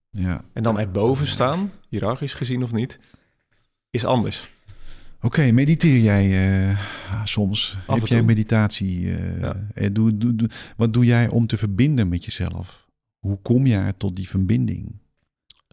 [0.10, 0.46] Ja.
[0.54, 3.00] En dan erboven staan, hiërarchisch gezien of niet,
[3.90, 4.50] is anders.
[5.24, 6.80] Oké, mediteer jij uh,
[7.24, 7.78] soms?
[7.88, 9.00] Af Heb jij meditatie?
[9.00, 9.68] Uh, ja.
[9.74, 12.88] Eh, doe, doe, doe, wat doe jij om te verbinden met jezelf?
[13.20, 14.96] Hoe kom jij tot die verbinding?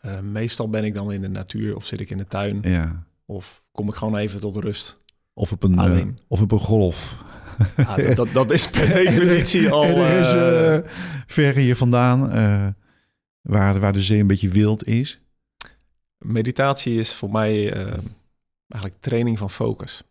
[0.04, 2.58] Uh, meestal ben ik dan in de natuur of zit ik in de tuin.
[2.62, 3.06] Ja.
[3.24, 4.98] Of kom ik gewoon even tot rust.
[5.34, 7.24] Of op een, of op een golf.
[7.76, 9.84] Ja, dat, dat, is per definitie al...
[9.84, 10.82] er is
[11.26, 12.20] ver hier vandaan,
[13.40, 15.20] waar, waar de zee een beetje wild is.
[16.18, 17.72] Meditatie is voor mij
[18.70, 20.02] eigenlijk training van focus.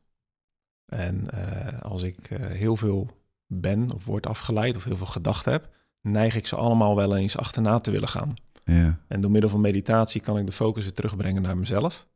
[0.86, 3.07] En eh, als ik uh, heel veel
[3.47, 5.70] ben of word afgeleid of heel veel gedachten heb,
[6.01, 8.34] neig ik ze allemaal wel eens achterna te willen gaan.
[8.64, 8.99] Ja.
[9.07, 12.07] En door middel van meditatie kan ik de focus weer terugbrengen naar mezelf,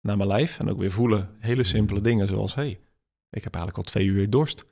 [0.00, 2.80] naar mijn lijf en ook weer voelen hele simpele dingen zoals, hey,
[3.30, 4.66] ik heb eigenlijk al twee uur dorst.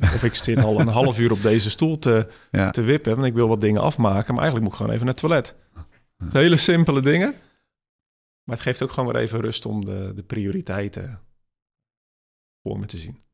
[0.00, 2.28] Of ik zit al een half uur op deze stoel te,
[2.70, 5.14] te wippen en ik wil wat dingen afmaken, maar eigenlijk moet ik gewoon even naar
[5.14, 5.54] het toilet.
[6.32, 7.34] hele simpele dingen.
[8.46, 11.20] Maar het geeft ook gewoon weer even rust om de, de prioriteiten
[12.62, 13.24] voor me te zien.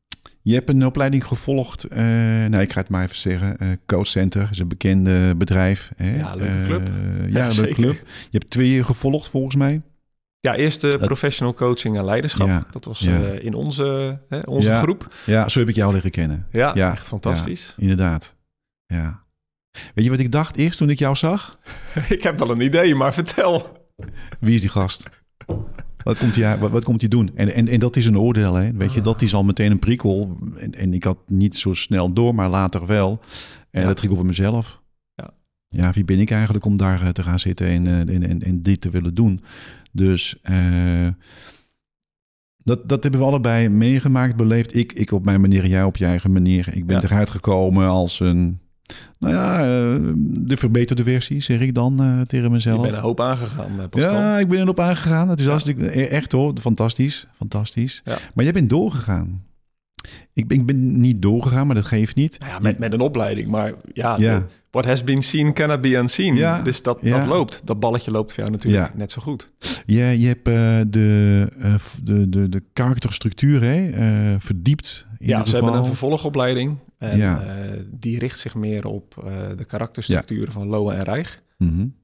[0.41, 1.99] Je hebt een opleiding gevolgd, uh,
[2.47, 5.91] nou ik ga het maar even zeggen, uh, Coach Center is een bekende bedrijf.
[5.95, 6.17] Hè?
[6.17, 6.89] Ja, leuke club.
[6.89, 7.93] Uh, ja, ja leuke club.
[8.29, 9.81] Je hebt twee gevolgd volgens mij.
[10.39, 12.67] Ja, eerst de professional coaching en leiderschap.
[12.71, 13.01] dat was
[13.39, 15.15] in onze, hè, onze groep.
[15.25, 16.47] Ja, zo heb ik jou leren kennen.
[16.51, 17.75] Ja, echt fantastisch.
[17.77, 18.35] inderdaad.
[18.85, 19.23] Ja.
[19.93, 21.59] Weet je wat ik dacht eerst toen ik jou zag?
[22.09, 23.82] ik heb wel een idee, maar vertel.
[24.39, 25.09] Wie is die gast?
[26.03, 27.31] Wat komt hij, wat, wat komt hij doen?
[27.35, 28.71] En, en, en dat is een oordeel, hè?
[28.71, 30.37] Weet je, dat is al meteen een prikkel.
[30.57, 33.19] En, en ik had niet zo snel door, maar later wel.
[33.71, 34.81] En dat ging over mezelf.
[35.15, 35.33] Ja.
[35.67, 38.41] ja, wie ben ik eigenlijk om daar eh, te gaan zitten en, eh, en, en,
[38.41, 39.43] en dit te willen doen?
[39.91, 41.07] Dus uh,
[42.57, 44.75] dat, dat hebben we allebei meegemaakt, beleefd.
[44.75, 46.75] Ik, ik op mijn manier, jij op je eigen manier.
[46.75, 48.59] Ik ben eruit gekomen als een
[49.19, 49.57] Nou ja,
[50.17, 52.77] de verbeterde versie, zeg ik dan tegen mezelf.
[52.77, 54.13] Ik ben een hoop aangegaan, Pascal.
[54.13, 55.29] Ja, ik ben er op aangegaan.
[55.29, 55.51] Het is ja.
[55.51, 58.01] hartstikke, echt hoor, fantastisch, fantastisch.
[58.05, 58.17] Ja.
[58.35, 59.43] Maar jij bent doorgegaan.
[60.33, 62.39] Ik, ik ben niet doorgegaan, maar dat geeft niet.
[62.39, 64.45] Nou ja, met, met een opleiding, maar ja, ja.
[64.71, 66.35] what has been seen cannot be unseen.
[66.35, 67.61] Ja, dus dat, dat loopt.
[67.63, 69.51] Dat balletje loopt voor jou natuurlijk net zo goed.
[69.85, 70.55] Ja, je hebt uh,
[70.87, 71.73] de, uh,
[72.03, 73.89] de, de, de karakterstructuur hè,
[74.31, 75.07] uh, verdiept.
[75.19, 76.77] ja, ze hebben een vervolgopleiding.
[77.03, 79.13] En die richt zich meer op
[79.57, 81.41] de karakterstructuren van Loa en Reich.
[81.57, 81.95] Mm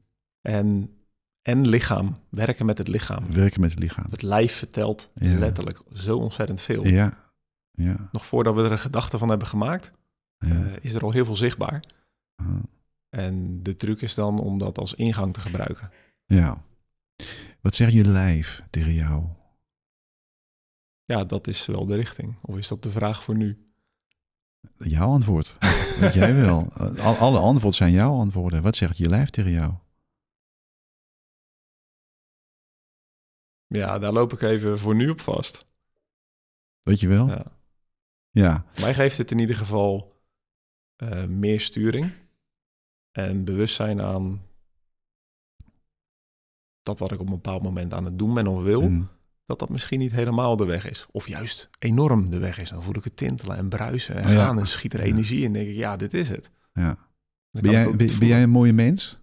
[0.41, 0.93] En
[1.41, 2.17] en lichaam.
[2.29, 3.33] Werken met het lichaam.
[3.33, 4.05] Werken met het lichaam.
[4.09, 6.87] Het lijf vertelt letterlijk zo ontzettend veel.
[6.87, 7.31] Ja,
[7.71, 8.09] ja.
[8.11, 9.91] Nog voordat we er een gedachte van hebben gemaakt,
[10.37, 10.47] ja.
[10.47, 11.83] uh, is er al heel veel zichtbaar.
[13.09, 15.91] En de truc is dan om dat als ingang te gebruiken.
[16.25, 16.63] Ja.
[17.61, 19.23] Wat zegt je lijf tegen jou?
[21.05, 22.37] Ja, dat is wel de richting.
[22.41, 23.68] Of is dat de vraag voor nu?
[24.77, 25.57] Jouw antwoord.
[25.99, 26.73] Weet jij wel.
[26.99, 28.61] Alle antwoorden zijn jouw antwoorden.
[28.61, 29.73] Wat zegt je lijf tegen jou?
[33.67, 35.65] Ja, daar loop ik even voor nu op vast.
[36.81, 37.27] Weet je wel?
[37.27, 37.45] Ja.
[38.31, 38.65] Ja.
[38.79, 40.21] Mij geeft het in ieder geval
[40.97, 42.11] uh, meer sturing
[43.11, 44.41] en bewustzijn aan
[46.83, 49.09] dat wat ik op een bepaald moment aan het doen ben of wil, mm.
[49.49, 51.07] Dat dat misschien niet helemaal de weg is.
[51.11, 52.69] Of juist enorm de weg is.
[52.69, 55.53] Dan voel ik het tintelen en bruisen en gaan en schiet er energie in.
[55.53, 56.51] denk ik, ja, dit is het.
[56.73, 56.97] Ja.
[57.51, 59.19] Ben jij, ben, jij een mooie mens?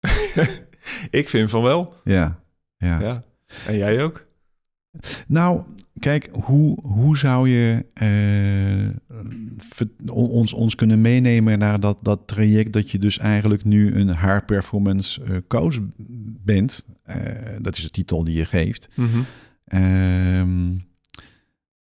[1.20, 1.94] ik vind van wel.
[2.04, 2.40] Ja.
[2.76, 3.00] ja.
[3.00, 3.24] ja.
[3.66, 4.26] En jij ook?
[5.26, 5.62] Nou,
[5.98, 8.88] kijk, hoe, hoe zou je uh,
[10.12, 14.44] ons, ons kunnen meenemen naar dat, dat traject dat je dus eigenlijk nu een haar
[14.44, 15.78] performance uh, coach
[16.44, 16.86] bent?
[17.06, 17.16] Uh,
[17.60, 18.88] dat is de titel die je geeft.
[18.94, 19.26] Mm -hmm.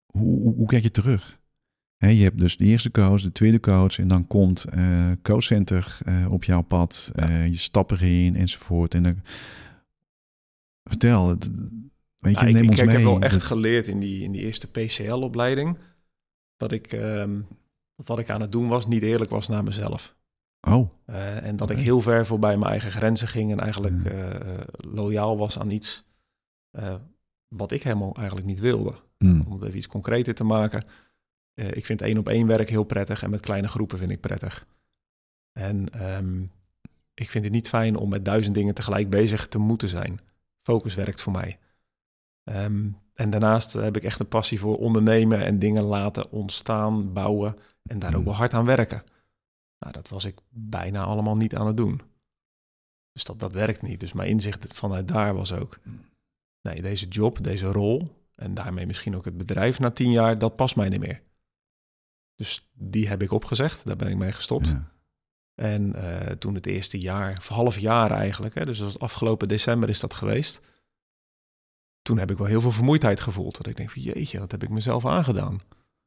[0.05, 1.39] hoe, hoe, hoe, kijk je terug?
[1.97, 4.65] He, je hebt dus de eerste coach, de tweede coach en dan komt
[5.21, 5.97] coachcenter
[6.29, 7.11] op jouw pad.
[7.15, 7.43] Ja.
[7.43, 8.93] je stappen erin enzovoort.
[8.93, 9.21] En dan,
[10.83, 11.49] vertel, het,
[12.27, 15.77] Weet je, nou, ik, ik, heb wel echt geleerd in die, in die eerste PCL-opleiding
[16.57, 17.47] dat ik um,
[17.95, 20.15] dat wat ik aan het doen was niet eerlijk was naar mezelf.
[20.61, 20.89] Oh.
[21.09, 24.35] Uh, en dat ik heel ver voorbij mijn eigen grenzen ging en eigenlijk uh,
[24.77, 26.05] loyaal was aan iets
[26.79, 26.95] uh,
[27.47, 28.93] wat ik helemaal eigenlijk niet wilde.
[29.17, 29.43] Mm.
[29.47, 30.83] Om het even iets concreter te maken.
[31.53, 34.67] ik vind één op één werk heel prettig en met kleine groepen vind ik prettig.
[35.51, 36.51] En um,
[37.13, 40.19] ik vind het niet fijn om met duizend dingen tegelijk bezig te moeten zijn.
[40.61, 41.59] Focus werkt voor mij.
[42.49, 47.55] Um, en daarnaast heb ik echt een passie voor ondernemen en dingen laten ontstaan, bouwen
[47.83, 49.03] en daar ook wel hard aan werken.
[49.79, 52.01] Nou, dat was ik bijna allemaal niet aan het doen.
[53.11, 53.99] Dus dat, dat werkt niet.
[53.99, 55.79] Dus mijn inzicht vanuit daar was ook,
[56.61, 60.55] nee, deze job, deze rol en daarmee misschien ook het bedrijf na tien jaar, dat
[60.55, 61.21] past mij niet meer.
[62.35, 64.75] Dus die heb ik opgezegd, daar ben ik mee gestopt.
[65.55, 69.89] En uh, toen het eerste jaar, of half jaar eigenlijk, hè, dus als afgelopen december
[69.89, 70.61] is dat geweest
[72.07, 73.57] toen heb ik wel heel veel vermoeidheid gevoeld.
[73.57, 75.59] Dat ik denk van jeetje, wat heb ik mezelf aangedaan?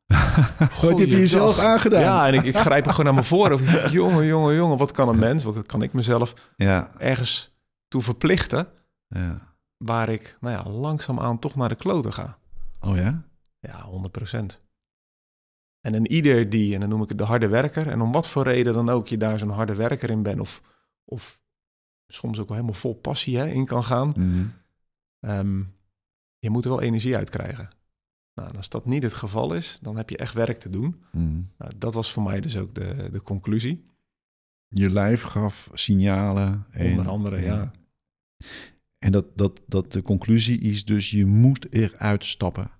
[0.82, 2.00] wat heb je jezelf aangedaan?
[2.00, 3.52] Ja, en ik, ik grijp er gewoon naar me voor.
[3.52, 5.44] Of, jongen, jongen, jongen, wat kan een mens?
[5.44, 6.90] Wat kan ik mezelf ja.
[6.98, 7.56] ergens
[7.88, 8.68] toe verplichten?
[9.06, 9.54] Ja.
[9.76, 12.38] Waar ik, nou ja, langzaamaan toch naar de kloten ga.
[12.80, 13.22] Oh ja?
[13.58, 14.62] Ja, 100 procent.
[15.80, 18.28] En een ieder die, en dan noem ik het de harde werker, en om wat
[18.28, 20.62] voor reden dan ook je daar zo'n harde werker in bent, of,
[21.04, 21.40] of
[22.06, 25.78] soms ook wel helemaal vol passie hè, in kan gaan, mm
[26.40, 27.68] je moet er wel energie uit krijgen.
[28.34, 31.02] Nou, als dat niet het geval is, dan heb je echt werk te doen.
[31.12, 31.50] Mm.
[31.58, 33.84] Nou, dat was voor mij dus ook de, de conclusie.
[34.68, 36.66] Je lijf gaf signalen.
[36.70, 37.70] En, Onder andere, ja.
[38.98, 42.70] En dat, dat, dat de conclusie is dus, je moet eruit stappen.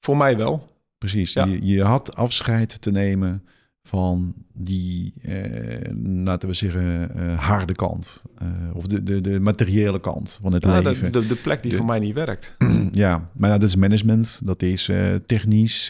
[0.00, 0.64] Voor mij wel.
[0.98, 1.32] Precies.
[1.32, 3.46] Je, je had afscheid te nemen
[3.86, 8.22] van die, eh, laten we zeggen, uh, harde kant.
[8.42, 11.12] Uh, of de, de, de materiële kant van het leven.
[11.12, 12.54] De, de, plek die voor mij niet werkt.
[12.92, 15.86] ja, maar ja, dat is management, dat is uh, technisch.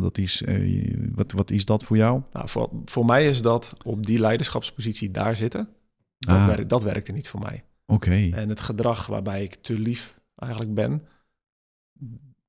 [0.00, 0.44] dat is,
[1.14, 2.22] wat, wat is dat voor jou?
[2.32, 5.68] Nou, voor, voor mij is dat op die leiderschapspositie daar zitten.
[6.18, 6.46] Dat, ah.
[6.46, 7.64] werkt, dat werkte niet voor mij.
[7.86, 8.30] Oké.
[8.32, 11.02] En het gedrag waarbij ik te lief eigenlijk ben.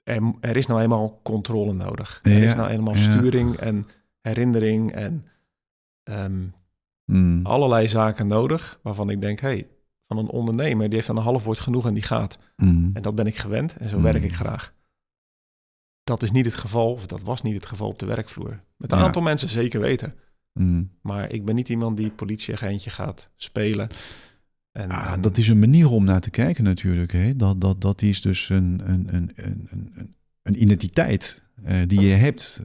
[0.04, 2.20] Er, er is nou eenmaal controle nodig.
[2.24, 3.88] Er is nou eenmaal sturing en
[4.22, 5.26] herinnering en
[6.04, 6.48] ehm,
[7.06, 7.46] hmm.
[7.46, 9.68] allerlei zaken nodig waarvan ik denk, hey,
[10.08, 12.38] van een ondernemer die heeft aan een half woord genoeg en die gaat.
[12.56, 12.90] Hmm.
[12.94, 14.04] En dat ben ik gewend en zo hmm.
[14.04, 14.74] werk ik graag.
[16.04, 18.64] Dat is niet het geval, of dat was niet het geval op de werkvloer.
[18.78, 20.14] Met een aantal mensen zeker weten.
[21.02, 23.88] Maar ik ben niet iemand die politieagentje gaat spelen.
[24.72, 27.12] En, ah, dat is een manier om naar te kijken natuurlijk.
[27.12, 27.36] Hè?
[27.36, 30.56] Dat, dat, dat is dus een, een, een, een, een, een
[31.62, 32.62] identiteit die je hebt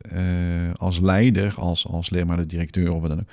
[0.76, 3.28] als leider, als, als de directeur of wat dan ook.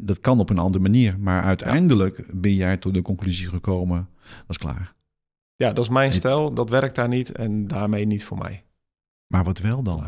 [0.00, 4.48] Dat kan op een andere manier, maar uiteindelijk ben jij tot de conclusie gekomen, dat
[4.48, 4.94] is klaar.
[5.56, 8.64] Ja, dat is mijn stijl, dat werkt daar niet en daarmee niet voor mij.
[9.26, 10.04] Maar wat wel dan?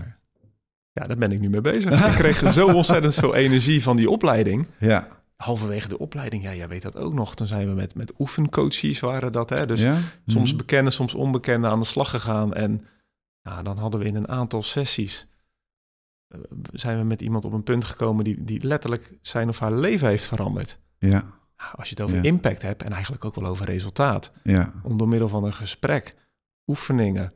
[0.92, 2.06] Ja, daar ben ik nu mee bezig.
[2.06, 4.66] ik kreeg zo ontzettend veel energie van die opleiding.
[4.78, 5.08] Ja.
[5.36, 7.34] Halverwege de opleiding, ja, jij weet dat ook nog.
[7.34, 9.66] Toen zijn we met, met oefencoaches waren dat, hè.
[9.66, 9.86] Dus
[10.26, 10.56] soms mhm.
[10.56, 12.54] bekende, soms onbekende aan de slag gegaan.
[12.54, 12.86] En
[13.42, 15.28] ja, dan hadden we in een aantal sessies...
[16.28, 16.40] Uh,
[16.72, 18.24] zijn we met iemand op een punt gekomen...
[18.24, 20.80] die, die letterlijk zijn of haar leven heeft veranderd.
[20.98, 21.24] Ja.
[21.74, 24.32] Als je het over impact hebt en eigenlijk ook wel over resultaat.
[24.42, 24.72] Ja.
[24.82, 26.14] Om door middel van een gesprek,
[26.66, 27.32] oefeningen,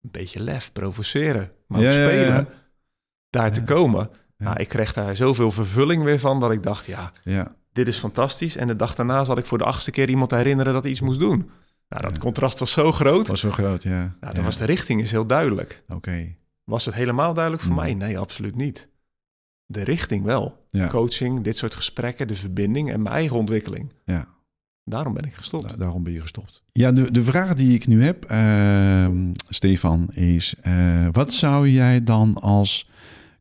[0.00, 2.48] een beetje lef, provoceren, maar ook spelen
[3.30, 4.10] daar te komen.
[4.36, 7.98] Nou, ik kreeg daar zoveel vervulling weer van dat ik dacht, ja, ja, dit is
[7.98, 8.56] fantastisch.
[8.56, 11.00] En de dag daarna zat ik voor de achtste keer iemand herinneren dat hij iets
[11.00, 11.50] moest doen.
[11.88, 13.26] Nou, dat contrast was zo groot.
[13.26, 14.14] Was zo groot, ja.
[14.20, 15.82] Nou, dan was de richting is heel duidelijk.
[15.88, 16.34] Oké.
[16.64, 17.78] Was het helemaal duidelijk voor mm.
[17.78, 17.94] mij?
[17.94, 18.88] Nee, absoluut niet.
[19.66, 20.68] De richting wel.
[20.88, 23.92] Coaching, dit soort gesprekken, de verbinding en mijn eigen ontwikkeling.
[24.04, 24.28] Ja.
[24.84, 25.78] Daarom ben ik gestopt.
[25.78, 26.62] Daarom ben je gestopt.
[26.72, 29.08] Ja, de, de vraag die ik nu heb, uh,
[29.48, 32.90] Stefan, is: uh, wat zou jij dan als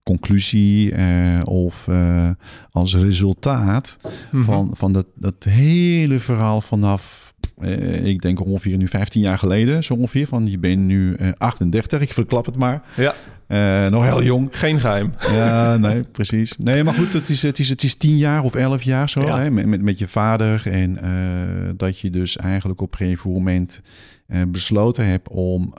[0.04, 2.30] conclusie uh, of uh,
[2.72, 4.44] als resultaat mm-hmm.
[4.44, 7.23] van, van dat, dat hele verhaal vanaf,
[7.62, 12.02] uh, ik denk ongeveer nu 15 jaar geleden, zo ongeveer, van je bent nu 38,
[12.02, 12.84] ik verklap het maar.
[12.96, 13.16] Ja.
[13.48, 14.50] Uh, nog heel jong.
[14.52, 15.14] Geen geheim.
[15.20, 16.58] Ja, nee, precies.
[16.58, 19.22] Nee, maar goed, het is, het is, het is tien jaar of elf jaar zo,
[19.22, 20.68] hè, met, met, je vader.
[20.68, 23.82] En uh, dat je dus eigenlijk op een gegeven moment
[24.28, 25.74] uh, besloten hebt om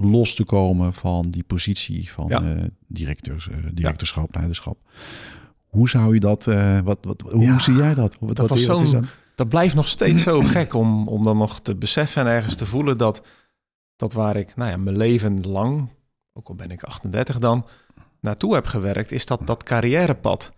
[0.00, 2.42] los te komen van die positie van ja.
[2.86, 4.78] directeurs, directeurschap, leiderschap.
[5.66, 6.44] Hoe zou je dat,
[6.84, 8.16] wat, wat, hoe zie jij dat?
[8.20, 9.02] Wat, dat, was zo,
[9.38, 12.66] dat, blijft nog steeds zo gek om, om dan nog te beseffen en ergens te
[12.66, 13.22] voelen dat,
[13.96, 15.88] dat waar ik nou ja, mijn leven lang
[16.38, 17.66] ook al ben ik 38 dan,
[18.20, 20.52] naartoe heb gewerkt, is dat dat carrièrepad.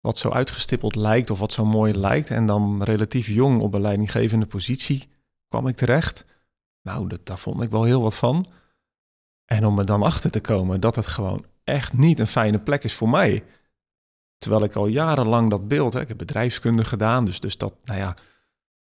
[0.00, 2.30] Wat zo uitgestippeld lijkt of wat zo mooi lijkt.
[2.30, 5.08] En dan relatief jong op een leidinggevende positie
[5.48, 6.24] kwam ik terecht.
[6.82, 8.46] Nou, dat, daar vond ik wel heel wat van.
[9.44, 12.84] En om er dan achter te komen dat het gewoon echt niet een fijne plek
[12.84, 13.44] is voor mij.
[14.42, 17.98] Terwijl ik al jarenlang dat beeld, hè, ik heb bedrijfskunde gedaan, dus, dus dat, nou
[17.98, 18.16] ja,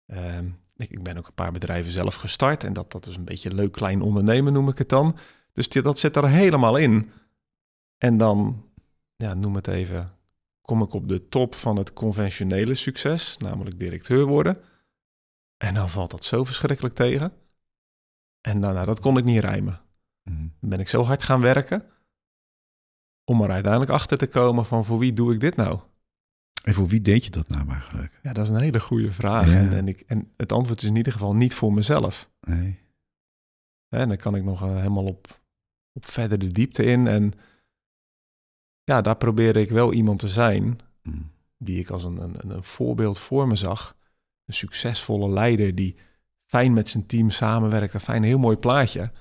[0.06, 3.26] ehm, ik, ik, ben ook een paar bedrijven zelf gestart en dat, dat is een
[3.26, 5.18] beetje een leuk klein ondernemen noem ik het dan.
[5.54, 7.12] Dus dat zit er helemaal in.
[7.98, 8.66] En dan,
[9.16, 10.12] ja, noem het even,
[10.62, 14.58] kom ik op de top van het conventionele succes, namelijk directeur worden.
[15.58, 17.34] En dan valt dat zo verschrikkelijk tegen.
[18.42, 19.82] En dan, nou, dat kon ik niet rijmen.
[20.24, 20.48] Mhm.
[20.60, 21.84] Dan ben ik zo hard gaan werken
[23.26, 25.80] om er uiteindelijk achter te komen van voor wie doe ik dit nou?
[26.64, 28.20] En voor wie deed je dat nou eigenlijk?
[28.24, 29.52] Ja, dat is een hele goede vraag.
[29.52, 32.30] En, en, ik, en het antwoord is in ieder geval niet voor mezelf.
[32.42, 32.80] Nee.
[33.90, 35.42] En dan kan ik nog uh, helemaal op
[35.94, 37.08] op verder de diepte in.
[37.08, 37.34] En
[38.84, 41.32] ja, daar probeerde ik wel iemand te zijn mm.
[41.58, 43.98] die ik als een, een, een voorbeeld voor me zag.
[44.46, 45.96] Een succesvolle leider die
[46.46, 47.94] fijn met zijn team samenwerkt.
[47.94, 49.12] Een fijn, heel mooi plaatje.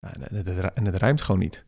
[0.00, 1.65] En het, en het ruimt gewoon niet.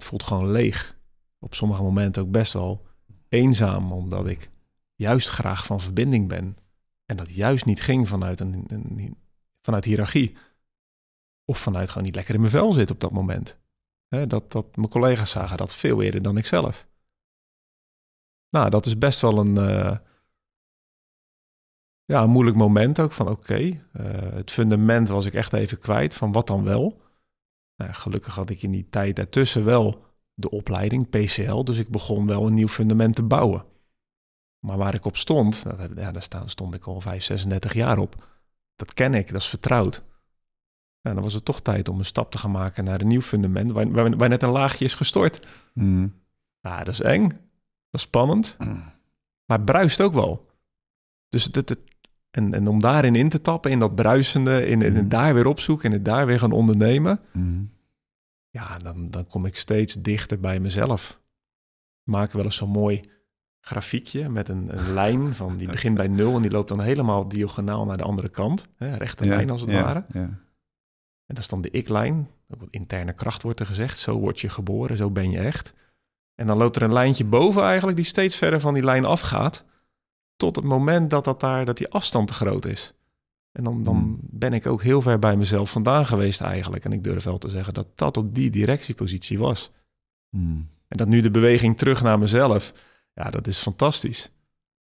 [0.00, 0.98] Het voelt gewoon leeg.
[1.38, 2.86] Op sommige momenten ook best wel
[3.28, 4.50] eenzaam, omdat ik
[4.94, 6.56] juist graag van verbinding ben.
[7.04, 9.16] En dat juist niet ging vanuit, een, een
[9.62, 10.36] vanuit hiërarchie.
[11.44, 13.58] Of vanuit gewoon niet lekker in mijn vel zit op dat moment.
[14.08, 16.88] dat, dat mijn collega's zagen dat veel eerder dan ik zelf.
[18.48, 19.96] Nou, dat is best wel een, uh,
[22.04, 23.12] ja, een moeilijk moment ook.
[23.12, 23.80] Van oké, uh,
[24.32, 26.14] het fundament was ik echt even kwijt.
[26.14, 26.99] Van wat dan wel?
[27.80, 30.04] Nou, gelukkig had ik in die tijd daartussen wel
[30.34, 31.62] de opleiding PCL.
[31.62, 33.64] Dus ik begon wel een nieuw fundament te bouwen.
[34.58, 38.26] Maar waar ik op stond, ja, daar stond ik al 5, 36 jaar op.
[38.76, 40.04] Dat ken ik, dat is vertrouwd.
[41.02, 43.20] Nou, dan was het toch tijd om een stap te gaan maken naar een nieuw
[43.20, 45.46] fundament, waar, waar, net een laagje is gestort.
[45.74, 46.14] Mm.
[46.60, 47.38] Ja, dat is eng, dat
[47.90, 48.92] is spannend, mm.
[49.44, 50.50] maar het bruist ook wel.
[51.28, 51.76] Dus het,
[52.30, 55.08] en, en om daarin in te tappen, in dat bruisende, in, in het mm.
[55.08, 57.70] daar weer opzoeken en het daar weer gaan ondernemen, mm.
[58.48, 61.20] ja, dan, dan kom ik steeds dichter bij mezelf.
[62.02, 63.10] We maken wel eens zo'n mooi
[63.60, 67.28] grafiekje met een, een lijn van die begint bij nul en die loopt dan helemaal
[67.28, 70.04] diagonaal naar de andere kant, hè, rechte lijn als het ja, ware.
[70.12, 70.20] Ja.
[71.30, 72.28] En dat is dan de ik-lijn.
[72.70, 73.98] Interne kracht wordt er gezegd.
[73.98, 75.74] Zo word je geboren, zo ben je echt.
[76.34, 79.64] En dan loopt er een lijntje boven eigenlijk die steeds verder van die lijn afgaat.
[80.40, 82.94] Tot het moment dat, dat, daar, dat die afstand te groot is.
[83.52, 84.18] En dan, dan hmm.
[84.20, 86.84] ben ik ook heel ver bij mezelf vandaan geweest eigenlijk.
[86.84, 89.72] En ik durf wel te zeggen dat dat op die directiepositie was.
[90.30, 90.68] Hmm.
[90.88, 92.72] En dat nu de beweging terug naar mezelf,
[93.14, 94.30] ja, dat is fantastisch.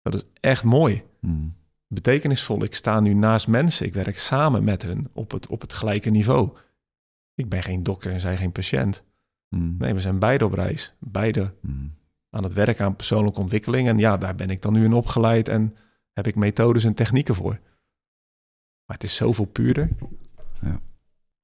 [0.01, 1.03] Dat is echt mooi.
[1.19, 1.55] Hmm
[1.87, 2.63] betekenisvol.
[2.63, 3.85] Ik sta nu naast mensen.
[3.85, 6.57] Ik werk samen met hun op het, op het gelijke niveau.
[7.35, 9.03] Ik ben geen dokter en zij geen patiënt.
[9.47, 9.75] Hmm.
[9.77, 10.93] Nee, we zijn beide op reis.
[10.99, 11.53] Beide.
[12.35, 13.87] Aan het werken aan persoonlijke ontwikkeling.
[13.87, 15.75] En ja, daar ben ik dan nu in opgeleid en
[16.13, 17.59] heb ik methodes en technieken voor.
[18.85, 19.89] Maar het is zoveel puurder.
[20.61, 20.79] Ja.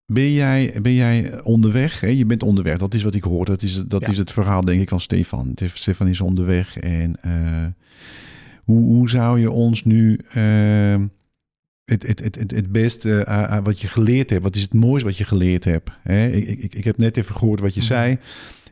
[0.06, 2.00] Ben jij, ben jij onderweg?
[2.00, 2.08] Hè?
[2.08, 3.46] Je bent onderweg, dat is wat ik hoor.
[3.46, 5.54] Dat is, dat is het verhaal, denk ik, van Stefan.
[5.56, 6.78] Stefan is onderweg.
[6.78, 7.68] En uh,
[8.64, 11.06] hoe, hoe zou je ons nu uh,
[11.84, 14.44] het, het, het, het, het beste uh, wat je geleerd hebt?
[14.44, 15.90] Wat is het mooiste wat je geleerd hebt?
[16.02, 16.28] Hè?
[16.28, 17.90] Ik, ik, ik heb net even gehoord wat je mhm.
[17.90, 18.18] zei.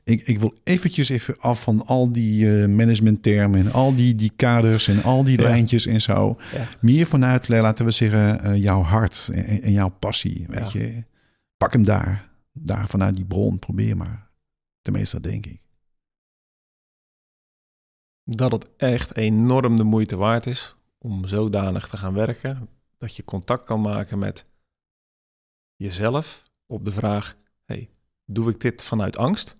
[0.03, 4.31] Ik, ik wil eventjes even af van al die uh, managementtermen en al die, die
[4.35, 6.37] kaders en al die lijntjes en zo.
[6.81, 10.45] Meer vanuit, laten we zeggen, jouw hart en, en, jouw passie.
[10.47, 11.03] Weet je?
[11.57, 12.29] Pak hem daar.
[12.51, 13.59] Daar vanuit die bron.
[13.59, 14.29] Probeer maar.
[14.81, 15.61] Tenminste, dat denk ik.
[18.23, 23.23] Dat het echt enorm de moeite waard is om zodanig te gaan werken dat je
[23.23, 24.45] contact kan maken met
[25.75, 27.89] jezelf op de vraag: hey,
[28.25, 29.58] doe ik dit vanuit angst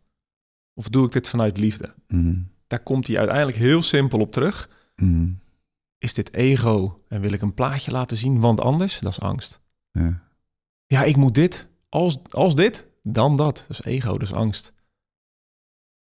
[0.80, 1.94] of doe ik dit vanuit liefde?
[2.08, 2.42] Mhm.
[2.68, 4.70] Daar komt hij uiteindelijk heel simpel op terug.
[4.96, 5.32] Mhm.
[5.98, 9.00] Is dit ego en wil ik een plaatje laten zien, want anders?
[9.00, 9.62] Dat is angst.
[9.92, 10.22] Ja,
[10.86, 11.68] ja ik moet dit.
[11.90, 13.66] Als, als dit, dan dat.
[13.68, 14.74] Dat is ego, dat is angst.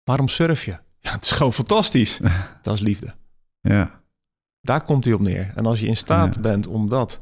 [0.04, 0.78] Waarom surf je?
[1.00, 2.20] Ja, het is gewoon fantastisch.
[2.64, 3.16] dat is liefde.
[3.62, 4.02] Ja.
[4.62, 5.52] Daar komt hij op neer.
[5.56, 7.22] En als je in staat bent om dat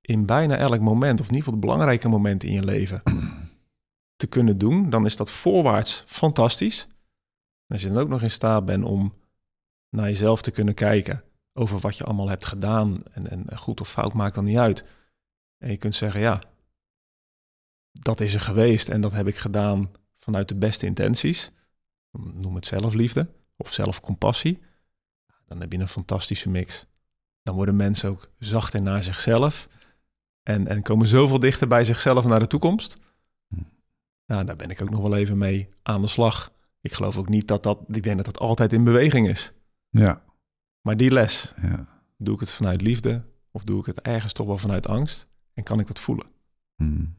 [0.00, 3.02] in bijna elk moment, of in ieder geval de belangrijke momenten in je leven,
[4.20, 6.86] te kunnen doen, dan is dat voorwaarts fantastisch.
[7.66, 9.14] Als je dan ook nog in staat bent om
[9.88, 13.88] naar jezelf te kunnen kijken over wat je allemaal hebt gedaan en, en goed of
[13.88, 14.84] fout maakt dan niet uit.
[15.58, 16.40] En je kunt zeggen, ja,
[17.92, 21.52] dat is er geweest en dat heb ik gedaan vanuit de beste intenties.
[22.10, 24.62] Noem het zelfliefde of zelfcompassie.
[25.46, 26.86] Dan heb je een fantastische mix.
[27.42, 29.68] Dan worden mensen ook zachter naar zichzelf
[30.42, 32.96] en, en komen zoveel dichter bij zichzelf naar de toekomst.
[34.30, 36.52] Nou, daar ben ik ook nog wel even mee aan de slag.
[36.80, 39.52] Ik geloof ook niet dat dat, ik denk dat dat altijd in beweging is.
[39.88, 40.22] Ja.
[40.80, 41.86] Maar die les, ja.
[42.18, 45.26] doe ik het vanuit liefde of doe ik het ergens toch wel vanuit angst?
[45.54, 46.26] En kan ik dat voelen?
[46.76, 47.14] Hmm.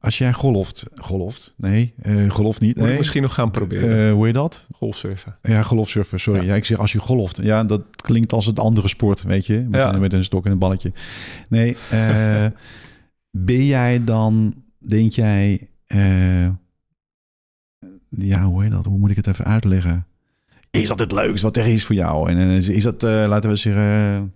[0.00, 2.76] Als jij golft, golft, nee, uh, golft niet.
[2.76, 2.98] Nee.
[2.98, 4.08] misschien nog gaan proberen.
[4.08, 4.68] Uh, hoe je dat?
[4.72, 5.38] Golfsurfen.
[5.42, 6.46] Ja, golfsurfen, sorry.
[6.46, 6.54] Ja.
[6.54, 7.42] ik zeg als je golft.
[7.42, 9.66] Ja, dat klinkt als het andere sport, weet je.
[9.68, 9.94] Met, ja.
[9.94, 10.92] een, met een stok en een balletje.
[11.48, 12.46] Nee, uh,
[13.30, 15.69] ben jij dan, denk jij,
[18.08, 18.84] ja, hoe heet dat?
[18.84, 20.06] Hoe moet ik het even uitleggen?
[20.70, 22.30] Is dat het leukste wat er is voor jou?
[22.30, 24.32] En is dat, laten we zeggen,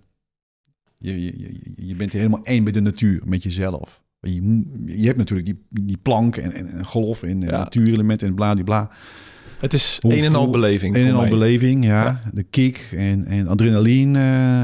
[0.97, 4.03] je, je, je bent helemaal één met de natuur, met jezelf.
[4.19, 7.57] Je, je hebt natuurlijk die, die plank en, en, en golf en ja.
[7.57, 8.91] natuurelementen en bla.
[9.65, 10.95] Het is een en al beleving.
[10.95, 12.19] Een en al beleving, ja.
[12.33, 14.19] De kick en, en adrenaline.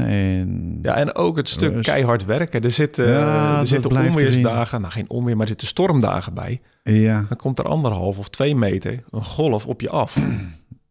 [0.06, 2.62] En ja, en ook het stuk keihard werken.
[2.62, 6.60] Er zitten, ja, er zitten onweersdagen, nou geen onweer, maar er zitten stormdagen bij.
[6.82, 7.24] Ja.
[7.28, 10.16] Dan komt er anderhalf of twee meter een golf op je af.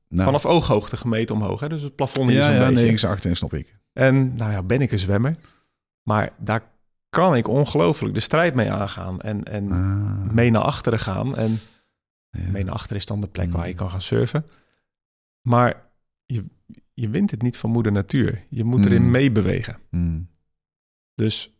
[0.09, 0.25] Nou.
[0.25, 1.59] Vanaf ooghoogte gemeten omhoog.
[1.59, 1.69] Hè?
[1.69, 3.75] Dus het plafond is ja, ja, nee, exact, en snap ik.
[3.93, 5.35] En nou ja, ben ik een zwemmer.
[6.03, 6.63] Maar daar
[7.09, 9.21] kan ik ongelooflijk de strijd mee aangaan.
[9.21, 10.33] En, en ah.
[10.33, 11.37] mee naar achteren gaan.
[11.37, 11.59] En
[12.31, 13.77] mee naar achteren is dan de plek waar je mm.
[13.77, 14.45] kan gaan surfen.
[15.41, 15.89] Maar
[16.25, 16.45] je,
[16.93, 18.45] je wint het niet van moeder natuur.
[18.49, 19.11] Je moet erin mm.
[19.11, 19.79] meebewegen.
[19.89, 20.29] Mm.
[21.15, 21.55] Dus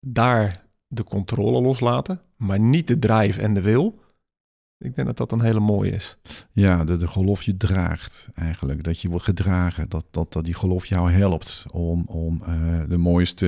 [0.00, 4.02] daar de controle loslaten, maar niet de drive en de wil.
[4.82, 6.16] Ik denk dat dat een hele mooie is.
[6.52, 8.84] Ja, de, de golf je draagt eigenlijk.
[8.84, 9.88] Dat je wordt gedragen.
[9.88, 13.46] Dat, dat, dat die golf jou helpt om, om uh, de mooiste,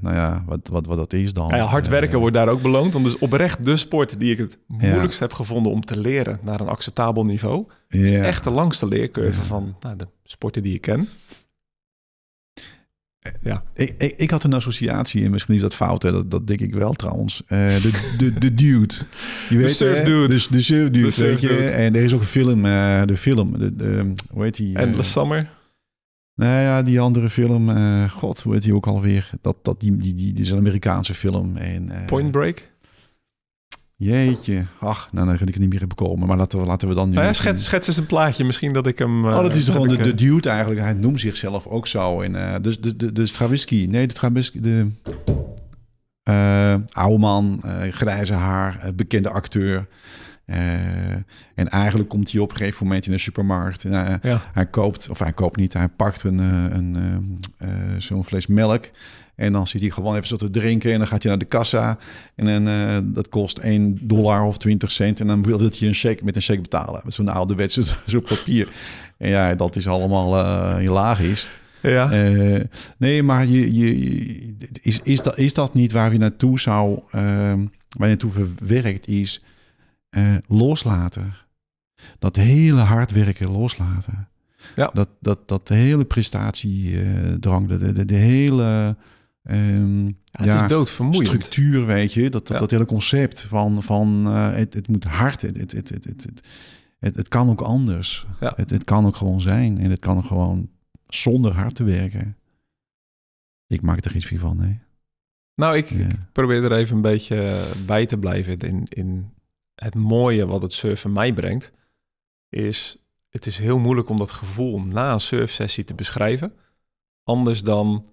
[0.00, 1.48] nou ja, wat, wat, wat dat is dan.
[1.48, 2.92] Ja, hard werken uh, wordt daar ook beloond.
[2.92, 6.60] Want dus oprecht de sport die ik het moeilijkst heb gevonden om te leren naar
[6.60, 7.66] een acceptabel niveau.
[7.88, 11.08] Is echt de langste leercurve van nou, de sporten die ik ken.
[13.40, 13.62] Ja.
[13.74, 16.12] Ik, ik, ik, had een associatie, en misschien is dat fout, hè?
[16.12, 17.42] Dat, dat denk ik wel trouwens.
[17.42, 18.94] Uh, de, de, de dude.
[19.48, 20.28] Je weet, de surf dude.
[20.28, 21.56] Dus de surf dude, de weet je.
[21.58, 24.76] En er is ook een film, uh, de film, de, de, hoe heet die?
[24.76, 25.50] En uh, Summer?
[26.34, 27.70] Nou ja, die andere film,
[28.08, 29.30] god, hoe heet die ook alweer?
[29.40, 31.56] Dat, dat, die, die, die, die is een Amerikaanse film.
[31.56, 32.72] En, Point Break?
[33.96, 36.28] Jeetje, ach, nou dan ga ik er niet meer bekomen.
[36.28, 37.14] Maar laten we, laten we dan nu...
[37.14, 39.24] Nou ja, schets, schets eens een plaatje, misschien dat ik hem...
[39.24, 40.80] oh, dat is gewoon de, de dude eigenlijk.
[40.80, 42.20] Hij noemt zichzelf ook zo.
[42.20, 44.90] En, uh, dus de, de, de Stravinsky, nee, de Stravinsky, de...
[46.30, 49.86] Uh, oude man, uh, grijze haar, bekende acteur.
[51.54, 53.84] en eigenlijk komt hij op een gegeven moment in een supermarkt.
[53.84, 54.40] En, ja.
[54.52, 57.40] Hij koopt, of hij koopt niet, hij pakt een, een,
[57.98, 58.90] zo'n fles melk.
[59.36, 61.48] En dan zit hij gewoon even zo te drinken en dan gaat hij naar de
[61.48, 61.98] kassa.
[62.34, 65.20] En dan, uh, dat kost 1 dollar of 20 cent.
[65.20, 67.00] En dan wil hij een cheque met een cheque betalen.
[67.04, 68.68] Met zo'n ouderwetse zo papier.
[69.18, 71.48] En ja, dat is allemaal uh, hilagisch.
[71.82, 72.28] Ja.
[72.28, 72.62] Uh,
[72.96, 77.00] nee, maar je, je, is, is, dat, is dat niet waar je naartoe zou...
[77.06, 77.22] Uh,
[77.88, 79.42] waar je naartoe verwerkt is...
[80.46, 81.34] loslaten.
[82.18, 84.28] Dat hele hard werken loslaten.
[84.76, 84.90] Ja.
[84.92, 88.96] Dat, dat, dat hele prestatiedrang, de, de, de hele
[89.50, 92.30] um, ja, ja, het is structuur, weet je.
[92.30, 95.88] Dat, dat, dat hele concept van, van uh, het, het moet hard, het, het, het,
[95.88, 96.42] het, het,
[96.98, 98.26] het, het kan ook anders.
[98.40, 98.52] Ja.
[98.56, 100.68] Het, het kan ook gewoon zijn en het kan gewoon
[101.06, 102.36] zonder hard te werken.
[103.66, 104.80] Ik maak er iets van, nee.
[105.54, 109.32] Nou, ik, ik, probeer er even een beetje bij te blijven in, in
[109.74, 111.72] het mooie wat het surfen mij brengt.
[112.48, 112.98] Is,
[113.30, 116.52] het is heel moeilijk om dat gevoel na een surfsessie te beschrijven.
[117.22, 118.06] Anders dan,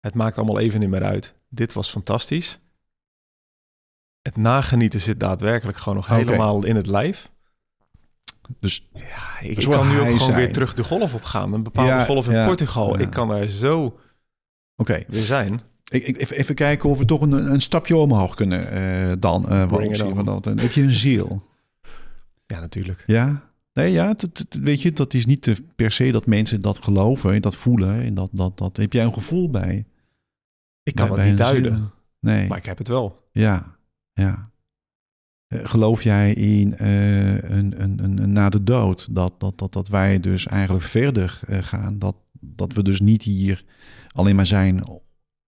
[0.00, 1.34] het maakt allemaal even niet meer uit.
[1.48, 2.60] Dit was fantastisch.
[4.22, 7.30] Het nagenieten zit daadwerkelijk gewoon nog helemaal in het lijf.
[8.60, 11.52] Dus ja, ik, kan nu ook gewoon weer terug de golf op gaan.
[11.52, 12.98] Een bepaalde golf in Portugal.
[12.98, 13.98] Ik kan daar zo
[14.76, 15.04] okay.
[15.08, 15.60] weer zijn.
[15.90, 19.46] Ik, ik, even kijken of we toch een, een stapje omhoog kunnen uh, dan.
[19.52, 20.44] Uh, wat zien dat?
[20.44, 21.42] Heb je een ziel?
[22.46, 23.04] Ja, natuurlijk.
[23.06, 23.47] Ja?
[23.78, 24.14] Nee, ja,
[24.60, 28.02] weet je, dat is niet per se dat mensen dat geloven, dat voelen.
[28.02, 29.86] En dat, dat, dat heb jij een gevoel bij.
[30.82, 31.90] Ik kan het niet duiden.
[32.20, 32.48] Nee.
[32.48, 33.28] Maar ik heb het wel.
[33.32, 33.76] Ja,
[34.12, 34.50] ja.
[35.46, 39.14] Eh, geloof jij in uh, een, een, een, een, na de dood?
[39.14, 41.98] Dat, dat, dat, dat wij dus eigenlijk verder uh, gaan.
[41.98, 43.64] Dat, dat we dus niet hier
[44.12, 44.84] alleen maar zijn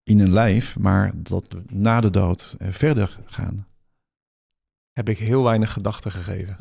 [0.02, 3.66] in een lijf, maar dat we na de dood verder gaan
[5.01, 6.56] heb ik heel weinig gedachten gegeven.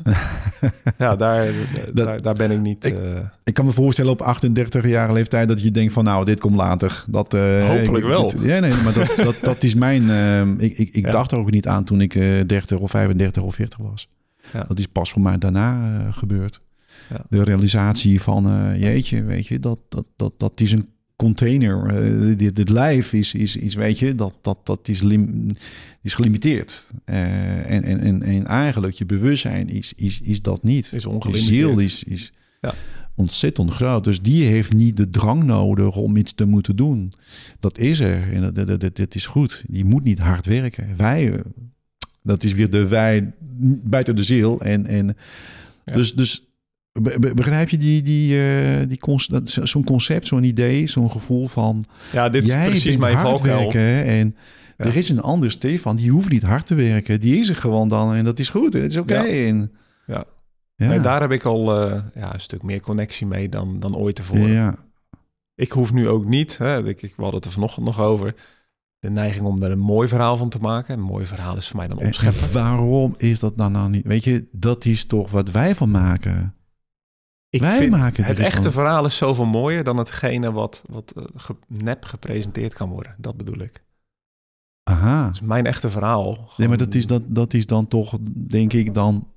[0.98, 1.46] ja, daar,
[1.92, 2.84] daar, daar, ben ik niet...
[2.84, 3.18] Ik, uh...
[3.44, 7.04] ik, kan me voorstellen op 38-jarige leeftijd dat je denkt van nou, dit komt later.
[7.06, 8.32] Dat, uh, Hopelijk wel.
[8.42, 10.02] ja, nee, maar dat, dat, dat is mijn...
[10.02, 13.54] Uh, ik ik, ik dacht er ook niet aan toen ik 30 of 35 of
[13.54, 14.08] 40 was.
[14.52, 14.64] Ja.
[14.68, 16.60] Dat is pas voor mij daarna gebeurd.
[17.10, 17.24] Ja.
[17.28, 20.88] De realisatie van, jeetje, weet je, dat, dat, dat, dat is een
[21.20, 22.02] container.
[22.02, 25.50] Uh, dit, dit lijf is, is, is, weet je, dat, dat, dat is, lim,
[26.02, 26.90] is gelimiteerd.
[27.06, 30.92] Uh, en, en, en, en eigenlijk je bewustzijn is, is, is dat niet.
[30.92, 32.74] Is Je ziel is, is ja.
[33.14, 34.04] ontzettend groot.
[34.04, 37.12] Dus die heeft niet de drang nodig om iets te moeten doen.
[37.60, 38.32] Dat is er.
[38.32, 39.64] En dat, dat, dat, dat is goed.
[39.68, 40.96] Die moet niet hard werken.
[40.96, 41.42] Wij,
[42.22, 43.32] dat is weer de wij
[43.82, 44.60] buiten de ziel.
[44.60, 45.16] En, en
[45.84, 45.94] ja.
[45.94, 46.49] dus, dus
[47.34, 48.98] begrijp je die, die, uh, die
[49.44, 51.84] zo'n concept, zo'n idee, zo'n gevoel van...
[52.12, 53.70] Ja, dit is precies mijn valkuil.
[53.70, 54.36] En
[54.78, 54.84] ja.
[54.84, 57.20] er is een ander Stefan, die hoeft niet hard te werken.
[57.20, 58.72] Die is er gewoon dan en dat is goed.
[58.72, 59.12] Het is oké.
[59.12, 59.40] Okay.
[59.40, 59.48] Ja.
[59.48, 59.72] En,
[60.06, 60.24] ja.
[60.74, 60.88] ja.
[60.88, 64.16] Nee, daar heb ik al uh, ja, een stuk meer connectie mee dan, dan ooit
[64.16, 64.50] tevoren.
[64.50, 64.74] Ja.
[65.54, 68.34] Ik hoef nu ook niet, hè, ik, ik, we hadden het er vanochtend nog over...
[68.98, 70.94] de neiging om er een mooi verhaal van te maken.
[70.94, 72.42] Een mooi verhaal is voor mij dan opscheppen.
[72.42, 74.06] En waarom is dat dan nou niet?
[74.06, 76.54] Weet je, dat is toch wat wij van maken...
[77.50, 81.24] Ik Wij vind maken het echte verhaal is zoveel mooier dan hetgene wat, wat uh,
[81.34, 83.14] ge, nep gepresenteerd kan worden.
[83.18, 83.82] Dat bedoel ik.
[84.82, 85.28] Aha.
[85.32, 86.34] Is mijn echte verhaal.
[86.34, 86.48] Gewoon...
[86.56, 89.28] Nee, maar dat is, dat, dat is dan toch, denk ik, dan...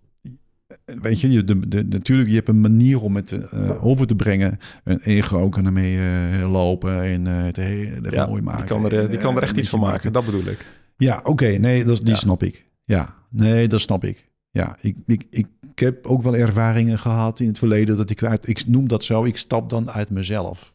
[1.02, 4.16] Weet je, je de, de, natuurlijk, je hebt een manier om het uh, over te
[4.16, 4.60] brengen.
[4.84, 8.60] Een ego kan ermee uh, lopen en uh, het hele ja, mooi maken.
[8.60, 10.66] Die kan er, die kan er echt iets van maken, dat bedoel ik.
[10.98, 12.16] Ja, oké, okay, nee, dat, die ja.
[12.16, 12.66] snap ik.
[12.84, 14.32] Ja, nee, dat snap ik.
[14.54, 18.24] Ja, ik, ik, ik ik heb ook wel ervaringen gehad in het verleden dat ik
[18.24, 20.72] uit, ik noem dat zo, ik stap dan uit mezelf.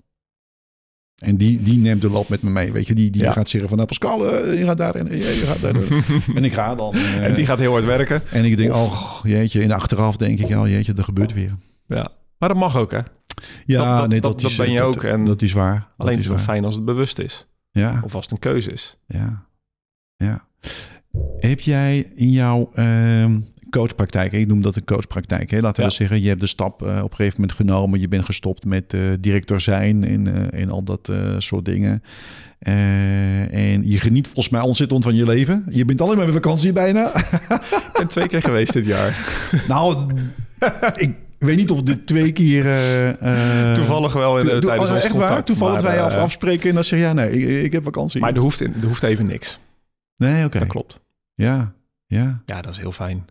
[1.19, 2.73] En die, die neemt de loop met me mee.
[2.73, 3.33] Weet je, die, die ja.
[3.33, 5.75] gaat zeggen van nou Pascal, uh, je gaat daar en je gaat daar.
[6.37, 6.95] en ik ga dan.
[6.95, 8.23] Uh, en die gaat heel hard werken.
[8.31, 11.57] En ik denk, oh jeetje, in de achteraf denk ik, oh jeetje, er gebeurt weer.
[11.87, 13.01] Ja, maar dat mag ook hè?
[13.65, 15.03] Ja, dat, dat, nee, dat, dat, is, dat ben je ook.
[15.03, 15.89] En dat is waar.
[15.97, 17.47] Alleen het is wel fijn als het bewust is.
[17.71, 18.01] Ja.
[18.05, 18.99] Of als het een keuze is.
[19.07, 19.47] Ja.
[20.17, 20.47] Ja.
[21.39, 23.27] Heb jij in jouw uh,
[23.71, 24.33] coachpraktijk.
[24.33, 25.51] Ik noem dat een coachpraktijk.
[25.51, 25.61] Hè?
[25.61, 28.01] Laten we zeggen, je hebt de stap uh, op een gegeven moment genomen.
[28.01, 32.03] Je bent gestopt met uh, directeur zijn en, uh, en al dat soort dingen.
[32.59, 35.65] en je geniet volgens mij ontzettend van je leven.
[35.69, 37.17] Je bent alleen maar met vakantie bijna.
[37.89, 39.39] ik ben twee keer geweest dit jaar.
[39.69, 40.13] nou,
[40.97, 42.65] ik weet niet of dit twee keer...
[43.75, 45.45] toevallig wel in de, tijdens ons Echt contact, waar?
[45.45, 47.05] Toevallig wij af, afspreken en dan zeg je...
[47.05, 48.21] ja, nee, ik, ik heb vakantie.
[48.21, 49.61] Maar er hoeft, er hoeft even niks.
[50.17, 50.45] Nee, oké.
[50.45, 50.61] Okay.
[50.61, 51.01] Dat klopt.
[51.35, 51.73] Ja,
[52.07, 52.43] ja.
[52.45, 53.27] Ja, dat is heel fijn.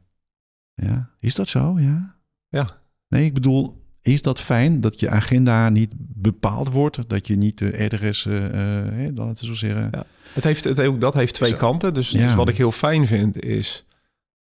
[0.82, 1.80] Ja, is dat zo?
[1.80, 2.16] Ja.
[2.50, 2.68] Ja.
[3.08, 7.10] Nee, ik bedoel, is dat fijn dat je agenda niet bepaald wordt?
[7.10, 9.88] Dat je niet uh, ergens, uh, dan het zo zeggen.
[9.92, 10.06] Ja.
[10.34, 11.94] Het heeft, het, ook dat heeft twee kanten.
[11.94, 12.26] Dus, ja.
[12.26, 13.86] dus, wat ik heel fijn vind is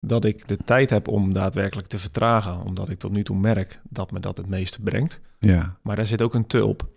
[0.01, 2.65] dat ik de tijd heb om daadwerkelijk te vertragen.
[2.65, 5.21] Omdat ik tot nu toe merk dat me dat het meeste brengt.
[5.39, 5.77] Ja.
[5.83, 6.89] Maar daar zit ook een te op.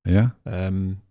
[0.00, 0.36] Ja.
[0.44, 1.02] Um,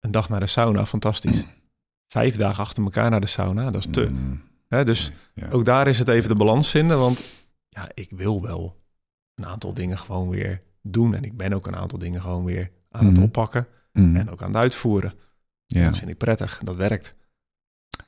[0.00, 1.44] een dag naar de sauna, fantastisch.
[2.14, 4.08] Vijf dagen achter elkaar naar de sauna, dat is te.
[4.08, 4.42] Mm.
[4.72, 5.50] Hè, dus ja.
[5.50, 6.98] ook daar is het even de balans vinden.
[6.98, 7.22] Want
[7.68, 8.80] ja, ik wil wel
[9.34, 11.14] een aantal dingen gewoon weer doen.
[11.14, 13.66] En ik ben ook een aantal dingen gewoon weer aan het oppakken.
[13.92, 14.16] Mm.
[14.16, 15.14] En ook aan het uitvoeren.
[15.66, 15.84] Ja.
[15.84, 16.58] Dat vind ik prettig.
[16.58, 17.14] Dat werkt.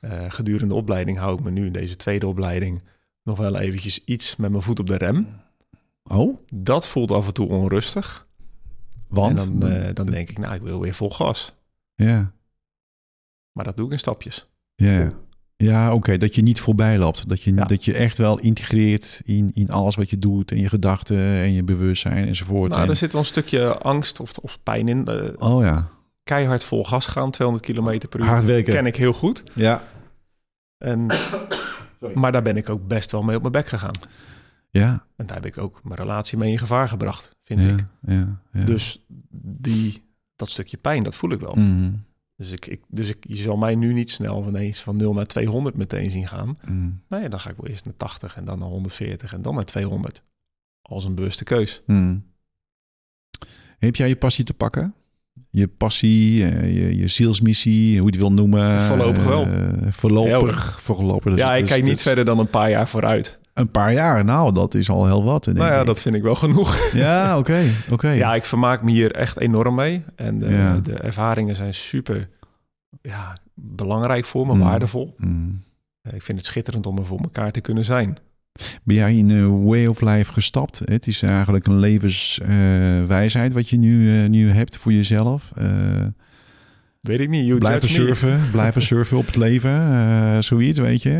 [0.01, 2.83] Uh, gedurende de opleiding hou ik me nu in deze tweede opleiding
[3.23, 5.27] nog wel eventjes iets met mijn voet op de rem.
[6.03, 6.37] Oh?
[6.53, 8.27] Dat voelt af en toe onrustig.
[9.07, 9.39] Want?
[9.39, 11.53] En dan, uh, dan denk ik, nou, ik wil weer vol gas.
[11.93, 12.31] Ja.
[13.51, 14.47] Maar dat doe ik in stapjes.
[14.75, 15.11] Ja.
[15.57, 16.17] Ja, oké.
[16.17, 17.29] Dat je niet voorbij loopt.
[17.29, 20.51] Dat je, dat je echt wel integreert in, in alles wat je doet.
[20.51, 22.71] En je gedachten en je bewustzijn enzovoort.
[22.71, 22.89] Nou, en...
[22.89, 25.07] er zit wel een stukje angst of, of pijn in.
[25.09, 25.89] Uh, oh ja.
[26.23, 28.25] Keihard vol gas gaan, 200 km per uur.
[28.25, 28.73] Hard werken.
[28.73, 29.43] ken ik heel goed.
[29.53, 29.83] Ja.
[30.77, 31.05] En,
[32.13, 33.97] maar daar ben ik ook best wel mee op mijn bek gegaan.
[34.69, 35.05] Ja.
[35.15, 37.85] En daar heb ik ook mijn relatie mee in gevaar gebracht, vind ja, ik.
[38.01, 38.63] Ja, ja.
[38.63, 39.05] Dus
[39.41, 40.03] die,
[40.35, 41.55] dat stukje pijn, dat voel ik wel.
[41.55, 42.03] Mm.
[42.37, 45.25] Dus, ik, ik, dus ik, je zal mij nu niet snel ineens van 0 naar
[45.25, 46.57] 200 meteen zien gaan.
[46.65, 47.01] Mm.
[47.09, 49.63] Nee, dan ga ik wel eerst naar 80 en dan naar 140 en dan naar
[49.63, 50.23] 200.
[50.81, 51.81] Als een bewuste keus.
[51.85, 52.23] Mm.
[53.77, 54.93] Heb jij je passie te pakken?
[55.49, 58.81] Je passie, je, je zielsmissie, hoe je het wil noemen.
[58.81, 59.47] Voorlopig wel.
[59.47, 61.31] Uh, voorlopig, voorlopig.
[61.31, 63.39] Dus, ja, ik dus, kijk niet verder dan een paar jaar vooruit.
[63.55, 65.45] Een paar jaar, nou, dat is al heel wat.
[65.45, 65.85] Nou ja, ik.
[65.85, 66.77] dat vind ik wel genoeg.
[66.93, 67.51] Ja, oké.
[67.51, 70.03] Okay, okay, Ja, ik vermaak me hier echt enorm mee.
[70.15, 70.79] En de, ja.
[70.83, 72.29] de ervaringen zijn super
[73.01, 74.59] ja, belangrijk voor me, mm.
[74.59, 75.15] waardevol.
[75.17, 75.63] Mm.
[76.13, 78.17] Ik vind het schitterend om er voor elkaar te kunnen zijn.
[78.83, 80.81] Ben jij in een way of life gestapt?
[80.85, 85.51] Het is eigenlijk een levenswijsheid uh, wat je nu, uh, nu hebt voor jezelf.
[85.57, 85.67] Uh,
[87.01, 87.45] weet ik niet.
[87.45, 91.13] You blijven surfen, blijven surfen op het leven, zoiets, weet je.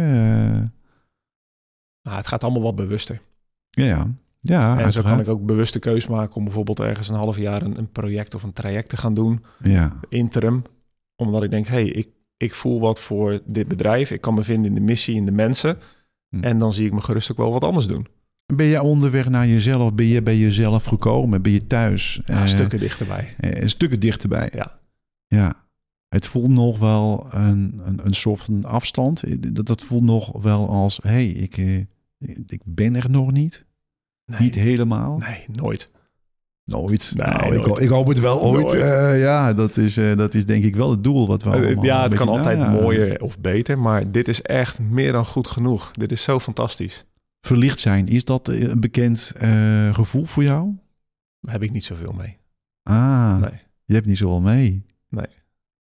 [2.06, 3.22] Nou, het gaat allemaal wat bewuster.
[3.69, 4.07] Ja, ja.
[4.41, 7.61] ja en zo kan ik ook bewuste keus maken om bijvoorbeeld ergens een half jaar
[7.61, 9.44] een, een project of een traject te gaan doen.
[9.64, 9.99] Ja.
[10.10, 10.64] Interim.
[11.15, 12.07] Omdat ik denk, hé, hey, ik,
[12.38, 14.11] ik voel wat voor dit bedrijf.
[14.11, 15.77] Ik kan me vinden in de missie, in de mensen.
[16.30, 16.44] Hm.
[16.44, 18.07] En dan zie ik me gerust ook wel wat anders doen.
[18.53, 19.94] Ben je onderweg naar jezelf?
[19.94, 21.41] Ben je bij jezelf gekomen?
[21.41, 22.22] Ben je thuis?
[22.26, 23.36] Ja, uh, stukken dichterbij.
[23.40, 24.49] Uh, stukken dichterbij.
[24.53, 24.80] Ja.
[25.27, 25.53] Ja.
[26.07, 29.23] Het voelt nog wel een, een, een soort van afstand.
[29.56, 31.84] Dat, dat voelt nog wel als, hé, hey, ik, uh,
[32.48, 33.66] ik ben er nog niet.
[34.26, 34.40] Nee.
[34.40, 35.18] Niet helemaal.
[35.18, 35.90] Nee, nooit.
[36.64, 37.12] Nooit.
[37.16, 37.66] Nee, nou, nooit.
[37.66, 38.74] Ik, ik, hoop het wel ooit.
[38.74, 41.84] Uh, ja, dat is, uh, dat is denk ik wel het doel wat we allemaal...
[41.84, 42.82] Ja, het kan altijd nou, ja.
[42.82, 45.92] mooier of beter, maar dit is echt meer dan goed genoeg.
[45.92, 47.06] Dit is zo fantastisch.
[47.42, 50.76] Verlicht zijn, is dat een bekend uh, gevoel voor jou?
[51.40, 52.38] Daar heb ik niet zoveel mee.
[52.84, 53.62] Ah, nee.
[53.86, 54.86] je hebt niet zoveel mee.
[55.10, 55.28] Nee.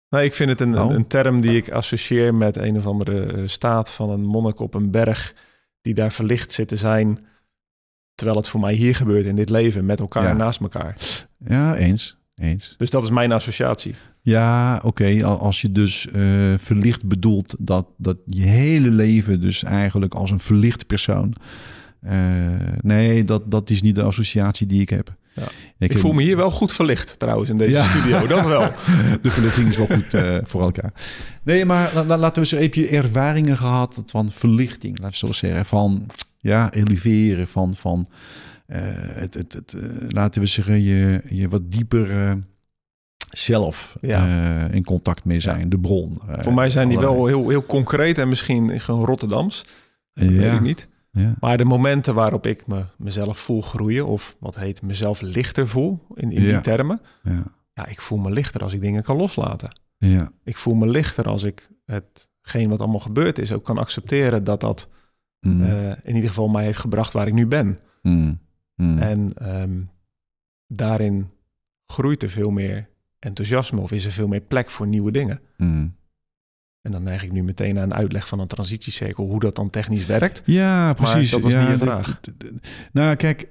[0.09, 0.91] Nee, ik vind het een, Oh.
[0.91, 4.73] een, term die ik associeer met een of andere eh, staat van een monnik op
[4.73, 5.35] een berg
[5.87, 7.25] die daar verlicht zit te zijn,
[8.15, 10.33] terwijl het voor mij hier gebeurt in dit leven, met elkaar Ja.
[10.33, 10.95] naast elkaar.
[11.47, 12.17] Ja, eens.
[12.35, 12.75] Eens.
[12.77, 13.95] Dus dat is mijn associatie.
[14.21, 15.25] Ja, oké.
[15.25, 20.31] Al- Als je dus eh, verlicht bedoelt dat, dat je hele leven dus eigenlijk als
[20.31, 21.33] een verlicht persoon...
[22.01, 22.17] eh,
[22.81, 25.09] nee, dat, dat is niet de associatie die ik heb.
[25.33, 25.43] Ja.
[25.77, 27.83] Ik, Ik voel me hier wel goed verlicht trouwens in deze Ja.
[27.83, 28.61] studio, dat wel.
[29.21, 30.93] De verlichting is wel goed eh, voor elkaar.
[31.43, 32.75] Nee, maar la- la- laten we eens...
[32.75, 34.99] Je ervaringen gehad van verlichting?
[34.99, 35.65] Laten we zo zeggen.
[35.65, 36.05] Van,
[36.37, 37.47] ja, eleveren.
[37.47, 38.07] Van, van
[38.65, 39.75] eh, het, het, het,
[40.09, 42.37] laten we zeggen, je, je wat dieper
[43.29, 44.25] zelf Ja.
[44.71, 45.69] in contact mee zijn.
[45.69, 46.17] De bron.
[46.39, 49.65] Voor mij zijn die wel heel, heel concreet en misschien is gewoon Rotterdams,
[50.11, 50.87] weet Ja, ik niet.
[51.17, 51.35] Ja.
[51.39, 56.05] Maar de momenten waarop ik me, mezelf voel groeien, of wat heet mezelf lichter voel,
[56.13, 56.49] in, in Ja.
[56.51, 57.01] die termen.
[57.23, 59.69] Ja, Ja, ik voel me lichter als ik dingen kan loslaten.
[59.97, 64.43] ja, Ik voel me lichter als ik hetgeen wat allemaal gebeurd is ook kan accepteren
[64.43, 64.89] dat dat
[65.41, 67.79] Mm, eh, in ieder geval mij heeft gebracht waar ik nu ben.
[68.01, 68.39] mm,
[68.75, 68.97] mm.
[68.99, 69.79] En ehm,
[70.67, 71.29] daarin
[71.85, 72.89] groeit er veel meer
[73.19, 75.39] enthousiasme of is er veel meer plek voor nieuwe dingen.
[75.57, 75.95] Mm.
[76.87, 79.69] En dan neig ik nu meteen naar een uitleg van een transitiecirkel, hoe dat dan
[79.69, 80.41] technisch werkt.
[80.45, 81.31] Ja, precies.
[81.31, 82.19] dat was ja, niet je vraag.
[82.21, 82.51] dit- dit-
[82.91, 83.47] Nou, kijk,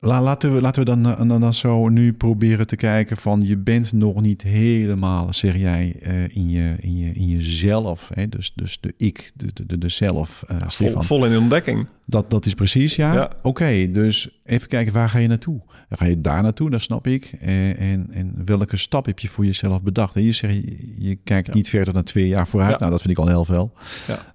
[0.00, 3.40] la- laten we, laten we dan, eh, dan, dan zo nu proberen te kijken van...
[3.40, 8.10] je bent nog niet helemaal, zeg jij, eh, in, je, in, je, in jezelf.
[8.14, 8.28] Hè?
[8.28, 11.86] Dus, dus de ik, de, de, de, zelf, eh, Vol, in ontdekking.
[12.06, 13.12] Dat, dat is precies, ja.
[13.14, 13.30] Ja.
[13.42, 15.60] Oké, dus even kijken, waar ga je naartoe?
[15.88, 17.24] Dan ga je daar naartoe, dat snap ik.
[17.40, 20.16] En, en welke stap heb je voor jezelf bedacht?
[20.16, 21.54] En je zegt, je, je kijkt Ja.
[21.54, 22.72] niet verder dan twee jaar vooruit.
[22.72, 22.78] Ja.
[22.78, 23.72] Nou, dat vind ik al heel veel.
[24.06, 24.34] Ja.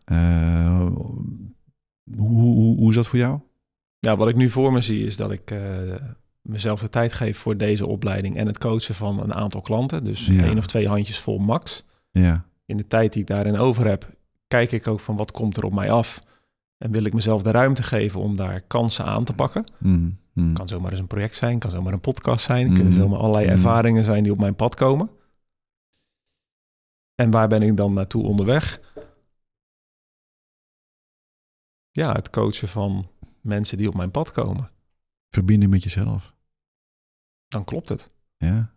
[2.17, 3.39] Hoe, hoe, hoe is dat voor jou?
[4.05, 5.59] Ja, wat ik nu voor me zie is dat ik eh,
[6.41, 10.03] mezelf de tijd geef voor deze opleiding en het coachen van een aantal klanten.
[10.03, 10.43] Dus Ja.
[10.43, 11.85] één of twee handjes vol max.
[12.11, 12.45] Ja.
[12.65, 14.09] In de tijd die ik daarin over heb,
[14.47, 16.23] kijk ik ook van wat komt er op mij af.
[16.77, 19.63] En wil ik mezelf de ruimte geven om daar kansen aan te pakken.
[19.79, 20.53] Mm, mm.
[20.53, 22.73] Kan zomaar eens een project zijn, kan zomaar een podcast zijn.
[22.73, 25.09] Kunnen zomaar allerlei ervaringen zijn die op mijn pad komen.
[27.15, 28.79] En waar ben ik dan naartoe onderweg?
[31.91, 33.07] Ja, het coachen van
[33.45, 34.69] mensen die op mijn pad komen.
[35.29, 36.33] Verbinden met jezelf.
[37.47, 38.07] Dan klopt het.
[38.37, 38.73] Ja.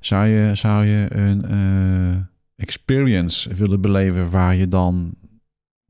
[0.00, 2.22] Zou je, zou je een eh,
[2.56, 5.14] experience willen beleven waar je dan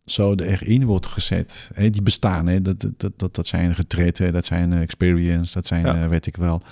[0.04, 1.70] zo erin wordt gezet.
[1.74, 5.86] Hè, die bestaan, hè, dat, dat, dat, dat zijn getretten, dat zijn experience, dat zijn,
[5.86, 6.08] ja.
[6.08, 6.62] weet ik wel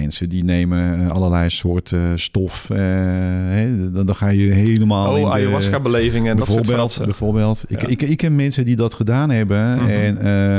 [0.00, 2.68] mensen die nemen eh, allerlei soorten stof.
[2.70, 5.20] Uh, hè, dan, dan, ga je helemaal.
[5.20, 6.36] Oh, ayahuasca-belevingen.
[6.36, 7.00] Bijvoorbeeld.
[7.04, 7.64] bijvoorbeeld.
[7.66, 9.76] Ik, ik, ik ken mensen die dat gedaan hebben.
[9.76, 9.88] Mhm.
[9.88, 10.58] En uh,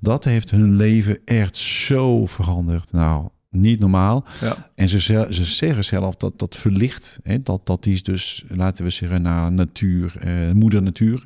[0.00, 2.92] dat heeft hun leven echt zo veranderd.
[2.92, 4.24] Nou, niet normaal.
[4.40, 4.70] Ja.
[4.74, 4.98] En ze,
[5.30, 7.18] ze zeggen zelf dat dat verlicht.
[7.22, 10.12] Hè, dat, dat is dus, laten we zeggen, naar natuur,
[10.54, 11.22] moeder natuur.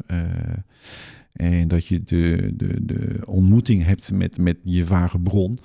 [1.35, 5.59] En dat je de, de, de ontmoeting hebt met, met je ware bron.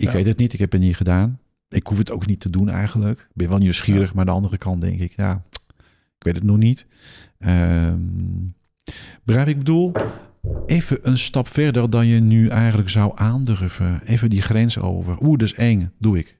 [0.00, 1.40] Ik weet het niet, ik heb het niet gedaan.
[1.68, 3.18] Ik hoef het ook niet te doen eigenlijk.
[3.18, 5.42] Ik ben wel nieuwsgierig, maar aan de andere kant denk ik, ja,
[6.18, 6.86] ik weet het nog niet.
[7.38, 8.54] Um,
[9.24, 9.92] begrijp ik bedoel?
[10.66, 14.00] Even een stap verder dan je nu eigenlijk zou aandurven.
[14.04, 15.22] Even die grens over.
[15.22, 15.92] Oeh, dat is eng.
[15.98, 16.38] Doe ik.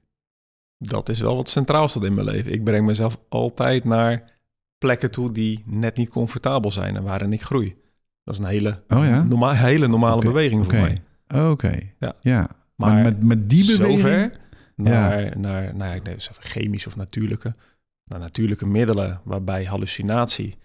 [0.77, 2.51] Dat is wel wat centraal staat in mijn leven.
[2.51, 4.31] Ik breng mezelf altijd naar
[4.77, 7.75] plekken toe die net niet comfortabel zijn en waarin ik groei.
[8.23, 9.53] Dat is een hele, oh ja?
[9.53, 11.01] hele normale beweging voor mij.
[11.49, 12.15] Oké, ja.
[12.21, 12.58] ja.
[12.79, 13.99] Maar, met, met die beweging...
[13.99, 14.31] Zover
[14.75, 15.37] naar, ja.
[15.37, 17.55] naar nou ja, ik denk chemisch of natuurlijke,
[18.05, 20.57] naar natuurlijke middelen waarbij hallucinatie...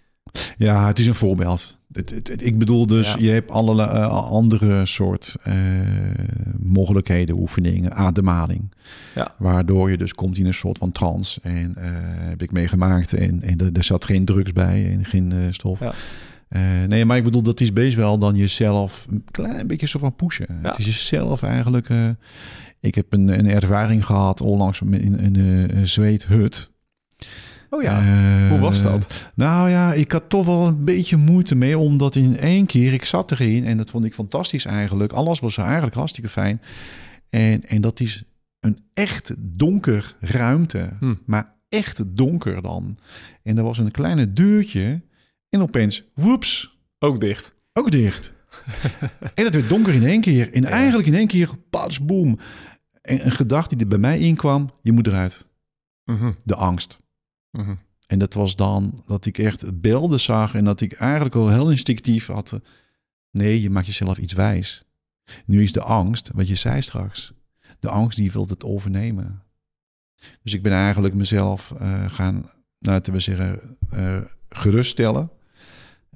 [0.57, 1.77] Ja, het is een voorbeeld.
[1.91, 5.53] Het, het, ik bedoel dus, je hebt allerlei uh, andere soort uh,
[6.59, 8.73] mogelijkheden, oefeningen, ademhaling.
[9.15, 9.33] Ja.
[9.37, 11.39] Waardoor je dus komt in een soort van trance.
[11.43, 11.83] En uh,
[12.29, 13.13] heb ik meegemaakt.
[13.13, 15.79] En, en er, zat geen drugs bij en geen stof.
[15.79, 15.93] Ja.
[16.49, 19.99] Uh, nee, maar ik bedoel, dat is best wel dan jezelf een klein beetje zo
[19.99, 20.59] van pushen.
[20.61, 21.89] Het is jezelf eigenlijk.
[21.89, 22.09] Uh,
[22.79, 26.71] ik heb een, een ervaring gehad onlangs in, in een zweethut.
[27.69, 29.29] Oh ja, uh, hoe was dat?
[29.35, 33.05] Nou ja, ik had toch wel een beetje moeite mee, omdat in één keer, ik
[33.05, 35.11] zat erin en dat vond ik fantastisch eigenlijk.
[35.11, 36.61] Alles was eigenlijk hartstikke fijn.
[37.29, 38.23] En, en dat is
[38.59, 41.13] een echt donker ruimte, hm.
[41.25, 42.97] maar echt donker dan.
[43.43, 45.01] En er was een kleine deurtje
[45.55, 46.77] en opeens, woeps.
[46.99, 47.55] Ook dicht.
[47.73, 48.33] Ook dicht.
[49.35, 50.53] en het werd donker in één keer.
[50.53, 52.39] En eigenlijk in één keer, pas, boom.
[53.01, 55.47] En een gedachte die er bij mij inkwam, je moet eruit.
[56.03, 56.31] Mhm.
[56.43, 56.97] De angst.
[57.51, 57.75] Mhm.
[58.07, 61.71] En dat was dan dat ik echt beelden zag en dat ik eigenlijk al heel
[61.71, 62.51] instinctief had.
[62.51, 62.59] Eh,
[63.31, 64.85] nee, je maakt jezelf iets wijs.
[65.45, 67.33] Nu is de angst, wat je zei straks,
[67.79, 69.43] de angst die wil het overnemen.
[70.43, 74.17] Dus ik ben eigenlijk mezelf uh, gaan, laten we zeggen, uh,
[74.49, 75.31] geruststellen.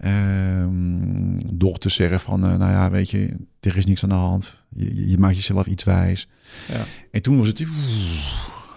[0.06, 4.16] Um, door te zeggen van, uh, nou ja, weet je, er is niks aan de
[4.16, 4.66] hand.
[4.76, 6.28] Je, je maakt jezelf iets wijs.
[6.68, 6.86] Ja.
[7.12, 7.64] En toen was het...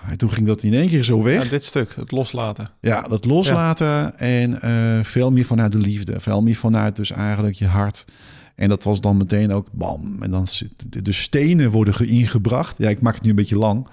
[0.08, 1.42] en toen ging dat in één keer zo weg.
[1.42, 2.68] Ja, dit stuk, het loslaten.
[2.80, 6.20] Ja, dat loslaten en uh, veel meer vanuit de liefde.
[6.20, 8.04] Veel meer vanuit dus eigenlijk je hart.
[8.54, 10.22] En dat was dan meteen ook bam.
[10.22, 10.46] En dan
[10.86, 12.78] de, de stenen worden ingebracht.
[12.78, 13.86] Ja, ik maak het nu een beetje lang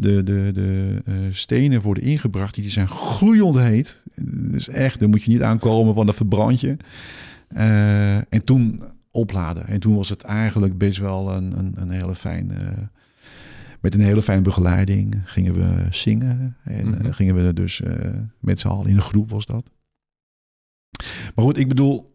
[0.00, 2.54] de, de, de uh, stenen worden ingebracht.
[2.54, 4.02] Die zijn gloeiend heet.
[4.50, 6.76] Dus echt, daar moet je niet aankomen, van een verbrandje.
[7.56, 9.66] Uh, en toen opladen.
[9.66, 12.54] En toen was het eigenlijk best wel een, een, een hele fijne...
[13.80, 16.56] met een hele fijne begeleiding gingen we zingen.
[16.64, 17.12] En mm -hmm.
[17.12, 17.82] gingen we dus
[18.40, 19.70] met z'n allen in een groep was dat.
[21.34, 22.12] Maar goed, ik bedoel,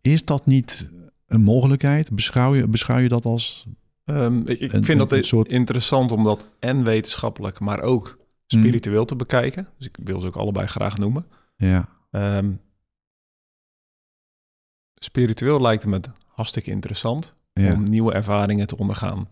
[0.00, 0.90] is dat niet
[1.26, 2.12] een mogelijkheid?
[2.12, 3.66] Beschouw je, beschouw je dat als
[4.10, 5.50] Um, ik, ik vind dat soort...
[5.50, 9.68] interessant om dat en wetenschappelijk, maar ook spiritueel te bekijken.
[9.78, 11.26] Dus ik wil ze ook allebei graag noemen.
[11.56, 11.88] Ja.
[12.10, 12.60] Um,
[14.94, 19.28] spiritueel lijkt me hartstikke interessant om nieuwe ervaringen te ondergaan.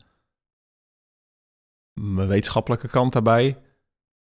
[2.00, 3.58] Mijn wetenschappelijke kant daarbij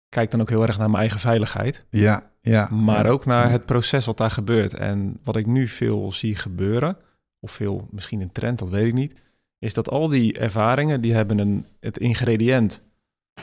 [0.10, 1.86] kijkt dan ook heel erg naar mijn eigen veiligheid.
[1.90, 2.70] Ja, ja.
[2.70, 4.74] Maar ook naar het proces wat daar gebeurt.
[4.74, 6.98] En wat ik nu veel zie gebeuren,
[7.40, 9.22] of veel misschien een trend, dat weet ik niet,
[9.64, 12.81] is dat al die ervaringen, die hebben een, het ingrediënt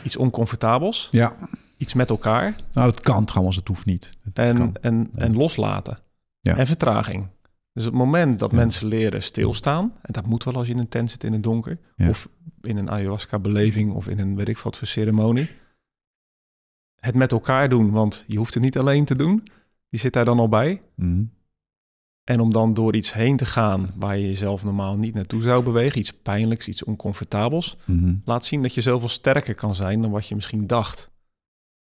[0.05, 1.09] iets oncomfortabels.
[1.11, 1.37] Ja.
[1.77, 2.57] Iets met elkaar.
[2.73, 4.19] Nou, dat kan trouwens, het hoeft niet.
[4.33, 5.99] en, en, en loslaten.
[6.41, 6.57] Ja.
[6.57, 7.27] En vertraging.
[7.73, 10.89] Dus het moment dat mensen leren stilstaan, en dat moet wel als je in een
[10.89, 11.79] tent zit in het donker,
[12.09, 12.29] of
[12.61, 15.51] in een ayahuasca-beleving, of in een weet ik wat voor ceremonie,
[17.01, 19.43] het met elkaar doen, want je hoeft het niet alleen te doen.
[19.89, 20.83] Die zit daar dan al bij.
[20.95, 21.31] Mm.
[22.31, 25.65] En om dan door iets heen te gaan waar je jezelf normaal niet naartoe zou
[25.65, 28.15] bewegen, iets pijnlijks, iets oncomfortabels, mhm.
[28.25, 31.11] laat zien dat je zoveel sterker kan zijn dan wat je misschien dacht.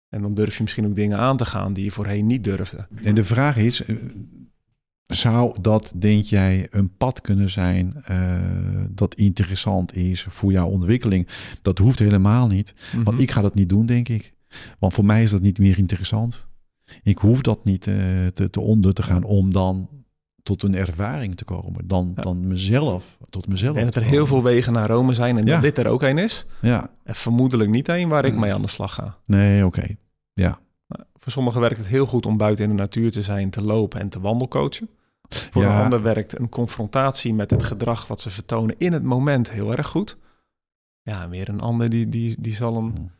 [0.09, 2.87] En dan durf je misschien ook dingen aan te gaan die je voorheen niet durfde.
[3.03, 3.97] En de vraag is, eh,
[5.07, 8.41] zou dat, denk jij, een pad kunnen zijn uh,
[8.91, 11.29] dat interessant is voor jouw ontwikkeling?
[11.63, 13.23] Dat hoeft helemaal niet, want mhm.
[13.23, 14.33] ik ga dat niet doen, denk ik.
[14.79, 16.49] Want voor mij is dat niet meer interessant.
[17.03, 17.95] Ik hoef dat niet uh,
[18.27, 19.89] te, te onder te gaan om dan
[20.43, 23.77] tot een ervaring te komen dan, dan mezelf, tot mezelf.
[23.77, 26.19] En dat er heel veel wegen naar Rome zijn en dat dit er ook een
[26.19, 26.47] is.
[26.61, 26.91] Ja.
[27.05, 29.17] En vermoedelijk niet één waar ik mee aan de slag ga.
[29.25, 29.97] Nee, oké.
[30.33, 30.59] Ja.
[31.19, 34.01] Voor sommigen werkt het heel goed om buiten in de natuur te zijn, te lopen
[34.01, 34.89] en te wandelcoachen.
[35.29, 39.51] Voor een ander werkt een confrontatie met het gedrag wat ze vertonen in het moment
[39.51, 40.17] heel erg goed.
[41.03, 43.11] Ja, weer een ander die, die, die zal een,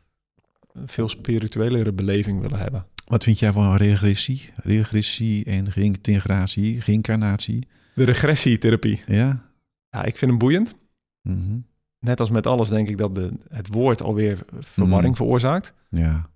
[0.71, 2.85] een veel spirituelere beleving willen hebben.
[3.11, 4.49] Wat vind jij van regressie?
[4.55, 7.67] Regressie en reïntegratie, reïncarnatie?
[7.95, 9.01] De regressietherapie.
[9.05, 9.41] Ja.
[9.89, 10.75] Ja, ik vind hem boeiend.
[11.21, 11.59] Mhm.
[11.99, 15.23] Net als met alles denk ik dat de, het woord alweer verwarring mhm.
[15.23, 15.73] veroorzaakt.
[15.89, 16.29] Ja.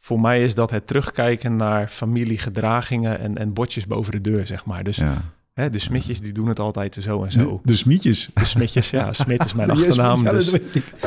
[0.00, 4.64] Voor mij is dat het terugkijken naar familiegedragingen en, en bordjes boven de deur, zeg
[4.64, 4.84] maar.
[4.84, 5.22] Dus ja.
[5.52, 7.60] hè, de smitjes die doen het altijd zo en zo.
[7.62, 8.30] De, de smitjes?
[8.34, 9.12] De smitjes, ja.
[9.12, 10.22] Smit is mijn achternaam.
[10.22, 10.54] dus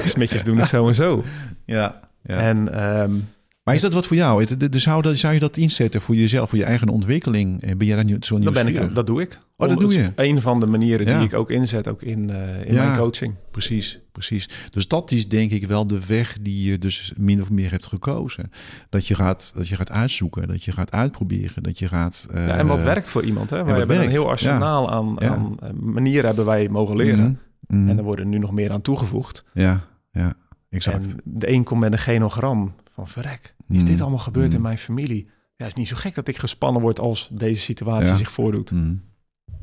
[0.04, 1.24] smitjes doen het zo en zo.
[1.66, 2.10] Ja.
[2.22, 2.38] ja.
[2.38, 3.28] En um,
[3.64, 4.70] maar is dat wat voor jou?
[4.70, 7.78] Dus zou, zou je dat inzetten voor jezelf, voor je eigen ontwikkeling?
[7.78, 9.40] Ben je daar nu zo dat ben ik, Dat doe ik.
[9.58, 10.12] Oh, dat doe je?
[10.16, 13.36] Een van de manieren die ik ook inzet, ook in, uh, in mijn coaching.
[13.52, 14.50] Precies, precies.
[14.70, 17.86] Dus dat is denk ik wel de weg die je dus min of meer hebt
[17.86, 18.52] gekozen.
[18.90, 22.28] Dat je gaat, dat je gaat uitzoeken, dat je gaat uitproberen, dat je gaat...
[22.34, 23.50] Uh, ja, en wat werkt voor iemand?
[23.50, 23.64] Hè?
[23.64, 27.40] Wij hebben een heel arsenaal aan, aan, eh, manieren hebben wij mogen leren.
[27.60, 27.90] Mhm, mhm.
[27.90, 29.46] En er worden nu nog meer aan toegevoegd.
[29.54, 30.34] Ja, ja,
[30.70, 31.12] exact.
[31.12, 32.74] En de een komt met een genogram
[33.06, 33.56] van verrek.
[33.70, 34.02] Is dit mm.
[34.02, 34.64] allemaal gebeurd in mm.
[34.64, 35.30] mijn familie?
[35.56, 38.72] Ja, is niet zo gek dat ik gespannen word als deze situatie zich voordoet.
[38.72, 39.02] Mm.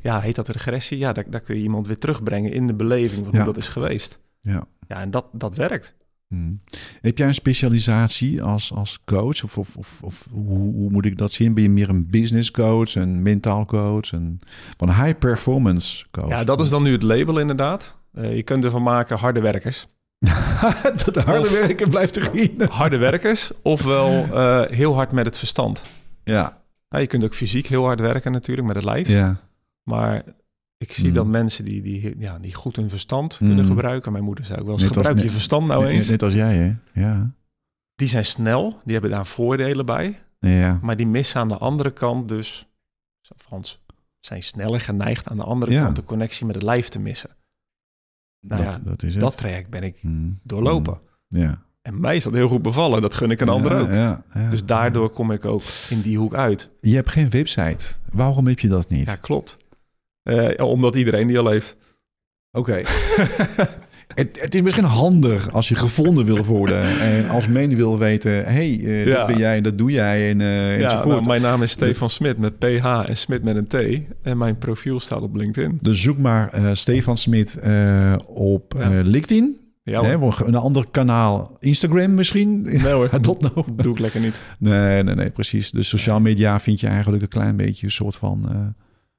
[0.00, 0.98] Ja, heet dat regressie?
[0.98, 3.68] Ja, daar, daar, kun je iemand weer terugbrengen in de beleving van hoe dat is
[3.68, 4.20] geweest.
[4.40, 5.94] Ja, ja en dat, dat werkt.
[7.00, 9.44] Heb jij een specialisatie als, als coach?
[9.44, 11.54] Of, of, of, of hoe, hoe, moet ik dat zien?
[11.54, 14.40] Ben je meer een business coach, een mentaal coach, een,
[14.78, 16.28] een high performance coach?
[16.28, 17.98] Ja, dat is dan nu het label inderdaad.
[18.14, 19.88] Uh, je kunt ervan maken harde werkers.
[21.04, 22.62] dat de harde werken blijft erin.
[22.70, 25.82] harde werkers, ofwel uh, heel hard met het verstand.
[26.24, 26.62] Ja.
[26.88, 29.08] je kunt ook fysiek heel hard werken natuurlijk met het lijf.
[29.08, 29.40] Ja.
[29.82, 30.22] Maar
[30.76, 31.14] ik zie mm.
[31.14, 33.66] dat mensen die, die, ja, die goed hun verstand kunnen mm.
[33.66, 34.12] gebruiken.
[34.12, 36.08] Mijn moeder zei ook wel eens, gebruik je verstand nou eens.
[36.08, 37.00] Net als jij, hè?
[37.00, 37.30] Ja.
[37.94, 40.18] Die zijn snel, die hebben daar voordelen bij.
[40.38, 40.78] Ja.
[40.82, 42.66] Maar die missen aan de andere kant dus...
[43.36, 43.80] Frans,
[44.20, 47.30] zijn sneller geneigd aan de andere kant de connectie met het lijf te missen.
[48.40, 49.22] Nou dat, ja, dat, is het.
[49.22, 50.38] dat traject ben ik mm.
[50.42, 50.98] doorlopen.
[51.28, 51.40] Mm.
[51.40, 51.62] Ja.
[51.82, 53.02] En mij is dat heel goed bevallen.
[53.02, 53.88] Dat gun ik een ander ook.
[53.88, 56.70] Ja, dus daardoor kom ik ook in die hoek uit.
[56.80, 57.94] Je hebt geen website.
[58.12, 59.06] Waarom heb je dat niet?
[59.06, 59.56] Ja, klopt.
[60.22, 61.76] Uh, omdat iedereen die al heeft.
[62.50, 62.82] Oké.
[64.14, 68.44] het, het, is misschien handig als je gevonden wil worden en als men wil weten,
[68.44, 71.70] hey, uh, dat ben jij, dat doe jij en uh, ja, nou, mijn naam is
[71.70, 75.78] Stefan Smit met PH en Smit met een T en mijn profiel staat op LinkedIn.
[75.82, 77.58] Dus zoek maar uh, Stefan Smit
[78.26, 78.74] op.
[79.02, 79.56] LinkedIn.
[79.82, 82.62] Ja, nee, een ander kanaal, Instagram misschien?
[82.62, 83.64] Nee hoor, dat nou.
[83.76, 84.40] doe ik lekker niet.
[84.58, 85.70] Nee, nee, nee, precies.
[85.70, 88.74] Dus sociaal media vind je eigenlijk een klein beetje een soort van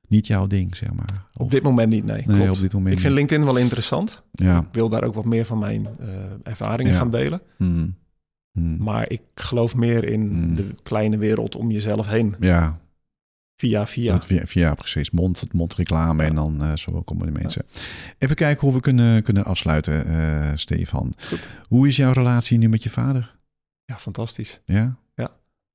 [0.09, 1.25] niet jouw ding, zeg maar.
[1.33, 2.23] op dit moment niet, nee.
[2.25, 4.23] nee op dit moment ik vind LinkedIn wel interessant.
[4.31, 4.59] Ja.
[4.59, 6.07] Ik wil daar ook wat meer van mijn uh,
[6.43, 7.41] ervaringen gaan delen.
[7.57, 7.95] Hmm.
[8.51, 8.77] Hmm.
[8.79, 10.55] Maar ik geloof meer in hmm.
[10.55, 12.35] de kleine wereld om jezelf heen.
[12.39, 12.79] Ja.
[13.55, 14.21] Via, via.
[14.21, 15.11] via, via precies.
[15.11, 16.29] Mond, mondreclame ja.
[16.29, 17.65] en dan uh, zo komen de mensen.
[18.17, 21.13] Even kijken hoe we kunnen, kunnen afsluiten, uh, Stefan.
[21.27, 21.51] Goed.
[21.67, 23.37] Hoe is jouw relatie nu met je vader?
[23.85, 24.61] Ja, fantastisch.
[24.65, 24.97] Ja?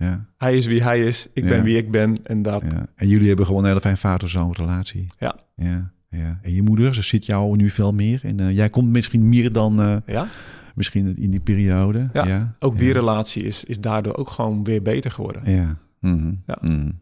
[0.04, 0.26] Ja.
[0.36, 2.62] Hij is wie hij is, ik ben wie ik ben en dat.
[2.62, 2.86] Ja.
[2.94, 5.06] En jullie hebben gewoon een hele fijn vader-zoon relatie.
[5.18, 5.36] Ja.
[5.56, 5.92] ja.
[6.16, 6.38] Ja.
[6.42, 8.20] En je moeder, ze zit jou nu veel meer.
[8.24, 10.26] En uh, jij komt misschien meer dan uh, ja?
[10.74, 12.10] misschien in die periode.
[12.12, 12.54] Ja, ja.
[12.58, 15.52] ook die relatie is, is daardoor ook gewoon weer beter geworden.
[15.52, 15.78] Ja.
[16.00, 16.58] Mm ja.
[16.60, 17.00] Mm.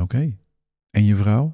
[0.00, 0.36] Oké.
[0.90, 1.52] En je vrouw?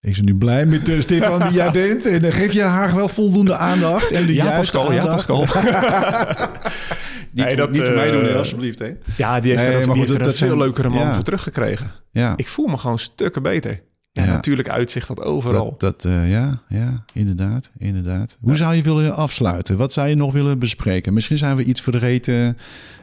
[0.00, 2.06] Is ze nu blij met uh, Stefan die jij bent?
[2.06, 4.10] En geef je haar wel voldoende aandacht?
[4.10, 5.26] En de ja, Pascal, aandacht?
[5.26, 5.46] ja, Pascal.
[7.34, 8.78] niet, nee, dat, niet voor mij doen, uh, alsjeblieft.
[8.78, 8.92] Hè?
[9.16, 11.14] Ja, die heeft nee, er, maar goed, dat, een veel leukere man ja.
[11.14, 11.90] voor teruggekregen.
[12.10, 12.32] Ja.
[12.36, 13.82] Ik voel me gewoon stukken beter.
[14.12, 15.74] Ja, natuurlijk uitzicht dat overal.
[15.78, 18.38] Dat, dat uh, ja, ja, inderdaad, inderdaad.
[18.40, 19.76] Hoe zou je willen afsluiten?
[19.76, 21.12] Wat zou je nog willen bespreken?
[21.12, 22.56] Misschien zijn we iets vergeten.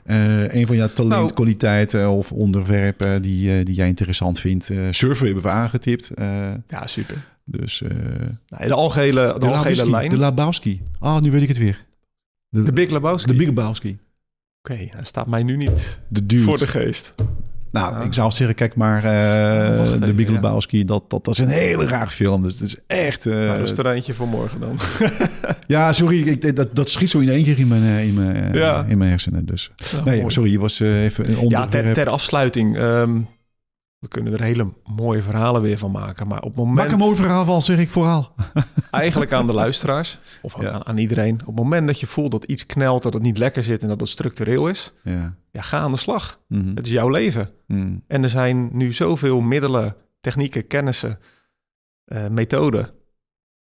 [0.05, 4.65] Uh, een van jouw talentkwaliteiten nou, of onderwerpen die, uh, die jij interessant vindt.
[4.91, 6.11] Surfen hebben we aangetipt.
[6.67, 7.15] ja, super.
[7.45, 7.83] Dus
[8.47, 10.09] nou, de algehele, de, de algehele lijn.
[10.09, 10.81] De Labowski.
[10.99, 11.85] Ah, oh, nu weet ik het weer.
[12.49, 13.31] De, de Big Labowski.
[13.31, 13.97] De Big Labowski.
[14.63, 17.13] Oké, okay, hij staat mij nu niet de voor de geest.
[17.71, 21.47] Nou, ik zou zeggen, kijk maar, uh, de Big Lebowski, dat, dat, dat is een
[21.47, 22.43] hele raar film.
[22.43, 23.25] Dus het is echt...
[23.25, 24.79] Uh, nou, is er eentje voor morgen dan.
[25.67, 28.53] ja, sorry, ik, dat, dat schiet zo in één keer in mijn, eh, in mijn,
[28.53, 28.85] ja.
[28.87, 29.45] in mijn hersenen.
[29.45, 29.71] Dus.
[30.03, 31.73] nee, sorry, je was even een onderwerp.
[31.73, 32.77] Ja, ter, ter afsluiting...
[32.77, 33.27] Um,
[34.01, 36.27] we kunnen er hele mooie verhalen weer van maken.
[36.27, 36.77] Maar op het moment...
[36.77, 38.33] Maak een mooi verhaal van, zeg ik vooral.
[38.91, 41.39] eigenlijk aan de luisteraars, of aan, aan, iedereen.
[41.39, 43.87] Op het moment dat je voelt dat iets knelt, dat het niet lekker zit en
[43.87, 44.93] dat het structureel is.
[45.03, 46.39] Ja, ja ga aan de slag.
[46.47, 46.75] Mhm.
[46.75, 47.49] Het is jouw leven.
[47.67, 47.97] Mhm.
[48.07, 51.19] En er zijn nu zoveel middelen, technieken, kennissen,
[52.05, 52.89] uh, methoden...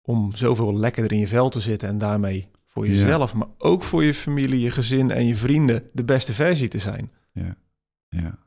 [0.02, 3.34] om zoveel lekkerder in je vel te zitten en daarmee voor jezelf...
[3.34, 7.12] maar ook voor je familie, je gezin en je vrienden de beste versie te zijn.
[7.32, 7.56] Ja,
[8.08, 8.43] ja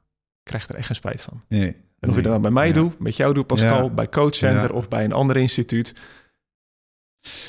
[0.46, 1.42] krijg er echt geen spijt van.
[1.48, 4.34] Nee, En of je dat nou bij mij doet, met jou doet Pascal, bij Coach
[4.34, 5.94] Center of bij een ander instituut.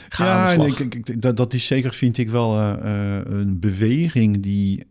[0.10, 4.88] Ga ja, ik, ik, dat, dat is zeker, vind ik wel uh, een beweging die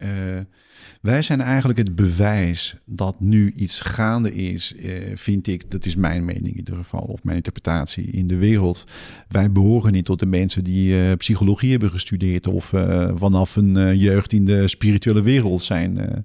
[1.06, 5.96] wij zijn eigenlijk het bewijs dat nu iets gaande is, eh, vind ik, dat is
[5.96, 8.84] mijn mening in ieder geval, of mijn interpretatie in de wereld.
[9.28, 13.98] Wij behoren niet tot de mensen die eh, psychologie hebben gestudeerd of uh, vanaf een
[13.98, 16.24] jeugd in de spirituele wereld zijn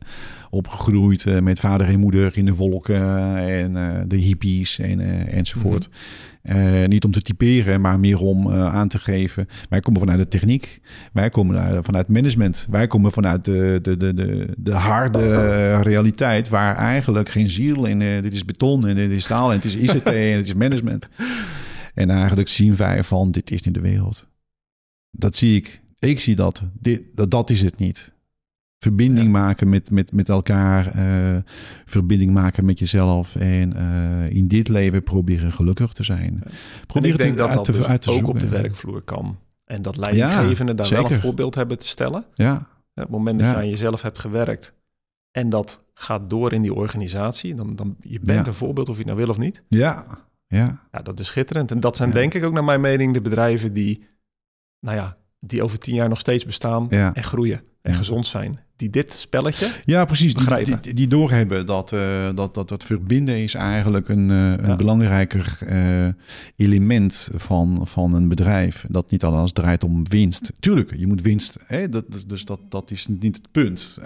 [0.51, 3.01] opgegroeid met vader en moeder in de wolken
[3.37, 3.73] en
[4.07, 5.89] de hippies en, enzovoort.
[6.43, 6.89] Mhm.
[6.89, 9.47] Niet om te typeren, maar meer om aan te geven.
[9.69, 10.81] Wij komen vanuit de techniek.
[11.13, 12.67] Wij komen vanuit management.
[12.69, 16.49] Wij komen vanuit de, de, de, de, de harde realiteit.
[16.49, 17.99] Waar eigenlijk geen ziel in.
[17.99, 21.09] Dit is beton en dit is staal en het is ICT en het is management.
[21.93, 24.27] En eigenlijk zien wij van dit is niet de wereld.
[25.11, 25.81] Dat zie ik.
[25.99, 26.63] Ik zie dat.
[26.79, 28.13] Dit, dat, dat is het niet
[28.81, 31.37] verbinding maken met, met, met elkaar, uh,
[31.85, 36.43] verbinding maken met jezelf en uh, in dit leven proberen gelukkig te zijn.
[36.87, 38.33] Probeer ik denk dat dat dus uit te ook zoeken.
[38.33, 39.37] op de werkvloer kan.
[39.65, 42.25] En dat leidinggevenden daar wel een voorbeeld hebben te stellen.
[42.33, 42.55] Ja.
[42.55, 44.73] Op het moment dat je aan jezelf hebt gewerkt
[45.31, 49.03] en dat gaat door in die organisatie, dan, dan je bent een voorbeeld of je
[49.03, 49.63] het nou wil of niet.
[49.67, 50.05] Ja.
[50.47, 50.87] Ja.
[50.91, 51.71] ja, dat is schitterend.
[51.71, 54.07] En dat zijn denk ik ook naar mijn mening de bedrijven die,
[54.79, 58.59] nou ja, die over tien jaar nog steeds bestaan en groeien en gezond zijn.
[58.81, 59.71] Die dit spelletje.
[59.85, 60.33] Ja, precies.
[60.33, 61.99] Die, die, die, doorhebben dat, uh,
[62.35, 66.07] dat, dat het verbinden is eigenlijk een, uh, een belangrijker uh,
[66.55, 68.85] element van, van een bedrijf.
[68.87, 70.51] Dat niet alles draait om winst.
[70.59, 71.55] Tuurlijk, je moet winst.
[71.65, 71.89] Hè?
[71.89, 73.97] Dat, dus dat, dat is niet het punt.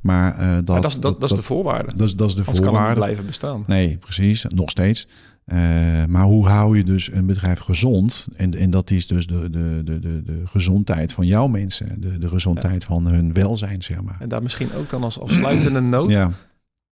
[0.00, 1.94] maar, dat, maar dat, dat, dat, is de voorwaarde.
[1.94, 2.94] Dat, dat is de voorwaarde.
[2.94, 3.64] blijven bestaan.
[3.66, 4.44] Nee, precies.
[4.48, 5.08] Nog steeds.
[5.52, 8.28] Uh, maar hoe hou je dus een bedrijf gezond?
[8.36, 12.18] En, en dat is dus de, de, de, de, de gezondheid van jouw mensen, de,
[12.18, 14.16] de gezondheid van hun welzijn, zeg maar.
[14.20, 16.08] En daar misschien ook dan als afsluitende noot.
[16.08, 16.30] ja.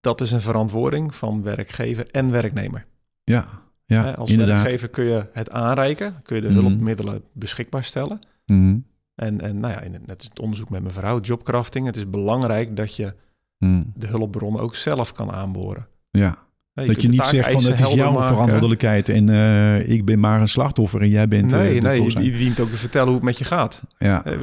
[0.01, 2.87] Dat is een verantwoording van werkgever en werknemer.
[3.25, 3.49] Ja,
[3.85, 4.63] ja als inderdaad.
[4.63, 6.59] werkgever kun je het aanreiken, kun je de mhm.
[6.59, 8.19] hulpmiddelen beschikbaar stellen.
[8.47, 8.85] Mm.
[9.15, 11.87] En, en nou ja, net is het onderzoek met mijn vrouw, jobcrafting.
[11.87, 13.15] Het is belangrijk dat je
[13.59, 13.83] mhm.
[13.95, 15.87] de hulpbronnen ook zelf kan aanboren.
[16.11, 16.48] Ja
[16.87, 20.49] dat je niet zegt van het is jouw verantwoordelijkheid en uh, ik ben maar een
[20.49, 21.51] slachtoffer en jij bent.
[21.51, 23.81] Nee, uh, nee, je, je dient ook te vertellen hoe het met je gaat.
[23.99, 24.27] Ja.
[24.27, 24.41] Uh,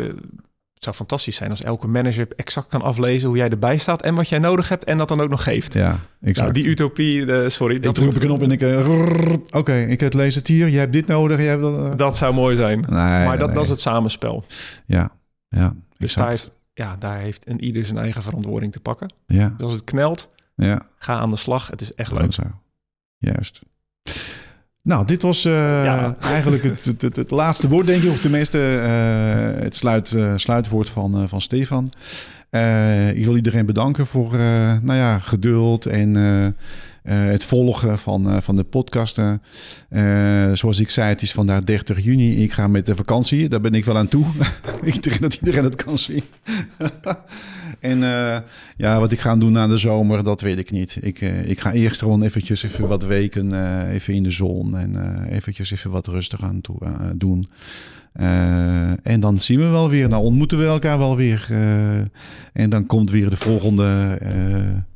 [0.74, 4.16] het zou fantastisch zijn als elke manager exact kan aflezen hoe jij erbij staat en
[4.16, 5.74] wat jij nodig hebt en dat dan ook nog geeft.
[5.74, 6.40] Ja, exact.
[6.40, 7.76] Nou, die utopie, de, sorry.
[7.76, 8.62] Ik druk op een knop en ik...
[8.62, 11.98] Oké, okay, ik het lees het hier, jij hebt dit nodig, jij hebt dat...
[11.98, 12.80] Dat zou mooi zijn.
[12.80, 14.46] Nee, maar dat, dat is het samenspel.
[14.86, 15.10] Ja,
[15.48, 16.44] ja, Dus daar,
[16.74, 19.14] ja, daar heeft een ieder zijn eigen verantwoording te pakken.
[19.28, 19.54] Ja.
[19.58, 20.82] Dus als het knelt, ja.
[20.98, 21.68] Ga aan de slag.
[21.68, 22.34] Het is echt leuk.
[22.34, 22.44] Zo.
[23.18, 23.62] Juist.
[24.82, 28.10] Nou, dit was uh, eigenlijk het, het, het, laatste woord, denk ik.
[28.10, 31.86] Of tenminste, uh, het sluit, uh, sluitwoord van, van Stefan.
[33.14, 34.38] ik wil iedereen bedanken voor
[34.82, 36.16] nou ja, geduld en
[37.14, 39.42] het volgen van, uh, van de podcasten.
[39.90, 42.44] Uh, zoals ik zei, het is vandaag 30 juni.
[42.44, 43.50] Ik ga met de vakantie.
[43.50, 44.26] Daar ben ik wel aan toe.
[44.82, 46.24] ik denk dat iedereen het kan zien.
[47.80, 48.00] en
[48.78, 50.98] ja, wat ik ga doen na de zomer, dat weet ik niet.
[51.02, 53.52] Ik, ik ga eerst gewoon eventjes even wat weken
[53.90, 54.78] even in de zon.
[54.78, 56.78] En eventjes even wat rustig aan toe,
[57.16, 57.48] doen.
[59.04, 60.10] en dan zien we wel weer.
[60.10, 61.48] Nou ontmoeten we elkaar wel weer.
[62.54, 64.20] en dan komt weer de volgende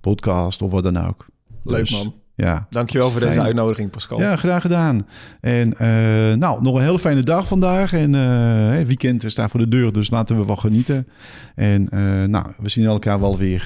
[0.01, 1.27] podcast of wat dan ook.
[1.69, 2.13] Leuk dus, man.
[2.35, 4.19] Ja, Dankjewel voor deze uitnodiging, Pascal.
[4.19, 5.07] Ja, graag gedaan.
[5.41, 7.93] En uh, nou, nog een hele fijne dag vandaag.
[7.93, 11.07] En uh, het weekend staat voor de deur, dus laten we wel genieten.
[11.55, 13.65] En uh, nou, we zien elkaar wel weer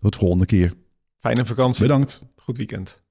[0.00, 0.72] tot de volgende keer.
[1.20, 1.82] Fijne vakantie.
[1.82, 2.22] Bedankt.
[2.36, 3.02] Goed weekend.